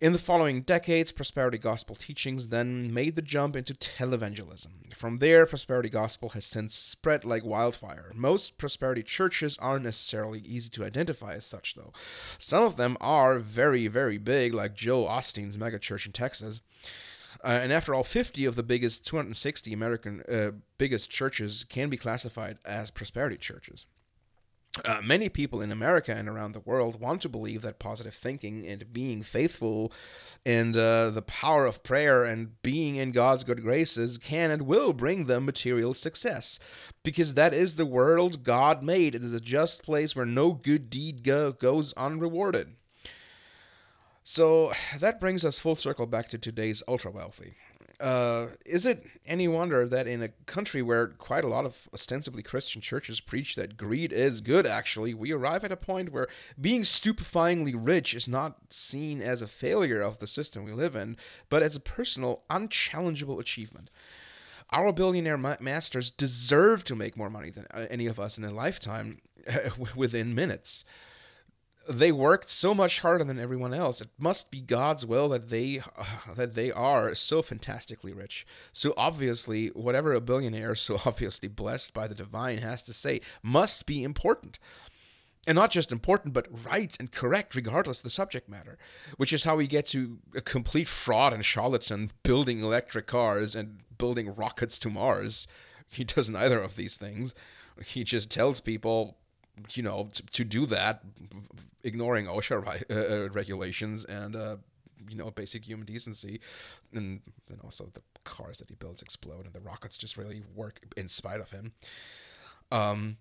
[0.01, 4.93] In the following decades, prosperity gospel teachings then made the jump into televangelism.
[4.93, 8.11] From there, prosperity gospel has since spread like wildfire.
[8.13, 11.93] Most prosperity churches aren't necessarily easy to identify as such, though.
[12.37, 16.59] Some of them are very, very big, like Joel Osteen's megachurch in Texas.
[17.43, 21.97] Uh, and after all, 50 of the biggest 260 American uh, biggest churches can be
[21.97, 23.85] classified as prosperity churches.
[24.85, 28.65] Uh, many people in America and around the world want to believe that positive thinking
[28.67, 29.91] and being faithful
[30.45, 34.93] and uh, the power of prayer and being in God's good graces can and will
[34.93, 36.59] bring them material success.
[37.03, 39.15] Because that is the world God made.
[39.15, 42.75] It is a just place where no good deed go- goes unrewarded.
[44.27, 47.53] So that brings us full circle back to today's ultra wealthy.
[47.99, 52.43] Uh, is it any wonder that in a country where quite a lot of ostensibly
[52.43, 56.27] Christian churches preach that greed is good, actually, we arrive at a point where
[56.61, 61.17] being stupefyingly rich is not seen as a failure of the system we live in,
[61.49, 63.89] but as a personal, unchallengeable achievement?
[64.69, 68.43] Our billionaire ma- masters deserve to make more money than uh, any of us in
[68.43, 69.21] a lifetime
[69.95, 70.85] within minutes
[71.89, 74.01] they worked so much harder than everyone else.
[74.01, 76.05] It must be God's will that they uh,
[76.35, 78.45] that they are so fantastically rich.
[78.73, 83.85] So obviously, whatever a billionaire, so obviously blessed by the divine, has to say must
[83.85, 84.59] be important.
[85.45, 88.77] And not just important, but right and correct, regardless of the subject matter.
[89.15, 93.79] Which is how we get to a complete fraud and charlatan building electric cars and
[93.97, 95.47] building rockets to Mars.
[95.87, 97.33] He does neither of these things.
[97.81, 99.17] He just tells people
[99.73, 101.03] you know, to, to do that,
[101.83, 104.57] ignoring OSHA uh, uh, regulations and uh,
[105.09, 106.39] you know basic human decency,
[106.93, 110.79] and then also the cars that he builds explode and the rockets just really work
[110.95, 111.73] in spite of him.
[112.71, 113.17] Um,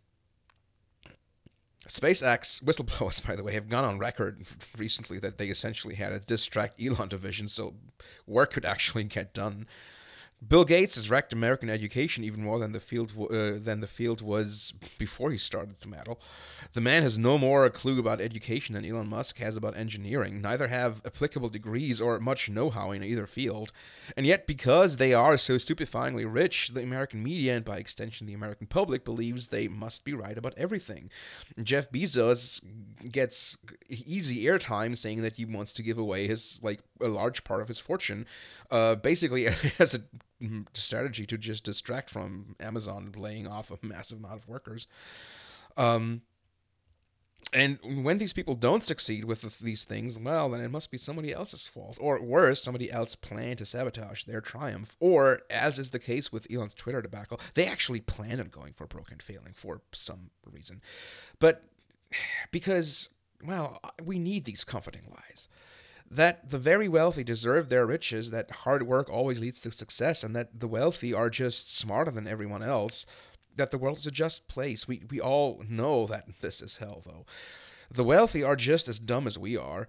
[1.87, 4.45] SpaceX whistleblowers, by the way, have gone on record
[4.77, 7.75] recently that they essentially had a distract Elon division, so
[8.27, 9.67] work could actually get done.
[10.47, 14.21] Bill Gates has wrecked American education even more than the field uh, than the field
[14.21, 16.21] was before he started to meddle.
[16.75, 20.43] The man has no more a clue about education than Elon Musk has about engineering.
[20.43, 23.73] Neither have applicable degrees or much know-how in either field.
[24.15, 28.35] And yet, because they are so stupefyingly rich, the American media and by extension the
[28.35, 31.11] American public believes they must be right about everything.
[31.63, 32.61] Jeff Bezos
[33.11, 33.57] gets
[33.89, 37.69] easy airtime saying that he wants to give away his like a large part of
[37.69, 38.27] his fortune,
[38.71, 39.47] uh, basically
[39.79, 40.01] as a
[40.75, 44.87] strategy to just distract from Amazon laying off a massive amount of workers.
[45.77, 46.23] Um,
[47.53, 51.33] and when these people don't succeed with these things, well, then it must be somebody
[51.33, 51.97] else's fault.
[52.01, 54.97] Or worse, somebody else planned to sabotage their triumph.
[54.99, 58.87] Or, as is the case with Elon's Twitter debacle, they actually planned on going for
[58.87, 60.83] broken failing for some reason.
[61.39, 61.63] But
[62.51, 63.11] because,
[63.45, 65.49] well, we need these comforting lies.
[66.09, 70.37] That the very wealthy deserve their riches, that hard work always leads to success, and
[70.37, 73.07] that the wealthy are just smarter than everyone else
[73.57, 74.87] that the world is a just place.
[74.87, 77.27] We we all know that this is hell though.
[77.91, 79.89] The wealthy are just as dumb as we are.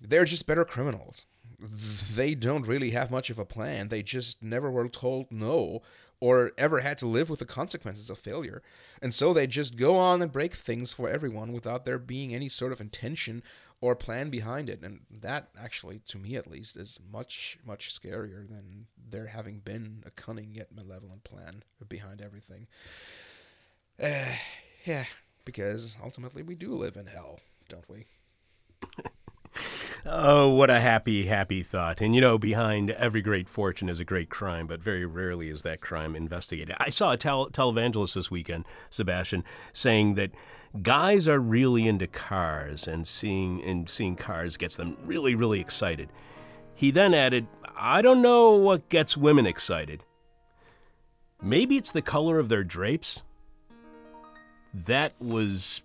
[0.00, 1.26] They're just better criminals.
[1.58, 3.88] They don't really have much of a plan.
[3.88, 5.82] They just never were told no
[6.18, 8.62] or ever had to live with the consequences of failure.
[9.02, 12.48] And so they just go on and break things for everyone without there being any
[12.48, 13.42] sort of intention
[13.80, 14.82] or plan behind it.
[14.82, 20.02] And that actually, to me at least, is much, much scarier than there having been
[20.06, 22.66] a cunning yet malevolent plan behind everything.
[24.02, 24.34] Uh,
[24.84, 25.04] yeah,
[25.44, 28.06] because ultimately we do live in hell, don't we?
[30.08, 32.00] Oh, what a happy, happy thought.
[32.00, 35.62] And you know, behind every great fortune is a great crime, but very rarely is
[35.62, 36.76] that crime investigated.
[36.78, 39.42] I saw a tel- televangelist this weekend, Sebastian,
[39.72, 40.30] saying that
[40.82, 46.08] guys are really into cars and seeing and seeing cars gets them really, really excited.
[46.74, 50.04] He then added, I don't know what gets women excited.
[51.42, 53.22] Maybe it's the color of their drapes.
[54.74, 55.82] That was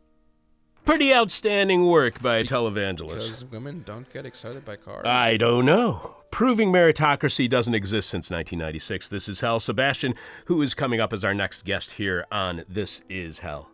[0.83, 3.13] Pretty outstanding work by a televangelist.
[3.13, 5.05] Because women don't get excited by cars.
[5.05, 6.15] I don't know.
[6.31, 9.09] Proving meritocracy doesn't exist since 1996.
[9.09, 9.59] This is Hell.
[9.59, 13.70] Sebastian, who is coming up as our next guest here on This Is Hell.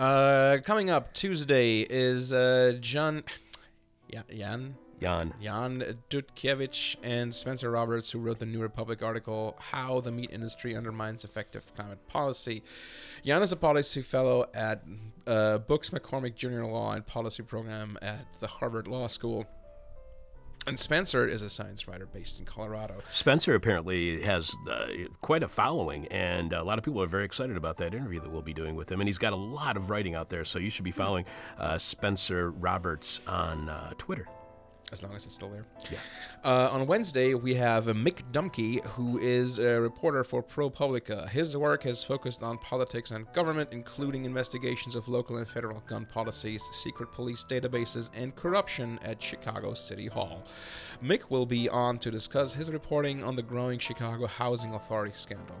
[0.00, 3.22] Uh, coming up Tuesday is uh, John.
[4.08, 5.34] Yeah, Jan Jan.
[5.42, 10.74] Jan Dutkiewicz and Spencer Roberts, who wrote the New Republic article, How the Meat Industry
[10.74, 12.62] Undermines Effective Climate Policy.
[13.26, 14.82] Jan is a policy fellow at
[15.26, 19.46] uh, Brooks McCormick Junior Law and Policy Program at the Harvard Law School.
[20.66, 22.96] And Spencer is a science writer based in Colorado.
[23.08, 24.86] Spencer apparently has uh,
[25.20, 28.30] quite a following, and a lot of people are very excited about that interview that
[28.30, 29.00] we'll be doing with him.
[29.00, 31.24] And he's got a lot of writing out there, so you should be following
[31.58, 34.26] uh, Spencer Roberts on uh, Twitter
[34.92, 35.64] as long as it's still there.
[35.90, 35.98] Yeah.
[36.42, 41.28] Uh, on Wednesday, we have Mick Dumke, who is a reporter for ProPublica.
[41.28, 46.06] His work has focused on politics and government, including investigations of local and federal gun
[46.06, 50.44] policies, secret police databases, and corruption at Chicago City Hall.
[51.02, 55.56] Mick will be on to discuss his reporting on the growing Chicago Housing Authority scandal.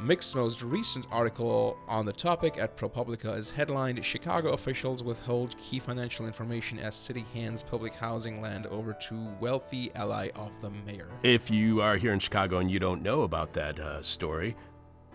[0.00, 5.78] Mick's most recent article on the topic at ProPublica is headlined Chicago officials withhold key
[5.78, 11.08] financial information as city hands public housing land over to wealthy ally of the mayor.
[11.22, 14.56] If you are here in Chicago and you don't know about that uh, story,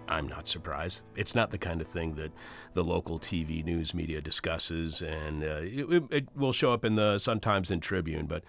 [0.08, 1.04] I'm not surprised.
[1.16, 2.32] It's not the kind of thing that
[2.74, 7.18] the local TV news media discusses, and uh, it, it, will show up in the
[7.18, 8.44] Sun Times and Tribune, but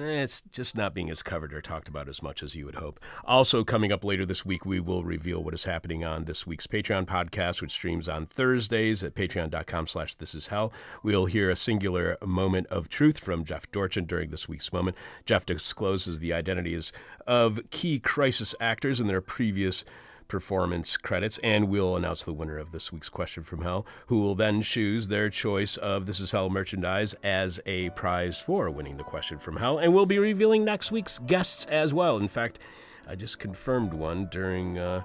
[0.00, 2.98] it's just not being as covered or talked about as much as you would hope.
[3.24, 6.66] Also, coming up later this week, we will reveal what is happening on this week's
[6.66, 10.72] Patreon podcast, which streams on Thursdays at patreon.com slash this is hell.
[11.02, 14.96] We'll hear a singular moment of truth from Jeff Dorchen during this week's moment.
[15.26, 16.92] Jeff discloses the identities
[17.26, 19.84] of key crisis actors and their previous
[20.32, 24.34] performance credits, and we'll announce the winner of this week's question from hell, who will
[24.34, 29.04] then choose their choice of This Is Hell merchandise as a prize for winning the
[29.04, 29.76] question from hell.
[29.76, 32.16] And we'll be revealing next week's guests as well.
[32.16, 32.58] In fact,
[33.06, 34.78] I just confirmed one during.
[34.78, 35.02] Uh,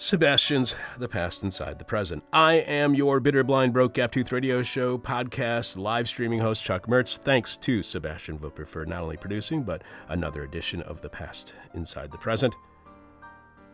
[0.00, 2.22] Sebastian's The Past Inside the Present.
[2.32, 6.86] I am your bitter, blind, broke, gap tooth radio show, podcast, live streaming host, Chuck
[6.86, 7.18] Mertz.
[7.18, 12.12] Thanks to Sebastian Vooper for not only producing, but another edition of The Past Inside
[12.12, 12.54] the Present.